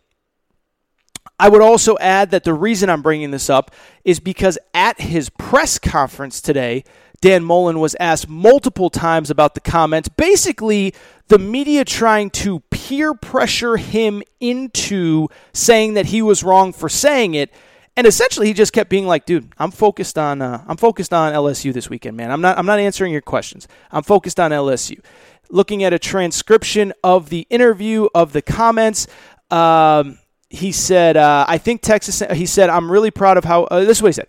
I 1.38 1.48
would 1.48 1.61
also 1.61 1.98
add 1.98 2.30
that 2.30 2.44
the 2.44 2.54
reason 2.54 2.88
I'm 2.88 3.02
bringing 3.02 3.30
this 3.30 3.50
up 3.50 3.72
is 4.04 4.20
because 4.20 4.59
at 4.72 5.00
his 5.00 5.28
press 5.28 5.78
conference 5.78 6.40
today, 6.40 6.84
Dan 7.20 7.44
Mullen 7.44 7.80
was 7.80 7.96
asked 7.98 8.28
multiple 8.28 8.90
times 8.90 9.30
about 9.30 9.54
the 9.54 9.61
comments. 9.61 10.09
Basically, 10.09 10.94
the 11.28 11.38
media 11.38 11.84
trying 11.84 12.30
to 12.30 12.61
peer 12.70 13.14
pressure 13.14 13.76
him 13.76 14.22
into 14.40 15.28
saying 15.52 15.94
that 15.94 16.07
he 16.07 16.22
was 16.22 16.44
wrong 16.44 16.72
for 16.72 16.88
saying 16.88 17.34
it. 17.34 17.52
And 17.97 18.07
essentially, 18.07 18.47
he 18.47 18.53
just 18.53 18.74
kept 18.74 18.90
being 18.90 19.07
like, 19.07 19.24
"Dude, 19.24 19.49
I'm 19.59 19.70
focused 19.70 20.18
on 20.18 20.42
uh, 20.42 20.62
I'm 20.68 20.76
focused 20.76 21.14
on 21.14 21.32
LSU 21.32 21.72
this 21.72 21.88
weekend, 21.88 22.16
man. 22.16 22.30
I'm 22.30 22.42
not 22.42 22.59
I'm 22.59 22.66
not 22.66 22.78
answering 22.78 23.12
your 23.12 23.22
questions. 23.22 23.66
I'm 23.90 24.03
focused 24.03 24.38
on 24.38 24.51
LSU." 24.51 25.01
Looking 25.49 25.82
at 25.84 25.92
a 25.92 25.99
transcription 25.99 26.92
of 27.03 27.30
the 27.30 27.47
interview 27.49 28.09
of 28.14 28.32
the 28.32 28.42
comments, 28.42 29.07
um, 29.51 30.18
he 30.51 30.72
said, 30.72 31.16
uh, 31.16 31.47
"I 31.49 31.57
think 31.57 31.80
Texas." 31.80 32.22
He 32.32 32.44
said, 32.44 32.68
"I'm 32.68 32.90
really 32.90 33.11
proud 33.11 33.38
of 33.38 33.44
how." 33.44 33.64
Uh, 33.64 33.80
this 33.80 33.99
is 33.99 34.03
what 34.03 34.09
he 34.09 34.12
said. 34.12 34.28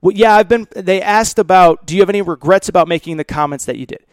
Well, 0.00 0.14
yeah, 0.14 0.36
I've 0.36 0.48
been. 0.48 0.68
They 0.76 1.02
asked 1.02 1.40
about, 1.40 1.86
"Do 1.86 1.96
you 1.96 2.02
have 2.02 2.08
any 2.08 2.22
regrets 2.22 2.68
about 2.68 2.86
making 2.86 3.16
the 3.16 3.24
comments 3.24 3.64
that 3.64 3.78
you 3.78 3.86
did?" 3.86 4.04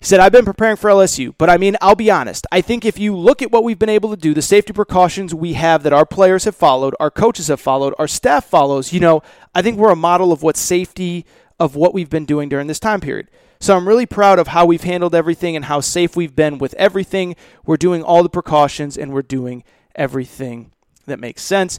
He 0.00 0.06
said, 0.06 0.18
I've 0.20 0.32
been 0.32 0.46
preparing 0.46 0.76
for 0.76 0.88
LSU, 0.88 1.34
but 1.36 1.50
I 1.50 1.58
mean, 1.58 1.76
I'll 1.82 1.94
be 1.94 2.10
honest. 2.10 2.46
I 2.50 2.62
think 2.62 2.86
if 2.86 2.98
you 2.98 3.14
look 3.14 3.42
at 3.42 3.50
what 3.50 3.64
we've 3.64 3.78
been 3.78 3.90
able 3.90 4.08
to 4.08 4.16
do, 4.16 4.32
the 4.32 4.40
safety 4.40 4.72
precautions 4.72 5.34
we 5.34 5.52
have 5.52 5.82
that 5.82 5.92
our 5.92 6.06
players 6.06 6.44
have 6.44 6.56
followed, 6.56 6.94
our 6.98 7.10
coaches 7.10 7.48
have 7.48 7.60
followed, 7.60 7.94
our 7.98 8.08
staff 8.08 8.46
follows, 8.46 8.94
you 8.94 9.00
know, 9.00 9.22
I 9.54 9.60
think 9.60 9.76
we're 9.76 9.92
a 9.92 9.96
model 9.96 10.32
of 10.32 10.42
what 10.42 10.56
safety 10.56 11.26
of 11.58 11.76
what 11.76 11.92
we've 11.92 12.08
been 12.08 12.24
doing 12.24 12.48
during 12.48 12.66
this 12.66 12.80
time 12.80 13.00
period. 13.00 13.28
So 13.60 13.76
I'm 13.76 13.86
really 13.86 14.06
proud 14.06 14.38
of 14.38 14.48
how 14.48 14.64
we've 14.64 14.84
handled 14.84 15.14
everything 15.14 15.54
and 15.54 15.66
how 15.66 15.80
safe 15.80 16.16
we've 16.16 16.34
been 16.34 16.56
with 16.56 16.72
everything. 16.74 17.36
We're 17.66 17.76
doing 17.76 18.02
all 18.02 18.22
the 18.22 18.30
precautions 18.30 18.96
and 18.96 19.12
we're 19.12 19.20
doing 19.20 19.64
everything 19.94 20.72
that 21.04 21.20
makes 21.20 21.42
sense. 21.42 21.78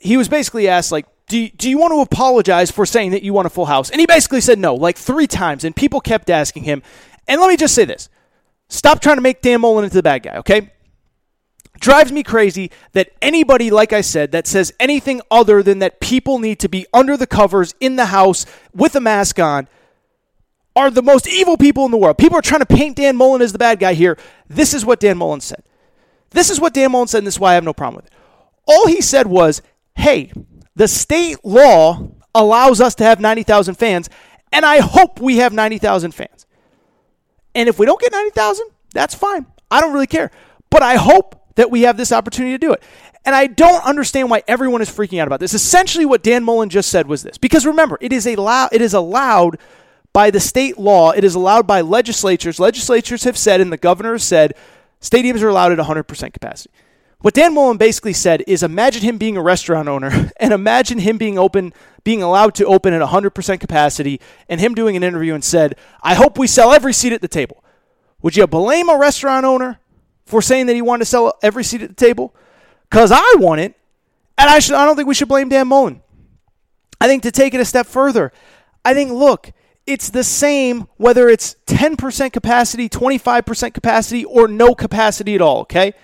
He 0.00 0.16
was 0.16 0.28
basically 0.28 0.68
asked, 0.68 0.92
like, 0.92 1.06
do 1.28 1.38
you, 1.38 1.50
do 1.50 1.68
you 1.68 1.78
want 1.78 1.92
to 1.92 2.00
apologize 2.00 2.70
for 2.70 2.86
saying 2.86 3.10
that 3.10 3.22
you 3.22 3.32
want 3.32 3.46
a 3.46 3.50
full 3.50 3.66
house? 3.66 3.90
And 3.90 4.00
he 4.00 4.06
basically 4.06 4.40
said 4.40 4.58
no, 4.58 4.74
like 4.74 4.96
three 4.96 5.26
times, 5.26 5.64
and 5.64 5.74
people 5.74 6.00
kept 6.00 6.30
asking 6.30 6.64
him. 6.64 6.82
And 7.26 7.40
let 7.40 7.48
me 7.48 7.56
just 7.56 7.74
say 7.74 7.84
this 7.84 8.08
stop 8.68 9.00
trying 9.00 9.16
to 9.16 9.22
make 9.22 9.42
Dan 9.42 9.60
Mullen 9.60 9.84
into 9.84 9.96
the 9.96 10.02
bad 10.02 10.22
guy, 10.22 10.36
okay? 10.38 10.70
Drives 11.78 12.10
me 12.10 12.22
crazy 12.22 12.70
that 12.92 13.10
anybody, 13.20 13.70
like 13.70 13.92
I 13.92 14.00
said, 14.00 14.32
that 14.32 14.46
says 14.46 14.72
anything 14.80 15.20
other 15.30 15.62
than 15.62 15.80
that 15.80 16.00
people 16.00 16.38
need 16.38 16.58
to 16.60 16.68
be 16.68 16.86
under 16.92 17.16
the 17.16 17.26
covers 17.26 17.74
in 17.80 17.96
the 17.96 18.06
house 18.06 18.46
with 18.72 18.96
a 18.96 19.00
mask 19.00 19.38
on 19.38 19.68
are 20.74 20.90
the 20.90 21.02
most 21.02 21.26
evil 21.26 21.56
people 21.56 21.84
in 21.84 21.90
the 21.90 21.96
world. 21.96 22.18
People 22.18 22.38
are 22.38 22.42
trying 22.42 22.60
to 22.60 22.66
paint 22.66 22.96
Dan 22.96 23.16
Mullen 23.16 23.42
as 23.42 23.52
the 23.52 23.58
bad 23.58 23.78
guy 23.78 23.94
here. 23.94 24.16
This 24.48 24.74
is 24.74 24.84
what 24.84 25.00
Dan 25.00 25.18
Mullen 25.18 25.40
said. 25.40 25.62
This 26.30 26.50
is 26.50 26.60
what 26.60 26.74
Dan 26.74 26.92
Mullen 26.92 27.08
said, 27.08 27.18
and 27.18 27.26
this 27.26 27.34
is 27.34 27.40
why 27.40 27.52
I 27.52 27.54
have 27.54 27.64
no 27.64 27.72
problem 27.72 27.96
with 27.96 28.06
it. 28.06 28.12
All 28.66 28.86
he 28.86 29.00
said 29.00 29.26
was, 29.26 29.62
hey, 29.96 30.32
the 30.76 30.86
state 30.86 31.44
law 31.44 32.08
allows 32.34 32.80
us 32.80 32.94
to 32.96 33.04
have 33.04 33.18
90,000 33.18 33.74
fans, 33.74 34.08
and 34.52 34.64
I 34.64 34.78
hope 34.78 35.20
we 35.20 35.38
have 35.38 35.52
90,000 35.52 36.12
fans. 36.12 36.46
And 37.54 37.68
if 37.68 37.78
we 37.78 37.86
don't 37.86 38.00
get 38.00 38.12
90,000, 38.12 38.68
that's 38.92 39.14
fine. 39.14 39.46
I 39.70 39.80
don't 39.80 39.92
really 39.92 40.06
care. 40.06 40.30
But 40.70 40.82
I 40.82 40.96
hope 40.96 41.42
that 41.56 41.70
we 41.70 41.82
have 41.82 41.96
this 41.96 42.12
opportunity 42.12 42.52
to 42.52 42.58
do 42.58 42.72
it. 42.72 42.82
And 43.24 43.34
I 43.34 43.46
don't 43.46 43.84
understand 43.84 44.30
why 44.30 44.42
everyone 44.46 44.82
is 44.82 44.90
freaking 44.90 45.20
out 45.20 45.26
about 45.26 45.40
this. 45.40 45.54
Essentially, 45.54 46.04
what 46.04 46.22
Dan 46.22 46.44
Mullen 46.44 46.68
just 46.68 46.90
said 46.90 47.08
was 47.08 47.22
this. 47.22 47.38
Because 47.38 47.66
remember, 47.66 47.98
it 48.00 48.12
is, 48.12 48.26
allow- 48.26 48.68
it 48.70 48.82
is 48.82 48.94
allowed 48.94 49.58
by 50.12 50.30
the 50.30 50.40
state 50.40 50.78
law, 50.78 51.10
it 51.10 51.24
is 51.24 51.34
allowed 51.34 51.66
by 51.66 51.80
legislatures. 51.80 52.60
Legislatures 52.60 53.24
have 53.24 53.36
said, 53.36 53.60
and 53.60 53.72
the 53.72 53.76
governor 53.76 54.12
has 54.12 54.24
said, 54.24 54.54
stadiums 55.00 55.42
are 55.42 55.48
allowed 55.48 55.72
at 55.72 55.78
100% 55.78 56.32
capacity. 56.32 56.70
What 57.20 57.34
Dan 57.34 57.54
Mullen 57.54 57.78
basically 57.78 58.12
said 58.12 58.44
is 58.46 58.62
imagine 58.62 59.02
him 59.02 59.18
being 59.18 59.36
a 59.36 59.42
restaurant 59.42 59.88
owner 59.88 60.30
and 60.40 60.52
imagine 60.52 60.98
him 60.98 61.18
being 61.18 61.38
open, 61.38 61.72
being 62.04 62.22
allowed 62.22 62.54
to 62.56 62.66
open 62.66 62.92
at 62.92 63.02
100% 63.02 63.60
capacity, 63.60 64.20
and 64.48 64.60
him 64.60 64.74
doing 64.74 64.96
an 64.96 65.02
interview 65.02 65.34
and 65.34 65.44
said, 65.44 65.76
I 66.02 66.14
hope 66.14 66.38
we 66.38 66.46
sell 66.46 66.72
every 66.72 66.92
seat 66.92 67.12
at 67.12 67.22
the 67.22 67.28
table. 67.28 67.64
Would 68.22 68.36
you 68.36 68.46
blame 68.46 68.88
a 68.88 68.98
restaurant 68.98 69.46
owner 69.46 69.80
for 70.24 70.42
saying 70.42 70.66
that 70.66 70.74
he 70.74 70.82
wanted 70.82 71.00
to 71.00 71.10
sell 71.10 71.34
every 71.42 71.64
seat 71.64 71.82
at 71.82 71.88
the 71.88 71.94
table? 71.94 72.34
Because 72.88 73.10
I 73.12 73.34
want 73.38 73.60
it, 73.60 73.74
and 74.38 74.48
I, 74.50 74.58
should, 74.58 74.74
I 74.74 74.84
don't 74.84 74.96
think 74.96 75.08
we 75.08 75.14
should 75.14 75.28
blame 75.28 75.48
Dan 75.48 75.68
Mullen. 75.68 76.02
I 77.00 77.08
think 77.08 77.22
to 77.24 77.30
take 77.30 77.54
it 77.54 77.60
a 77.60 77.64
step 77.64 77.86
further, 77.86 78.32
I 78.84 78.94
think, 78.94 79.10
look, 79.10 79.52
it's 79.86 80.10
the 80.10 80.24
same 80.24 80.88
whether 80.96 81.28
it's 81.28 81.56
10% 81.66 82.32
capacity, 82.32 82.88
25% 82.88 83.74
capacity, 83.74 84.24
or 84.24 84.48
no 84.48 84.74
capacity 84.74 85.34
at 85.34 85.40
all, 85.40 85.60
okay? 85.60 85.94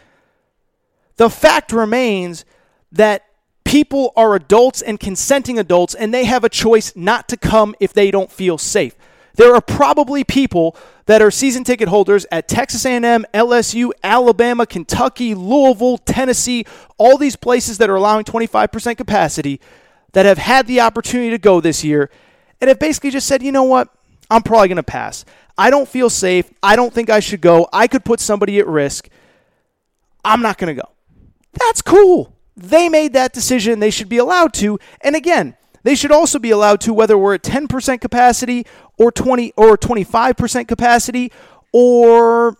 The 1.22 1.30
fact 1.30 1.70
remains 1.70 2.44
that 2.90 3.24
people 3.62 4.12
are 4.16 4.34
adults 4.34 4.82
and 4.82 4.98
consenting 4.98 5.56
adults 5.56 5.94
and 5.94 6.12
they 6.12 6.24
have 6.24 6.42
a 6.42 6.48
choice 6.48 6.96
not 6.96 7.28
to 7.28 7.36
come 7.36 7.76
if 7.78 7.92
they 7.92 8.10
don't 8.10 8.28
feel 8.28 8.58
safe. 8.58 8.96
There 9.36 9.54
are 9.54 9.60
probably 9.60 10.24
people 10.24 10.76
that 11.06 11.22
are 11.22 11.30
season 11.30 11.62
ticket 11.62 11.86
holders 11.86 12.26
at 12.32 12.48
Texas 12.48 12.84
A&M, 12.84 13.24
LSU, 13.32 13.92
Alabama, 14.02 14.66
Kentucky, 14.66 15.32
Louisville, 15.32 15.96
Tennessee, 15.96 16.64
all 16.98 17.16
these 17.16 17.36
places 17.36 17.78
that 17.78 17.88
are 17.88 17.94
allowing 17.94 18.24
25% 18.24 18.96
capacity 18.96 19.60
that 20.14 20.26
have 20.26 20.38
had 20.38 20.66
the 20.66 20.80
opportunity 20.80 21.30
to 21.30 21.38
go 21.38 21.60
this 21.60 21.84
year 21.84 22.10
and 22.60 22.66
have 22.66 22.80
basically 22.80 23.10
just 23.10 23.28
said, 23.28 23.44
"You 23.44 23.52
know 23.52 23.62
what? 23.62 23.86
I'm 24.28 24.42
probably 24.42 24.66
going 24.66 24.74
to 24.74 24.82
pass. 24.82 25.24
I 25.56 25.70
don't 25.70 25.88
feel 25.88 26.10
safe. 26.10 26.50
I 26.64 26.74
don't 26.74 26.92
think 26.92 27.10
I 27.10 27.20
should 27.20 27.40
go. 27.40 27.68
I 27.72 27.86
could 27.86 28.04
put 28.04 28.18
somebody 28.18 28.58
at 28.58 28.66
risk. 28.66 29.08
I'm 30.24 30.42
not 30.42 30.58
going 30.58 30.74
to 30.74 30.82
go." 30.82 30.88
That's 31.52 31.82
cool. 31.82 32.36
They 32.56 32.88
made 32.88 33.12
that 33.14 33.32
decision. 33.32 33.80
They 33.80 33.90
should 33.90 34.08
be 34.08 34.18
allowed 34.18 34.52
to. 34.54 34.78
And 35.00 35.16
again, 35.16 35.56
they 35.82 35.94
should 35.94 36.12
also 36.12 36.38
be 36.38 36.50
allowed 36.50 36.80
to 36.82 36.94
whether 36.94 37.18
we're 37.18 37.34
at 37.34 37.42
10% 37.42 38.00
capacity 38.00 38.66
or 38.98 39.10
20 39.10 39.52
or 39.56 39.76
25% 39.76 40.68
capacity 40.68 41.32
or 41.72 42.56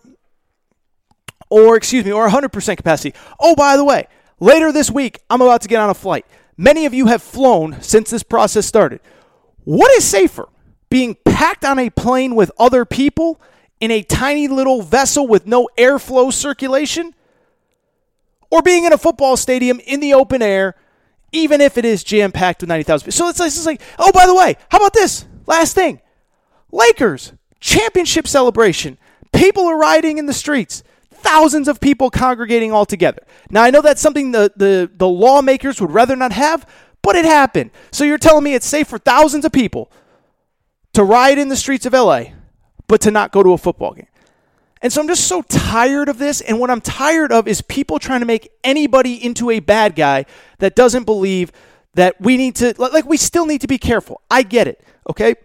or 1.49 1.75
excuse 1.75 2.03
me, 2.03 2.11
or 2.11 2.27
100% 2.27 2.77
capacity. 2.77 3.15
Oh, 3.39 3.55
by 3.55 3.77
the 3.77 3.83
way, 3.83 4.07
later 4.39 4.71
this 4.71 4.89
week 4.89 5.19
I'm 5.29 5.41
about 5.41 5.61
to 5.61 5.67
get 5.67 5.79
on 5.79 5.91
a 5.91 5.93
flight. 5.93 6.25
Many 6.57 6.85
of 6.87 6.93
you 6.93 7.07
have 7.07 7.21
flown 7.21 7.79
since 7.81 8.09
this 8.09 8.23
process 8.23 8.65
started. 8.65 9.01
What 9.63 9.91
is 9.91 10.03
safer? 10.03 10.49
Being 10.89 11.15
packed 11.25 11.63
on 11.63 11.77
a 11.79 11.89
plane 11.91 12.35
with 12.35 12.51
other 12.57 12.85
people 12.85 13.39
in 13.79 13.91
a 13.91 14.01
tiny 14.01 14.47
little 14.47 14.81
vessel 14.81 15.27
with 15.27 15.45
no 15.45 15.69
airflow 15.77 16.33
circulation? 16.33 17.13
Or 18.53 18.61
being 18.61 18.85
in 18.85 18.93
a 18.93 18.97
football 18.99 19.35
stadium 19.35 19.79
in 19.79 19.99
the 19.99 20.13
open 20.13 20.43
air, 20.43 20.75
even 21.31 21.59
if 21.59 21.75
it 21.75 21.85
is 21.85 22.03
jam 22.03 22.31
packed 22.31 22.61
with 22.61 22.69
90,000 22.69 23.11
So 23.11 23.27
it's, 23.27 23.39
it's 23.39 23.65
like, 23.65 23.81
oh, 23.97 24.11
by 24.11 24.27
the 24.27 24.35
way, 24.35 24.57
how 24.69 24.77
about 24.77 24.93
this? 24.93 25.25
Last 25.47 25.73
thing 25.73 25.99
Lakers, 26.71 27.33
championship 27.59 28.27
celebration. 28.27 28.99
People 29.33 29.65
are 29.65 29.75
rioting 29.75 30.19
in 30.19 30.27
the 30.27 30.33
streets. 30.33 30.83
Thousands 31.09 31.67
of 31.67 31.79
people 31.79 32.11
congregating 32.11 32.71
all 32.71 32.85
together. 32.85 33.23
Now, 33.49 33.63
I 33.63 33.71
know 33.71 33.81
that's 33.81 34.01
something 34.01 34.31
the, 34.31 34.51
the, 34.55 34.91
the 34.95 35.07
lawmakers 35.07 35.81
would 35.81 35.89
rather 35.89 36.15
not 36.15 36.31
have, 36.31 36.69
but 37.01 37.15
it 37.15 37.25
happened. 37.25 37.71
So 37.91 38.03
you're 38.03 38.19
telling 38.19 38.43
me 38.43 38.53
it's 38.53 38.67
safe 38.67 38.87
for 38.87 38.99
thousands 38.99 39.45
of 39.45 39.51
people 39.51 39.91
to 40.93 41.03
riot 41.03 41.39
in 41.39 41.49
the 41.49 41.55
streets 41.55 41.87
of 41.87 41.93
LA, 41.93 42.25
but 42.85 43.01
to 43.01 43.09
not 43.09 43.31
go 43.31 43.41
to 43.41 43.53
a 43.53 43.57
football 43.57 43.93
game. 43.93 44.05
And 44.83 44.91
so 44.91 45.01
I'm 45.01 45.07
just 45.07 45.27
so 45.27 45.41
tired 45.41 46.09
of 46.09 46.19
this. 46.19 46.41
And 46.41 46.59
what 46.59 46.69
I'm 46.69 46.81
tired 46.81 47.31
of 47.31 47.47
is 47.47 47.61
people 47.61 47.97
trying 47.97 48.19
to 48.19 48.25
make 48.25 48.51
anybody 48.63 49.15
into 49.23 49.49
a 49.49 49.59
bad 49.59 49.95
guy 49.95 50.25
that 50.59 50.75
doesn't 50.75 51.05
believe 51.05 51.51
that 51.95 52.19
we 52.19 52.37
need 52.37 52.55
to, 52.57 52.75
like, 52.77 53.05
we 53.05 53.17
still 53.17 53.45
need 53.45 53.61
to 53.61 53.67
be 53.67 53.77
careful. 53.77 54.21
I 54.29 54.43
get 54.43 54.67
it, 54.67 54.83
okay? 55.09 55.35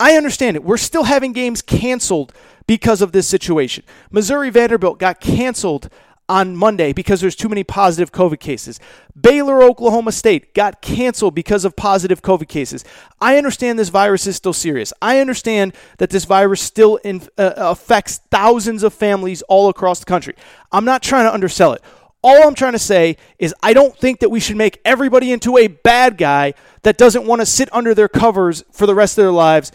I 0.00 0.16
understand 0.16 0.56
it. 0.56 0.64
We're 0.64 0.76
still 0.76 1.04
having 1.04 1.32
games 1.32 1.62
canceled 1.62 2.32
because 2.66 3.00
of 3.00 3.12
this 3.12 3.28
situation. 3.28 3.84
Missouri 4.10 4.50
Vanderbilt 4.50 4.98
got 4.98 5.20
canceled 5.20 5.88
on 6.28 6.56
Monday 6.56 6.92
because 6.92 7.20
there's 7.20 7.36
too 7.36 7.48
many 7.48 7.64
positive 7.64 8.12
COVID 8.12 8.38
cases. 8.38 8.78
Baylor, 9.18 9.62
Oklahoma 9.62 10.12
State 10.12 10.54
got 10.54 10.82
canceled 10.82 11.34
because 11.34 11.64
of 11.64 11.74
positive 11.74 12.22
COVID 12.22 12.48
cases. 12.48 12.84
I 13.20 13.38
understand 13.38 13.78
this 13.78 13.88
virus 13.88 14.26
is 14.26 14.36
still 14.36 14.52
serious. 14.52 14.92
I 15.00 15.20
understand 15.20 15.74
that 15.98 16.10
this 16.10 16.24
virus 16.24 16.60
still 16.60 16.96
in, 16.96 17.22
uh, 17.38 17.52
affects 17.56 18.18
thousands 18.30 18.82
of 18.82 18.92
families 18.92 19.42
all 19.42 19.68
across 19.68 20.00
the 20.00 20.06
country. 20.06 20.34
I'm 20.70 20.84
not 20.84 21.02
trying 21.02 21.24
to 21.24 21.32
undersell 21.32 21.72
it. 21.72 21.82
All 22.22 22.46
I'm 22.46 22.54
trying 22.54 22.72
to 22.72 22.78
say 22.80 23.16
is 23.38 23.54
I 23.62 23.72
don't 23.72 23.96
think 23.96 24.20
that 24.20 24.30
we 24.30 24.40
should 24.40 24.56
make 24.56 24.80
everybody 24.84 25.30
into 25.30 25.56
a 25.56 25.68
bad 25.68 26.18
guy 26.18 26.54
that 26.82 26.98
doesn't 26.98 27.26
want 27.26 27.40
to 27.40 27.46
sit 27.46 27.72
under 27.72 27.94
their 27.94 28.08
covers 28.08 28.64
for 28.72 28.86
the 28.86 28.94
rest 28.94 29.16
of 29.16 29.22
their 29.22 29.32
lives 29.32 29.72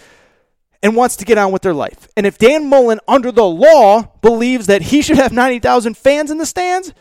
and 0.84 0.96
wants 0.96 1.16
to 1.16 1.26
get 1.26 1.38
on 1.38 1.52
with 1.52 1.64
their 1.64 1.74
life. 1.74 2.08
And 2.16 2.28
if 2.28 2.38
Dan 2.38 2.70
Mullen, 2.70 3.00
under 3.08 3.32
the 3.32 3.46
law, 3.46 4.04
believes 4.22 4.68
that 4.68 4.84
he 4.84 5.02
should 5.02 5.18
have 5.18 5.32
90,000 5.32 5.98
fans 5.98 6.30
in 6.30 6.38
the 6.38 6.46
stands, 6.46 6.94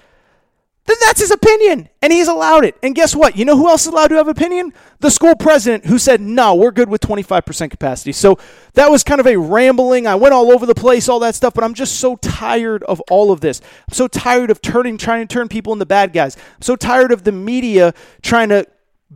then 0.84 0.96
that's 1.00 1.20
his 1.20 1.30
opinion, 1.30 1.88
and 2.00 2.12
he's 2.12 2.26
allowed 2.26 2.64
it. 2.64 2.76
And 2.82 2.92
guess 2.92 3.14
what? 3.14 3.36
You 3.36 3.44
know 3.44 3.56
who 3.56 3.68
else 3.68 3.82
is 3.82 3.92
allowed 3.92 4.08
to 4.08 4.16
have 4.16 4.26
opinion? 4.26 4.72
The 4.98 5.12
school 5.12 5.36
president, 5.36 5.86
who 5.86 5.96
said, 5.96 6.20
no, 6.20 6.56
we're 6.56 6.72
good 6.72 6.88
with 6.88 7.00
25% 7.00 7.70
capacity. 7.70 8.10
So 8.10 8.38
that 8.74 8.90
was 8.90 9.04
kind 9.04 9.20
of 9.20 9.28
a 9.28 9.36
rambling. 9.36 10.08
I 10.08 10.16
went 10.16 10.34
all 10.34 10.50
over 10.50 10.66
the 10.66 10.74
place, 10.74 11.08
all 11.08 11.20
that 11.20 11.36
stuff, 11.36 11.54
but 11.54 11.62
I'm 11.62 11.74
just 11.74 12.00
so 12.00 12.16
tired 12.16 12.82
of 12.84 13.00
all 13.10 13.30
of 13.30 13.40
this. 13.40 13.60
I'm 13.88 13.94
so 13.94 14.08
tired 14.08 14.50
of 14.50 14.60
turning, 14.60 14.98
trying 14.98 15.26
to 15.26 15.32
turn 15.32 15.48
people 15.48 15.72
into 15.72 15.86
bad 15.86 16.12
guys. 16.12 16.36
I'm 16.36 16.62
so 16.62 16.74
tired 16.74 17.12
of 17.12 17.22
the 17.22 17.32
media 17.32 17.94
trying 18.20 18.48
to 18.48 18.66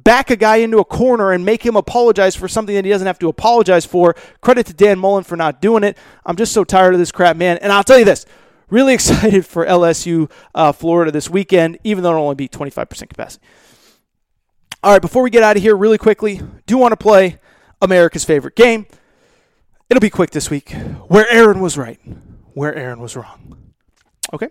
back 0.04 0.30
a 0.30 0.36
guy 0.36 0.56
into 0.56 0.78
a 0.78 0.84
corner 0.84 1.32
and 1.32 1.44
make 1.44 1.64
him 1.64 1.76
apologize 1.76 2.36
for 2.36 2.48
something 2.48 2.74
that 2.74 2.84
he 2.84 2.90
doesn't 2.90 3.06
have 3.06 3.18
to 3.20 3.28
apologize 3.28 3.86
for. 3.86 4.14
Credit 4.40 4.66
to 4.66 4.74
Dan 4.74 4.98
Mullen 4.98 5.24
for 5.24 5.36
not 5.36 5.60
doing 5.60 5.82
it. 5.82 5.96
I'm 6.24 6.36
just 6.36 6.52
so 6.52 6.64
tired 6.64 6.94
of 6.94 7.00
this 7.00 7.12
crap, 7.12 7.36
man. 7.36 7.58
And 7.58 7.72
I'll 7.72 7.84
tell 7.84 7.98
you 7.98 8.04
this 8.04 8.26
really 8.68 8.94
excited 8.94 9.46
for 9.46 9.64
LSU 9.64 10.30
uh, 10.54 10.72
Florida 10.72 11.10
this 11.10 11.30
weekend, 11.30 11.78
even 11.84 12.02
though 12.02 12.10
it'll 12.10 12.22
only 12.22 12.34
be 12.34 12.48
25% 12.48 13.08
capacity. 13.08 13.44
All 14.82 14.92
right, 14.92 15.02
before 15.02 15.22
we 15.22 15.30
get 15.30 15.42
out 15.42 15.56
of 15.56 15.62
here, 15.62 15.74
really 15.74 15.98
quickly, 15.98 16.40
do 16.66 16.76
want 16.76 16.92
to 16.92 16.96
play 16.96 17.40
America's 17.80 18.24
favorite 18.24 18.54
game. 18.54 18.86
It'll 19.88 20.00
be 20.00 20.10
quick 20.10 20.30
this 20.30 20.50
week. 20.50 20.72
Where 21.08 21.28
Aaron 21.28 21.60
was 21.60 21.78
right, 21.78 22.00
where 22.54 22.74
Aaron 22.74 23.00
was 23.00 23.16
wrong. 23.16 23.72
Okay? 24.32 24.48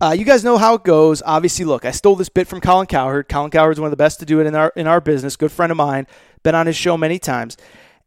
Uh, 0.00 0.12
you 0.12 0.24
guys 0.24 0.42
know 0.42 0.56
how 0.56 0.74
it 0.74 0.82
goes. 0.82 1.22
Obviously, 1.26 1.66
look, 1.66 1.84
I 1.84 1.90
stole 1.90 2.16
this 2.16 2.30
bit 2.30 2.48
from 2.48 2.60
Colin 2.62 2.86
Cowherd. 2.86 3.28
Colin 3.28 3.50
Cowherd's 3.50 3.78
one 3.78 3.88
of 3.88 3.90
the 3.90 3.96
best 3.96 4.18
to 4.20 4.26
do 4.26 4.40
it 4.40 4.46
in 4.46 4.54
our 4.54 4.72
in 4.74 4.86
our 4.86 5.00
business. 5.00 5.36
Good 5.36 5.52
friend 5.52 5.70
of 5.70 5.76
mine. 5.76 6.06
Been 6.42 6.54
on 6.54 6.66
his 6.66 6.76
show 6.76 6.96
many 6.96 7.18
times. 7.18 7.58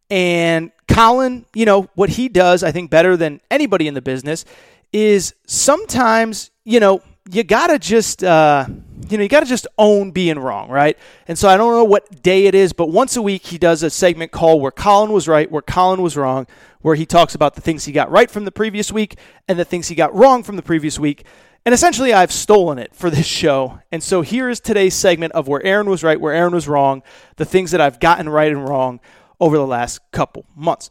And 0.09 0.71
Colin, 0.87 1.45
you 1.53 1.65
know, 1.65 1.89
what 1.93 2.09
he 2.09 2.29
does, 2.29 2.63
I 2.63 2.71
think, 2.71 2.89
better 2.89 3.15
than 3.15 3.41
anybody 3.51 3.87
in 3.87 3.93
the 3.93 4.01
business 4.01 4.43
is 4.91 5.33
sometimes, 5.45 6.51
you 6.65 6.79
know, 6.79 7.01
you 7.29 7.43
gotta 7.43 7.77
just 7.77 8.23
uh, 8.23 8.65
you 9.09 9.17
know, 9.17 9.23
you 9.23 9.29
gotta 9.29 9.45
just 9.45 9.67
own 9.77 10.09
being 10.09 10.39
wrong, 10.39 10.69
right? 10.69 10.97
And 11.27 11.37
so 11.37 11.47
I 11.47 11.57
don't 11.57 11.73
know 11.73 11.83
what 11.83 12.23
day 12.23 12.47
it 12.47 12.55
is, 12.55 12.73
but 12.73 12.89
once 12.89 13.15
a 13.15 13.21
week 13.21 13.45
he 13.45 13.59
does 13.59 13.83
a 13.83 13.91
segment 13.91 14.31
called 14.31 14.63
where 14.63 14.71
Colin 14.71 15.11
was 15.11 15.27
right, 15.27 15.49
where 15.51 15.61
Colin 15.61 16.01
was 16.01 16.17
wrong, 16.17 16.47
where 16.81 16.95
he 16.95 17.05
talks 17.05 17.35
about 17.35 17.53
the 17.53 17.61
things 17.61 17.85
he 17.85 17.91
got 17.91 18.09
right 18.09 18.31
from 18.31 18.45
the 18.45 18.51
previous 18.51 18.91
week 18.91 19.17
and 19.47 19.59
the 19.59 19.65
things 19.65 19.89
he 19.89 19.95
got 19.95 20.13
wrong 20.15 20.41
from 20.41 20.55
the 20.55 20.63
previous 20.63 20.97
week. 20.97 21.23
And 21.65 21.73
essentially, 21.73 22.13
I've 22.13 22.31
stolen 22.31 22.77
it 22.77 22.93
for 22.93 23.09
this 23.09 23.25
show. 23.25 23.79
And 23.91 24.03
so 24.03 24.21
here 24.21 24.49
is 24.49 24.59
today's 24.59 24.93
segment 24.93 25.33
of 25.33 25.47
where 25.47 25.65
Aaron 25.65 25.89
was 25.89 26.03
right, 26.03 26.19
where 26.19 26.33
Aaron 26.33 26.53
was 26.53 26.67
wrong, 26.67 27.03
the 27.37 27.45
things 27.45 27.71
that 27.71 27.79
I've 27.79 27.99
gotten 27.99 28.27
right 28.27 28.51
and 28.51 28.67
wrong 28.67 28.99
over 29.39 29.57
the 29.57 29.67
last 29.67 29.99
couple 30.11 30.45
months. 30.55 30.89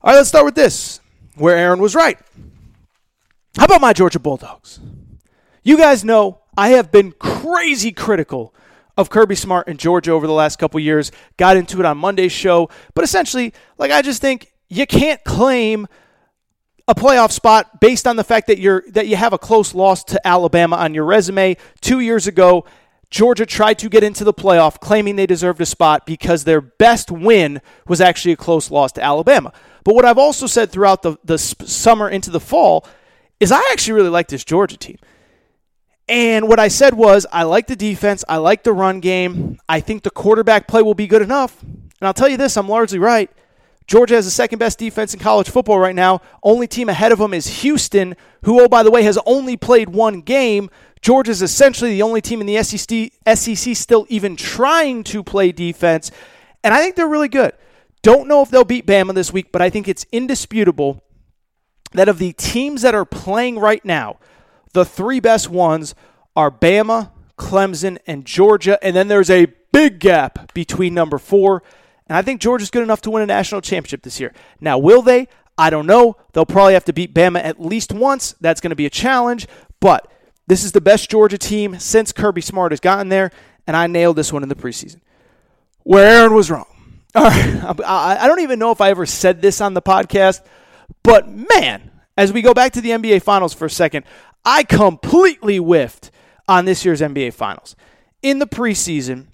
All 0.00 0.12
right, 0.12 0.16
let's 0.16 0.28
start 0.28 0.44
with 0.44 0.54
this 0.54 1.00
where 1.34 1.56
Aaron 1.56 1.80
was 1.80 1.94
right. 1.94 2.18
How 3.58 3.64
about 3.64 3.80
my 3.80 3.92
Georgia 3.92 4.18
Bulldogs? 4.18 4.80
You 5.62 5.76
guys 5.76 6.04
know 6.04 6.40
I 6.56 6.70
have 6.70 6.92
been 6.92 7.12
crazy 7.12 7.90
critical 7.90 8.54
of 8.96 9.10
Kirby 9.10 9.34
Smart 9.34 9.68
and 9.68 9.78
Georgia 9.78 10.12
over 10.12 10.26
the 10.26 10.32
last 10.32 10.58
couple 10.58 10.80
years. 10.80 11.10
Got 11.36 11.56
into 11.56 11.80
it 11.80 11.84
on 11.84 11.98
Monday's 11.98 12.32
show, 12.32 12.70
but 12.94 13.04
essentially, 13.04 13.52
like 13.76 13.90
I 13.90 14.02
just 14.02 14.20
think 14.20 14.52
you 14.68 14.86
can't 14.86 15.22
claim 15.24 15.86
a 16.88 16.94
playoff 16.94 17.32
spot 17.32 17.80
based 17.80 18.06
on 18.06 18.16
the 18.16 18.24
fact 18.24 18.46
that 18.46 18.58
you're 18.58 18.84
that 18.90 19.06
you 19.06 19.16
have 19.16 19.32
a 19.32 19.38
close 19.38 19.74
loss 19.74 20.04
to 20.04 20.26
Alabama 20.26 20.76
on 20.76 20.94
your 20.94 21.04
resume. 21.04 21.56
2 21.80 22.00
years 22.00 22.26
ago, 22.26 22.64
Georgia 23.10 23.46
tried 23.46 23.78
to 23.78 23.88
get 23.88 24.04
into 24.04 24.24
the 24.24 24.34
playoff 24.34 24.80
claiming 24.80 25.16
they 25.16 25.26
deserved 25.26 25.60
a 25.60 25.66
spot 25.66 26.06
because 26.06 26.44
their 26.44 26.60
best 26.60 27.10
win 27.10 27.60
was 27.86 28.00
actually 28.00 28.32
a 28.32 28.36
close 28.36 28.70
loss 28.70 28.92
to 28.92 29.02
Alabama. 29.02 29.52
But 29.84 29.94
what 29.94 30.04
I've 30.04 30.18
also 30.18 30.46
said 30.46 30.70
throughout 30.70 31.02
the, 31.02 31.16
the 31.24 31.38
summer 31.38 32.08
into 32.08 32.30
the 32.30 32.40
fall 32.40 32.86
is 33.38 33.52
I 33.52 33.62
actually 33.70 33.94
really 33.94 34.08
like 34.08 34.28
this 34.28 34.44
Georgia 34.44 34.76
team. 34.76 34.98
And 36.08 36.48
what 36.48 36.58
I 36.60 36.68
said 36.68 36.94
was, 36.94 37.26
I 37.32 37.42
like 37.42 37.66
the 37.66 37.76
defense. 37.76 38.24
I 38.28 38.36
like 38.36 38.62
the 38.62 38.72
run 38.72 39.00
game. 39.00 39.58
I 39.68 39.80
think 39.80 40.02
the 40.02 40.10
quarterback 40.10 40.68
play 40.68 40.82
will 40.82 40.94
be 40.94 41.06
good 41.06 41.22
enough. 41.22 41.62
And 41.62 41.82
I'll 42.02 42.14
tell 42.14 42.28
you 42.28 42.36
this, 42.36 42.56
I'm 42.56 42.68
largely 42.68 42.98
right. 42.98 43.30
Georgia 43.86 44.14
has 44.14 44.24
the 44.24 44.30
second 44.30 44.58
best 44.58 44.78
defense 44.78 45.14
in 45.14 45.20
college 45.20 45.48
football 45.48 45.78
right 45.78 45.94
now. 45.94 46.20
Only 46.42 46.66
team 46.66 46.88
ahead 46.88 47.12
of 47.12 47.18
them 47.18 47.32
is 47.32 47.62
Houston, 47.62 48.16
who, 48.42 48.60
oh, 48.60 48.68
by 48.68 48.82
the 48.82 48.90
way, 48.90 49.02
has 49.02 49.18
only 49.26 49.56
played 49.56 49.90
one 49.90 50.22
game. 50.22 50.70
Georgia 51.00 51.30
is 51.30 51.40
essentially 51.40 51.92
the 51.92 52.02
only 52.02 52.20
team 52.20 52.40
in 52.40 52.46
the 52.46 52.62
SEC, 52.62 53.76
still 53.76 54.06
even 54.08 54.34
trying 54.34 55.04
to 55.04 55.22
play 55.22 55.52
defense. 55.52 56.10
And 56.64 56.74
I 56.74 56.82
think 56.82 56.96
they're 56.96 57.06
really 57.06 57.28
good. 57.28 57.52
Don't 58.02 58.26
know 58.26 58.42
if 58.42 58.50
they'll 58.50 58.64
beat 58.64 58.86
Bama 58.86 59.14
this 59.14 59.32
week, 59.32 59.52
but 59.52 59.62
I 59.62 59.70
think 59.70 59.86
it's 59.86 60.04
indisputable 60.10 61.02
that 61.92 62.08
of 62.08 62.18
the 62.18 62.32
teams 62.32 62.82
that 62.82 62.94
are 62.94 63.04
playing 63.04 63.58
right 63.58 63.84
now, 63.84 64.18
the 64.72 64.84
three 64.84 65.20
best 65.20 65.48
ones 65.48 65.94
are 66.34 66.50
Bama, 66.50 67.10
Clemson, 67.38 67.98
and 68.06 68.24
Georgia. 68.24 68.78
And 68.82 68.96
then 68.96 69.08
there's 69.08 69.30
a 69.30 69.46
big 69.72 70.00
gap 70.00 70.52
between 70.54 70.92
number 70.92 71.18
four. 71.18 71.62
And 72.08 72.16
I 72.16 72.22
think 72.22 72.40
Georgia's 72.40 72.70
good 72.70 72.82
enough 72.82 73.00
to 73.02 73.10
win 73.10 73.22
a 73.22 73.26
national 73.26 73.60
championship 73.60 74.02
this 74.02 74.20
year. 74.20 74.32
Now, 74.60 74.78
will 74.78 75.02
they? 75.02 75.28
I 75.58 75.70
don't 75.70 75.86
know. 75.86 76.16
They'll 76.32 76.46
probably 76.46 76.74
have 76.74 76.84
to 76.84 76.92
beat 76.92 77.14
Bama 77.14 77.42
at 77.42 77.60
least 77.60 77.92
once. 77.92 78.34
That's 78.40 78.60
going 78.60 78.70
to 78.70 78.76
be 78.76 78.86
a 78.86 78.90
challenge. 78.90 79.46
But 79.80 80.10
this 80.46 80.62
is 80.62 80.72
the 80.72 80.80
best 80.80 81.10
Georgia 81.10 81.38
team 81.38 81.78
since 81.78 82.12
Kirby 82.12 82.42
Smart 82.42 82.72
has 82.72 82.80
gotten 82.80 83.08
there. 83.08 83.30
And 83.66 83.76
I 83.76 83.86
nailed 83.86 84.16
this 84.16 84.32
one 84.32 84.42
in 84.42 84.48
the 84.48 84.54
preseason. 84.54 85.00
Where 85.82 86.20
Aaron 86.20 86.34
was 86.34 86.50
wrong. 86.50 86.66
All 87.14 87.24
right. 87.24 87.80
I 87.84 88.28
don't 88.28 88.40
even 88.40 88.58
know 88.58 88.70
if 88.70 88.80
I 88.80 88.90
ever 88.90 89.06
said 89.06 89.40
this 89.40 89.60
on 89.60 89.74
the 89.74 89.82
podcast, 89.82 90.42
but 91.02 91.28
man, 91.28 91.90
as 92.16 92.32
we 92.32 92.42
go 92.42 92.52
back 92.52 92.72
to 92.72 92.80
the 92.80 92.90
NBA 92.90 93.22
Finals 93.22 93.54
for 93.54 93.64
a 93.64 93.70
second, 93.70 94.04
I 94.44 94.64
completely 94.64 95.56
whiffed 95.56 96.10
on 96.46 96.66
this 96.66 96.84
year's 96.84 97.00
NBA 97.00 97.32
Finals. 97.32 97.74
In 98.22 98.38
the 98.38 98.46
preseason, 98.46 99.28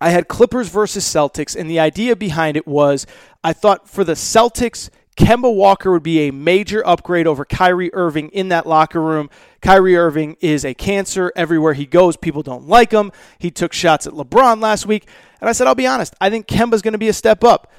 I 0.00 0.10
had 0.10 0.28
Clippers 0.28 0.68
versus 0.68 1.04
Celtics, 1.04 1.54
and 1.54 1.68
the 1.68 1.78
idea 1.78 2.16
behind 2.16 2.56
it 2.56 2.66
was 2.66 3.06
I 3.44 3.52
thought 3.52 3.88
for 3.88 4.04
the 4.04 4.14
Celtics, 4.14 4.90
Kemba 5.16 5.54
Walker 5.54 5.92
would 5.92 6.02
be 6.02 6.28
a 6.28 6.32
major 6.32 6.86
upgrade 6.86 7.26
over 7.26 7.44
Kyrie 7.44 7.92
Irving 7.92 8.30
in 8.30 8.48
that 8.48 8.66
locker 8.66 9.02
room. 9.02 9.28
Kyrie 9.60 9.96
Irving 9.96 10.36
is 10.40 10.64
a 10.64 10.72
cancer. 10.72 11.30
Everywhere 11.36 11.74
he 11.74 11.84
goes, 11.84 12.16
people 12.16 12.42
don't 12.42 12.66
like 12.66 12.92
him. 12.92 13.12
He 13.38 13.50
took 13.50 13.74
shots 13.74 14.06
at 14.06 14.14
LeBron 14.14 14.62
last 14.62 14.86
week. 14.86 15.06
And 15.40 15.48
I 15.48 15.52
said, 15.52 15.66
I'll 15.66 15.74
be 15.74 15.86
honest, 15.86 16.14
I 16.20 16.30
think 16.30 16.46
Kemba's 16.46 16.80
going 16.80 16.92
to 16.92 16.98
be 16.98 17.08
a 17.08 17.12
step 17.12 17.44
up. 17.44 17.70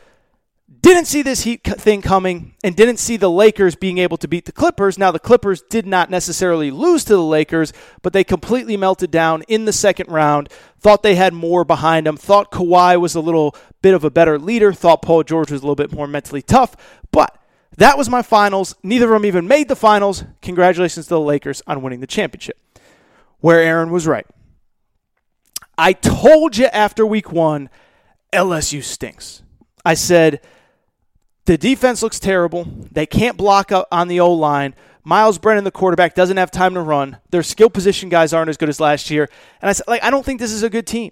Didn't 0.81 1.05
see 1.05 1.21
this 1.21 1.43
Heat 1.43 1.63
thing 1.63 2.01
coming 2.01 2.55
and 2.63 2.75
didn't 2.75 2.97
see 2.97 3.15
the 3.15 3.29
Lakers 3.29 3.75
being 3.75 3.99
able 3.99 4.17
to 4.17 4.27
beat 4.27 4.45
the 4.45 4.51
Clippers. 4.51 4.97
Now, 4.97 5.11
the 5.11 5.19
Clippers 5.19 5.61
did 5.61 5.85
not 5.85 6.09
necessarily 6.09 6.71
lose 6.71 7.03
to 7.05 7.13
the 7.13 7.23
Lakers, 7.23 7.71
but 8.01 8.13
they 8.13 8.23
completely 8.23 8.75
melted 8.77 9.11
down 9.11 9.43
in 9.43 9.65
the 9.65 9.73
second 9.73 10.09
round. 10.09 10.49
Thought 10.79 11.03
they 11.03 11.15
had 11.15 11.33
more 11.33 11.63
behind 11.63 12.07
them. 12.07 12.17
Thought 12.17 12.51
Kawhi 12.51 12.99
was 12.99 13.13
a 13.13 13.21
little 13.21 13.55
bit 13.83 13.93
of 13.93 14.03
a 14.03 14.09
better 14.09 14.39
leader. 14.39 14.73
Thought 14.73 15.03
Paul 15.03 15.23
George 15.23 15.51
was 15.51 15.61
a 15.61 15.63
little 15.63 15.75
bit 15.75 15.91
more 15.91 16.07
mentally 16.07 16.41
tough. 16.41 16.75
But 17.11 17.37
that 17.77 17.95
was 17.95 18.09
my 18.09 18.23
finals. 18.23 18.75
Neither 18.81 19.05
of 19.05 19.21
them 19.21 19.25
even 19.25 19.47
made 19.47 19.67
the 19.67 19.75
finals. 19.75 20.23
Congratulations 20.41 21.05
to 21.05 21.09
the 21.11 21.19
Lakers 21.19 21.61
on 21.67 21.83
winning 21.83 21.99
the 21.99 22.07
championship. 22.07 22.57
Where 23.39 23.61
Aaron 23.61 23.91
was 23.91 24.07
right. 24.07 24.25
I 25.77 25.93
told 25.93 26.57
you 26.57 26.65
after 26.67 27.05
week 27.05 27.31
one, 27.31 27.69
LSU 28.33 28.83
stinks. 28.83 29.43
I 29.85 29.93
said, 29.93 30.41
the 31.51 31.57
defense 31.57 32.01
looks 32.01 32.17
terrible. 32.17 32.65
They 32.93 33.05
can't 33.05 33.35
block 33.35 33.73
on 33.91 34.07
the 34.07 34.21
O 34.21 34.31
line. 34.31 34.73
Myles 35.03 35.37
Brennan, 35.37 35.65
the 35.65 35.71
quarterback, 35.71 36.15
doesn't 36.15 36.37
have 36.37 36.49
time 36.49 36.75
to 36.75 36.79
run. 36.79 37.17
Their 37.31 37.43
skill 37.43 37.69
position 37.69 38.07
guys 38.07 38.31
aren't 38.31 38.47
as 38.47 38.55
good 38.55 38.69
as 38.69 38.79
last 38.79 39.09
year. 39.09 39.29
And 39.61 39.69
I 39.69 39.73
said, 39.73 39.85
like, 39.85 40.01
I 40.01 40.11
don't 40.11 40.23
think 40.23 40.39
this 40.39 40.53
is 40.53 40.63
a 40.63 40.69
good 40.69 40.87
team. 40.87 41.11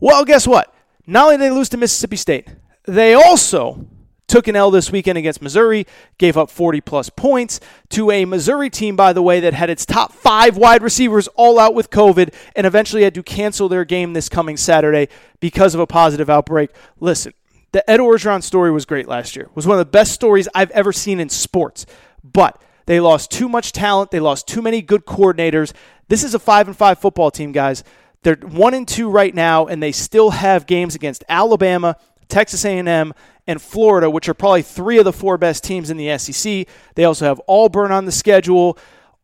Well, 0.00 0.24
guess 0.24 0.44
what? 0.44 0.74
Not 1.06 1.26
only 1.26 1.36
did 1.36 1.44
they 1.44 1.50
lose 1.52 1.68
to 1.68 1.76
Mississippi 1.76 2.16
State, 2.16 2.48
they 2.84 3.14
also 3.14 3.86
took 4.26 4.48
an 4.48 4.56
L 4.56 4.72
this 4.72 4.90
weekend 4.90 5.18
against 5.18 5.40
Missouri, 5.40 5.86
gave 6.18 6.36
up 6.36 6.50
40 6.50 6.80
plus 6.80 7.08
points 7.08 7.60
to 7.90 8.10
a 8.10 8.24
Missouri 8.24 8.70
team, 8.70 8.96
by 8.96 9.12
the 9.12 9.22
way, 9.22 9.38
that 9.38 9.54
had 9.54 9.70
its 9.70 9.86
top 9.86 10.12
five 10.12 10.56
wide 10.56 10.82
receivers 10.82 11.28
all 11.36 11.60
out 11.60 11.74
with 11.74 11.90
COVID 11.90 12.34
and 12.56 12.66
eventually 12.66 13.04
had 13.04 13.14
to 13.14 13.22
cancel 13.22 13.68
their 13.68 13.84
game 13.84 14.14
this 14.14 14.28
coming 14.28 14.56
Saturday 14.56 15.08
because 15.38 15.76
of 15.76 15.80
a 15.80 15.86
positive 15.86 16.28
outbreak. 16.28 16.70
Listen, 16.98 17.34
the 17.72 17.88
Ed 17.88 18.00
Orgeron 18.00 18.42
story 18.42 18.70
was 18.70 18.84
great 18.84 19.08
last 19.08 19.36
year. 19.36 19.46
It 19.46 19.56
was 19.56 19.66
one 19.66 19.78
of 19.78 19.86
the 19.86 19.90
best 19.90 20.12
stories 20.12 20.48
I've 20.54 20.70
ever 20.72 20.92
seen 20.92 21.20
in 21.20 21.28
sports. 21.28 21.86
But 22.24 22.60
they 22.86 23.00
lost 23.00 23.30
too 23.30 23.48
much 23.48 23.72
talent. 23.72 24.10
They 24.10 24.20
lost 24.20 24.48
too 24.48 24.62
many 24.62 24.82
good 24.82 25.06
coordinators. 25.06 25.72
This 26.08 26.24
is 26.24 26.34
a 26.34 26.38
five 26.38 26.66
and 26.66 26.76
five 26.76 26.98
football 26.98 27.30
team, 27.30 27.52
guys. 27.52 27.84
They're 28.22 28.36
one 28.36 28.74
and 28.74 28.86
two 28.86 29.08
right 29.08 29.34
now, 29.34 29.66
and 29.66 29.82
they 29.82 29.92
still 29.92 30.30
have 30.30 30.66
games 30.66 30.94
against 30.94 31.24
Alabama, 31.28 31.96
Texas 32.28 32.64
A&M, 32.64 33.14
and 33.46 33.62
Florida, 33.62 34.10
which 34.10 34.28
are 34.28 34.34
probably 34.34 34.62
three 34.62 34.98
of 34.98 35.04
the 35.04 35.12
four 35.12 35.38
best 35.38 35.64
teams 35.64 35.88
in 35.90 35.96
the 35.96 36.18
SEC. 36.18 36.66
They 36.96 37.04
also 37.04 37.24
have 37.24 37.40
Auburn 37.48 37.92
on 37.92 38.04
the 38.04 38.12
schedule. 38.12 38.76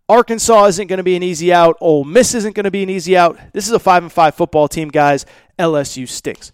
Arkansas 0.09 0.67
isn't 0.67 0.87
going 0.87 0.99
to 0.99 1.03
be 1.03 1.17
an 1.17 1.23
easy 1.23 1.53
out. 1.53 1.77
Ole 1.81 2.05
Miss 2.05 2.35
isn't 2.35 2.55
going 2.55 2.65
to 2.65 2.71
be 2.71 2.83
an 2.83 2.91
easy 2.91 3.17
out. 3.17 3.39
This 3.53 3.67
is 3.67 3.73
a 3.73 3.79
five 3.79 4.03
and 4.03 4.13
five 4.13 4.35
football 4.35 4.69
team, 4.69 4.89
guys. 4.89 5.27
LSU 5.59 6.09
stinks. 6.09 6.53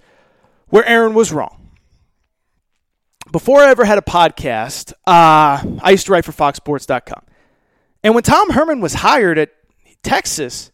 Where 0.68 0.84
Aaron 0.86 1.14
was 1.14 1.32
wrong 1.32 1.61
before 3.32 3.60
I 3.60 3.70
ever 3.70 3.84
had 3.84 3.98
a 3.98 4.02
podcast, 4.02 4.92
uh, 5.06 5.64
I 5.82 5.90
used 5.90 6.06
to 6.06 6.12
write 6.12 6.24
for 6.24 6.32
FoxSports.com. 6.32 7.24
And 8.04 8.14
when 8.14 8.22
Tom 8.22 8.50
Herman 8.50 8.80
was 8.80 8.94
hired 8.94 9.38
at 9.38 9.50
Texas, 10.02 10.70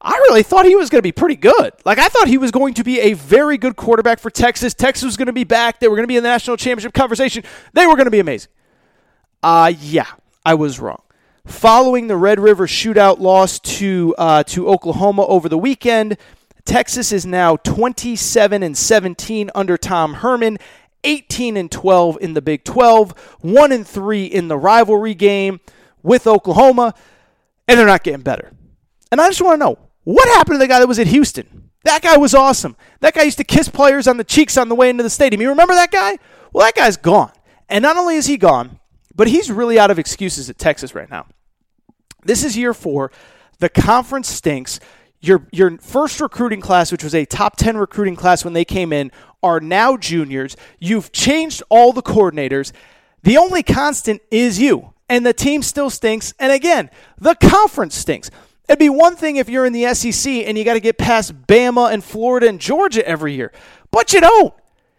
I 0.00 0.12
really 0.12 0.42
thought 0.42 0.64
he 0.64 0.74
was 0.74 0.88
going 0.88 0.98
to 0.98 1.02
be 1.02 1.12
pretty 1.12 1.36
good. 1.36 1.72
Like, 1.84 1.98
I 1.98 2.08
thought 2.08 2.26
he 2.26 2.38
was 2.38 2.50
going 2.50 2.74
to 2.74 2.84
be 2.84 3.00
a 3.00 3.12
very 3.12 3.58
good 3.58 3.76
quarterback 3.76 4.18
for 4.18 4.30
Texas. 4.30 4.72
Texas 4.72 5.04
was 5.04 5.16
going 5.16 5.26
to 5.26 5.32
be 5.32 5.44
back. 5.44 5.78
They 5.78 5.88
were 5.88 5.94
going 5.94 6.04
to 6.04 6.08
be 6.08 6.16
in 6.16 6.22
the 6.22 6.28
national 6.28 6.56
championship 6.56 6.94
conversation. 6.94 7.44
They 7.74 7.86
were 7.86 7.94
going 7.94 8.06
to 8.06 8.10
be 8.10 8.20
amazing. 8.20 8.50
Uh, 9.42 9.72
yeah, 9.78 10.06
I 10.44 10.54
was 10.54 10.80
wrong. 10.80 11.02
Following 11.46 12.06
the 12.06 12.16
Red 12.16 12.40
River 12.40 12.66
shootout 12.66 13.18
loss 13.18 13.58
to, 13.58 14.14
uh, 14.16 14.42
to 14.44 14.68
Oklahoma 14.68 15.26
over 15.26 15.48
the 15.48 15.58
weekend, 15.58 16.16
Texas 16.64 17.12
is 17.12 17.26
now 17.26 17.56
27 17.56 18.62
and 18.62 18.78
17 18.78 19.50
under 19.54 19.76
Tom 19.76 20.14
Herman, 20.14 20.58
18 21.04 21.56
and 21.56 21.70
12 21.70 22.18
in 22.20 22.34
the 22.34 22.42
Big 22.42 22.64
12, 22.64 23.12
1 23.40 23.72
and 23.72 23.86
3 23.86 24.24
in 24.24 24.48
the 24.48 24.56
rivalry 24.56 25.14
game 25.14 25.60
with 26.02 26.26
Oklahoma, 26.26 26.94
and 27.68 27.78
they're 27.78 27.86
not 27.86 28.02
getting 28.02 28.22
better. 28.22 28.52
And 29.10 29.20
I 29.20 29.28
just 29.28 29.42
want 29.42 29.60
to 29.60 29.64
know 29.66 29.78
what 30.04 30.28
happened 30.28 30.56
to 30.56 30.58
the 30.58 30.68
guy 30.68 30.80
that 30.80 30.88
was 30.88 30.98
at 30.98 31.06
Houston? 31.06 31.70
That 31.84 32.02
guy 32.02 32.16
was 32.16 32.34
awesome. 32.34 32.76
That 33.00 33.14
guy 33.14 33.22
used 33.22 33.38
to 33.38 33.44
kiss 33.44 33.68
players 33.68 34.06
on 34.06 34.16
the 34.16 34.24
cheeks 34.24 34.56
on 34.56 34.68
the 34.68 34.74
way 34.74 34.88
into 34.88 35.02
the 35.02 35.10
stadium. 35.10 35.42
You 35.42 35.48
remember 35.48 35.74
that 35.74 35.90
guy? 35.90 36.18
Well, 36.52 36.64
that 36.64 36.74
guy's 36.74 36.96
gone. 36.96 37.32
And 37.68 37.82
not 37.82 37.96
only 37.96 38.16
is 38.16 38.26
he 38.26 38.36
gone, 38.36 38.78
but 39.14 39.28
he's 39.28 39.50
really 39.50 39.78
out 39.78 39.90
of 39.90 39.98
excuses 39.98 40.48
at 40.48 40.58
Texas 40.58 40.94
right 40.94 41.10
now. 41.10 41.26
This 42.24 42.44
is 42.44 42.56
year 42.56 42.74
four. 42.74 43.10
The 43.58 43.68
conference 43.68 44.28
stinks. 44.28 44.80
Your, 45.20 45.46
your 45.52 45.78
first 45.78 46.20
recruiting 46.20 46.60
class, 46.60 46.90
which 46.90 47.04
was 47.04 47.14
a 47.14 47.24
top 47.24 47.56
10 47.56 47.76
recruiting 47.76 48.16
class 48.16 48.44
when 48.44 48.54
they 48.54 48.64
came 48.64 48.92
in, 48.92 49.12
are 49.42 49.60
now 49.60 49.96
juniors. 49.96 50.56
You've 50.78 51.12
changed 51.12 51.62
all 51.68 51.92
the 51.92 52.02
coordinators. 52.02 52.72
The 53.22 53.38
only 53.38 53.62
constant 53.62 54.22
is 54.30 54.60
you, 54.60 54.92
and 55.08 55.24
the 55.24 55.32
team 55.32 55.62
still 55.62 55.90
stinks. 55.90 56.34
And 56.38 56.52
again, 56.52 56.90
the 57.18 57.34
conference 57.34 57.94
stinks. 57.94 58.30
It'd 58.68 58.78
be 58.78 58.88
one 58.88 59.16
thing 59.16 59.36
if 59.36 59.48
you're 59.48 59.66
in 59.66 59.72
the 59.72 59.92
SEC 59.94 60.32
and 60.32 60.56
you 60.56 60.64
got 60.64 60.74
to 60.74 60.80
get 60.80 60.96
past 60.96 61.46
Bama 61.46 61.92
and 61.92 62.02
Florida 62.02 62.48
and 62.48 62.60
Georgia 62.60 63.06
every 63.06 63.34
year, 63.34 63.52
but 63.90 64.12
you 64.12 64.20
don't. 64.20 64.54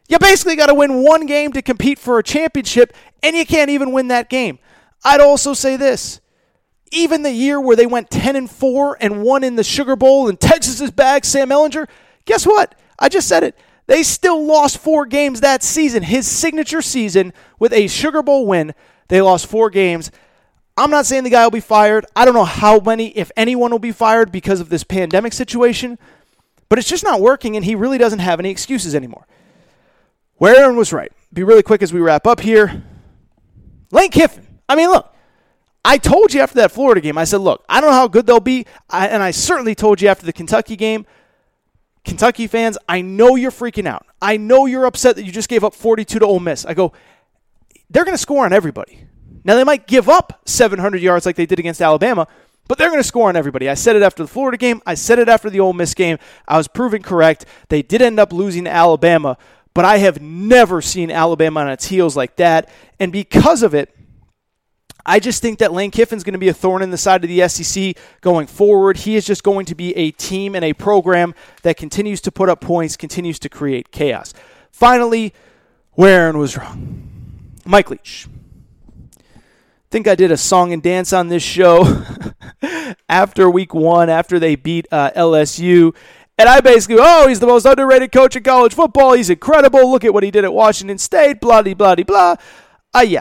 You 0.10 0.20
basically 0.20 0.56
got 0.56 0.68
to 0.68 0.74
win 0.74 1.02
one 1.02 1.26
game 1.26 1.54
to 1.54 1.62
compete 1.62 1.98
for 1.98 2.20
a 2.20 2.24
championship, 2.24 2.94
and 3.24 3.36
you 3.36 3.46
can't 3.46 3.70
even 3.70 3.91
win 3.91 4.10
that 4.10 4.30
game. 4.30 4.60
I'd 5.04 5.22
also 5.22 5.54
say 5.54 5.78
this 5.78 6.20
even 6.94 7.24
the 7.24 7.32
year 7.32 7.60
where 7.60 7.76
they 7.76 7.88
went 7.88 8.12
10 8.12 8.36
and 8.36 8.50
4 8.50 8.98
and 9.02 9.24
won 9.24 9.44
in 9.44 9.56
the 9.56 9.64
Sugar 9.64 9.96
Bowl 9.96 10.30
and 10.30 10.39
Texas's 10.39 10.91
bag, 10.91 11.26
Sam 11.26 11.50
Ehlinger, 11.50 11.88
guess 12.26 12.46
what? 12.46 12.76
I 13.00 13.10
just 13.10 13.28
said 13.28 13.44
it. 13.44 13.58
They 13.86 14.04
still 14.04 14.46
lost 14.46 14.78
four 14.78 15.06
games 15.06 15.42
that 15.42 15.64
season. 15.64 16.04
His 16.04 16.28
signature 16.28 16.82
season 16.82 17.34
with 17.60 17.74
a 17.74 17.88
Sugar 17.88 18.24
Bowl 18.24 18.46
win, 18.48 18.74
they 19.10 19.22
lost 19.22 19.48
four 19.48 19.70
games. 19.70 20.12
I'm 20.76 20.90
not 20.90 21.06
saying 21.06 21.24
the 21.24 21.30
guy 21.30 21.44
will 21.44 21.52
be 21.52 21.60
fired. 21.60 22.06
I 22.16 22.26
don't 22.26 22.34
know 22.34 22.46
how 22.46 22.80
many, 22.80 23.10
if 23.10 23.32
anyone, 23.38 23.72
will 23.72 23.80
be 23.80 23.92
fired 23.92 24.32
because 24.32 24.60
of 24.60 24.70
this 24.70 24.84
pandemic 24.84 25.34
situation, 25.34 26.00
but 26.70 26.80
it's 26.80 26.88
just 26.88 27.04
not 27.04 27.22
working, 27.22 27.56
and 27.56 27.64
he 27.64 27.76
really 27.76 27.98
doesn't 27.98 28.20
have 28.20 28.40
any 28.40 28.50
excuses 28.50 28.96
anymore. 28.96 29.28
Where 30.38 30.56
Aaron 30.56 30.76
was 30.76 30.92
right. 30.92 31.12
Be 31.32 31.44
really 31.44 31.62
quick 31.62 31.84
as 31.84 31.94
we 31.94 32.00
wrap 32.00 32.26
up 32.26 32.40
here. 32.40 32.84
Lane 33.92 34.10
Kiffin. 34.10 34.48
I 34.68 34.76
mean, 34.76 34.90
look, 34.90 35.14
I 35.86 35.98
told 35.98 36.34
you 36.34 36.42
after 36.42 36.56
that 36.56 36.72
Florida 36.72 37.02
game, 37.02 37.18
I 37.18 37.26
said, 37.26 37.42
look, 37.42 37.64
I 37.70 37.80
don't 37.80 37.92
know 37.92 37.96
how 37.96 38.08
good 38.08 38.26
they'll 38.26 38.40
be. 38.40 38.66
I, 38.90 39.08
and 39.08 39.22
I 39.22 39.32
certainly 39.32 39.76
told 39.76 40.02
you 40.02 40.08
after 40.08 40.26
the 40.26 40.34
Kentucky 40.34 40.76
game, 40.76 41.06
Kentucky 42.04 42.47
fans, 42.47 42.78
I 42.88 43.01
know 43.01 43.36
you're 43.36 43.51
freaking 43.51 43.88
out. 43.88 44.06
I 44.22 44.38
know 44.38 44.66
you're 44.66 44.86
upset 44.86 45.16
that 45.16 45.24
you 45.24 45.32
just 45.32 45.49
gave 45.49 45.64
up 45.64 45.74
42 45.74 46.20
to 46.20 46.26
Ole 46.26 46.39
Miss. 46.39 46.66
I 46.66 46.74
go, 46.74 46.91
they're 47.89 48.04
going 48.04 48.16
to 48.16 48.22
score 48.22 48.45
on 48.45 48.54
everybody. 48.54 49.06
Now, 49.45 49.56
they 49.56 49.64
might 49.64 49.88
give 49.88 50.10
up 50.10 50.41
700 50.45 51.01
yards 51.01 51.26
like 51.26 51.36
they 51.36 51.45
did 51.45 51.60
against 51.60 51.82
Alabama, 51.82 52.28
but 52.68 52.78
they're 52.78 52.89
going 52.89 53.01
to 53.01 53.08
score 53.08 53.30
on 53.30 53.36
everybody. 53.36 53.70
I 53.70 53.74
said 53.74 53.95
it 53.95 54.01
after 54.01 54.24
the 54.24 54.28
Florida 54.28 54.58
game. 54.58 54.82
I 54.86 54.93
said 54.95 55.20
it 55.20 55.28
after 55.28 55.49
the 55.49 55.60
Ole 55.60 55.74
Miss 55.74 55.93
game. 55.93 56.18
I 56.47 56.58
was 56.58 56.68
proven 56.68 57.01
correct. 57.01 57.45
They 57.70 57.82
did 57.82 58.01
end 58.01 58.20
up 58.20 58.32
losing 58.32 58.64
to 58.66 58.70
Alabama, 58.70 59.38
but 59.74 59.86
I 59.86 59.97
have 59.97 60.22
never 60.22 60.82
seen 60.82 61.12
Alabama 61.12 61.62
on 61.62 61.70
its 61.70 61.86
heels 61.88 62.16
like 62.16 62.38
that. 62.38 62.70
And 62.99 63.12
because 63.12 63.64
of 63.64 63.74
it, 63.74 63.93
I 65.06 65.20
just 65.20 65.41
think 65.41 65.60
that 65.60 65.74
Lane 65.74 65.91
Kiffin's 65.91 66.24
going 66.24 66.34
to 66.34 66.39
be 66.39 66.47
a 66.47 66.54
thorn 66.54 66.82
in 66.82 66.91
the 66.91 66.97
side 66.97 67.24
of 67.24 67.30
the 67.30 67.47
SEC 67.47 67.97
going 68.22 68.47
forward. 68.47 68.97
He 68.97 69.16
is 69.16 69.26
just 69.26 69.43
going 69.43 69.66
to 69.66 69.76
be 69.76 69.95
a 69.95 70.12
team 70.12 70.56
and 70.56 70.64
a 70.64 70.74
program 70.74 71.36
that 71.64 71.76
continues 71.76 72.22
to 72.22 72.32
put 72.32 72.47
up 72.49 72.62
points, 72.62 72.95
continues 72.95 73.38
to 73.39 73.49
create 73.49 73.91
chaos. 73.91 74.34
Finally, 74.72 75.34
where 75.91 76.22
Aaron 76.22 76.38
was 76.38 76.58
wrong. 76.58 77.10
Mike 77.66 77.89
Leach. 77.89 78.28
Think 79.91 80.08
I 80.08 80.16
did 80.16 80.32
a 80.32 80.38
song 80.38 80.74
and 80.74 80.82
dance 80.82 81.14
on 81.14 81.28
this 81.28 81.43
show 81.43 82.04
after 83.10 83.49
week 83.49 83.74
one, 83.74 84.10
after 84.10 84.39
they 84.39 84.56
beat 84.56 84.88
uh, 84.91 85.12
LSU. 85.12 85.95
And 86.38 86.49
I 86.49 86.62
basically, 86.62 86.97
oh, 86.99 87.28
he's 87.28 87.39
the 87.39 87.45
most 87.45 87.66
underrated 87.66 88.12
coach 88.12 88.36
in 88.36 88.41
college 88.41 88.74
football. 88.74 89.14
He's 89.14 89.30
incredible. 89.30 89.91
Look 89.91 90.04
at 90.04 90.14
what 90.14 90.24
he 90.24 90.32
did 90.32 90.45
at 90.45 90.54
Washington 90.54 90.97
State, 90.97 91.39
blah, 91.39 91.62
blah, 91.62 91.76
blah, 91.76 91.95
blah. 91.95 92.36
Uh, 92.95 93.01
yeah. 93.01 93.20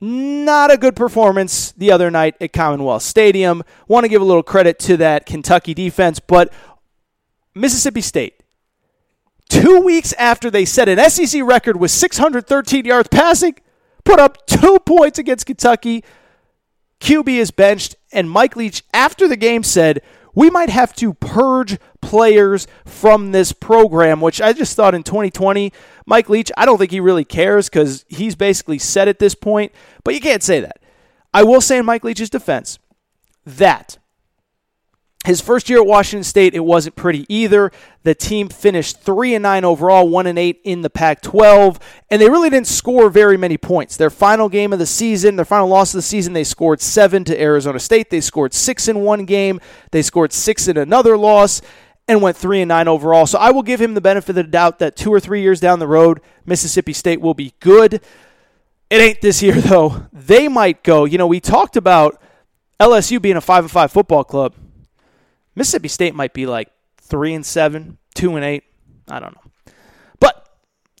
Not 0.00 0.72
a 0.72 0.76
good 0.76 0.94
performance 0.94 1.72
the 1.72 1.90
other 1.90 2.10
night 2.10 2.36
at 2.40 2.52
Commonwealth 2.52 3.02
Stadium. 3.02 3.64
Want 3.88 4.04
to 4.04 4.08
give 4.08 4.22
a 4.22 4.24
little 4.24 4.44
credit 4.44 4.78
to 4.80 4.96
that 4.98 5.26
Kentucky 5.26 5.74
defense, 5.74 6.20
but 6.20 6.52
Mississippi 7.54 8.00
State, 8.00 8.40
two 9.48 9.80
weeks 9.80 10.12
after 10.12 10.50
they 10.50 10.64
set 10.64 10.88
an 10.88 11.10
SEC 11.10 11.42
record 11.42 11.76
with 11.76 11.90
613 11.90 12.84
yards 12.84 13.08
passing, 13.08 13.56
put 14.04 14.20
up 14.20 14.46
two 14.46 14.78
points 14.86 15.18
against 15.18 15.46
Kentucky. 15.46 16.04
QB 17.00 17.28
is 17.28 17.50
benched, 17.50 17.96
and 18.12 18.30
Mike 18.30 18.54
Leach, 18.54 18.84
after 18.94 19.26
the 19.26 19.36
game, 19.36 19.64
said, 19.64 20.00
we 20.34 20.50
might 20.50 20.70
have 20.70 20.94
to 20.96 21.14
purge 21.14 21.78
players 22.00 22.66
from 22.84 23.32
this 23.32 23.52
program, 23.52 24.20
which 24.20 24.40
I 24.40 24.52
just 24.52 24.76
thought 24.76 24.94
in 24.94 25.02
2020, 25.02 25.72
Mike 26.06 26.28
Leach, 26.28 26.50
I 26.56 26.66
don't 26.66 26.78
think 26.78 26.90
he 26.90 27.00
really 27.00 27.24
cares 27.24 27.68
because 27.68 28.04
he's 28.08 28.34
basically 28.34 28.78
set 28.78 29.08
at 29.08 29.18
this 29.18 29.34
point, 29.34 29.72
but 30.04 30.14
you 30.14 30.20
can't 30.20 30.42
say 30.42 30.60
that. 30.60 30.80
I 31.34 31.42
will 31.42 31.60
say 31.60 31.78
in 31.78 31.84
Mike 31.84 32.04
Leach's 32.04 32.30
defense 32.30 32.78
that 33.44 33.98
his 35.28 35.42
first 35.42 35.68
year 35.68 35.78
at 35.78 35.86
Washington 35.86 36.24
State, 36.24 36.54
it 36.54 36.64
wasn't 36.64 36.96
pretty 36.96 37.26
either. 37.28 37.70
The 38.02 38.14
team 38.14 38.48
finished 38.48 39.02
3 39.02 39.34
and 39.34 39.42
9 39.42 39.62
overall, 39.62 40.08
1 40.08 40.26
and 40.26 40.38
8 40.38 40.62
in 40.64 40.80
the 40.80 40.88
Pac 40.88 41.20
12, 41.20 41.78
and 42.08 42.22
they 42.22 42.30
really 42.30 42.48
didn't 42.48 42.66
score 42.66 43.10
very 43.10 43.36
many 43.36 43.58
points. 43.58 43.98
Their 43.98 44.08
final 44.08 44.48
game 44.48 44.72
of 44.72 44.78
the 44.78 44.86
season, 44.86 45.36
their 45.36 45.44
final 45.44 45.68
loss 45.68 45.92
of 45.92 45.98
the 45.98 46.02
season, 46.02 46.32
they 46.32 46.44
scored 46.44 46.80
7 46.80 47.24
to 47.24 47.38
Arizona 47.38 47.78
State. 47.78 48.08
They 48.08 48.22
scored 48.22 48.54
6 48.54 48.88
in 48.88 49.00
one 49.00 49.26
game, 49.26 49.60
they 49.90 50.00
scored 50.00 50.32
6 50.32 50.66
in 50.66 50.78
another 50.78 51.18
loss 51.18 51.60
and 52.08 52.22
went 52.22 52.38
3 52.38 52.62
and 52.62 52.70
9 52.70 52.88
overall. 52.88 53.26
So 53.26 53.38
I 53.38 53.50
will 53.50 53.62
give 53.62 53.82
him 53.82 53.92
the 53.92 54.00
benefit 54.00 54.30
of 54.30 54.36
the 54.36 54.44
doubt 54.44 54.78
that 54.78 54.96
2 54.96 55.12
or 55.12 55.20
3 55.20 55.42
years 55.42 55.60
down 55.60 55.78
the 55.78 55.86
road, 55.86 56.22
Mississippi 56.46 56.94
State 56.94 57.20
will 57.20 57.34
be 57.34 57.52
good. 57.60 58.00
It 58.88 58.96
ain't 58.98 59.20
this 59.20 59.42
year 59.42 59.54
though. 59.60 60.06
They 60.10 60.48
might 60.48 60.82
go. 60.82 61.04
You 61.04 61.18
know, 61.18 61.26
we 61.26 61.38
talked 61.38 61.76
about 61.76 62.18
LSU 62.80 63.20
being 63.20 63.36
a 63.36 63.42
5 63.42 63.64
and 63.64 63.70
5 63.70 63.92
football 63.92 64.24
club 64.24 64.54
Mississippi 65.58 65.88
State 65.88 66.14
might 66.14 66.32
be 66.32 66.46
like 66.46 66.70
three 67.00 67.34
and 67.34 67.44
seven, 67.44 67.98
two 68.14 68.36
and 68.36 68.44
eight. 68.44 68.62
I 69.08 69.18
don't 69.18 69.34
know. 69.34 69.72
But 70.20 70.48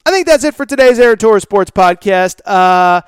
I 0.04 0.10
think 0.10 0.26
that's 0.26 0.42
it 0.42 0.54
for 0.56 0.66
today's 0.66 0.98
Torres 1.18 1.44
Sports 1.44 1.70
Podcast. 1.70 2.40
Uh, 2.44 3.00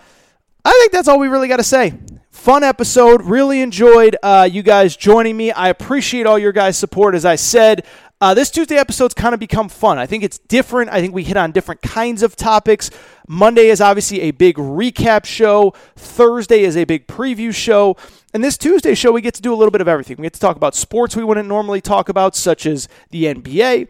I 0.64 0.70
think 0.70 0.92
that's 0.92 1.08
all 1.08 1.18
we 1.18 1.26
really 1.26 1.48
got 1.48 1.56
to 1.56 1.64
say. 1.64 1.94
Fun 2.30 2.62
episode. 2.62 3.22
Really 3.22 3.62
enjoyed 3.62 4.16
uh, 4.22 4.48
you 4.50 4.62
guys 4.62 4.96
joining 4.96 5.36
me. 5.36 5.50
I 5.50 5.70
appreciate 5.70 6.24
all 6.24 6.38
your 6.38 6.52
guys' 6.52 6.78
support. 6.78 7.16
As 7.16 7.24
I 7.24 7.34
said, 7.34 7.84
uh, 8.20 8.34
this 8.34 8.50
Tuesday 8.50 8.76
episode's 8.76 9.14
kind 9.14 9.34
of 9.34 9.40
become 9.40 9.68
fun. 9.68 9.98
I 9.98 10.06
think 10.06 10.22
it's 10.22 10.38
different. 10.38 10.90
I 10.90 11.00
think 11.00 11.14
we 11.14 11.24
hit 11.24 11.36
on 11.36 11.52
different 11.52 11.82
kinds 11.82 12.22
of 12.22 12.36
topics. 12.36 12.90
Monday 13.26 13.70
is 13.70 13.80
obviously 13.80 14.20
a 14.20 14.30
big 14.30 14.56
recap 14.56 15.24
show. 15.24 15.74
Thursday 15.96 16.62
is 16.62 16.76
a 16.76 16.84
big 16.84 17.06
preview 17.06 17.52
show. 17.52 17.96
And 18.32 18.44
this 18.44 18.56
Tuesday 18.56 18.94
show, 18.94 19.10
we 19.12 19.20
get 19.20 19.34
to 19.34 19.42
do 19.42 19.52
a 19.52 19.56
little 19.56 19.72
bit 19.72 19.80
of 19.80 19.88
everything. 19.88 20.16
We 20.18 20.22
get 20.22 20.34
to 20.34 20.40
talk 20.40 20.56
about 20.56 20.74
sports 20.74 21.16
we 21.16 21.24
wouldn't 21.24 21.48
normally 21.48 21.80
talk 21.80 22.08
about, 22.08 22.36
such 22.36 22.64
as 22.64 22.88
the 23.10 23.24
NBA. 23.24 23.88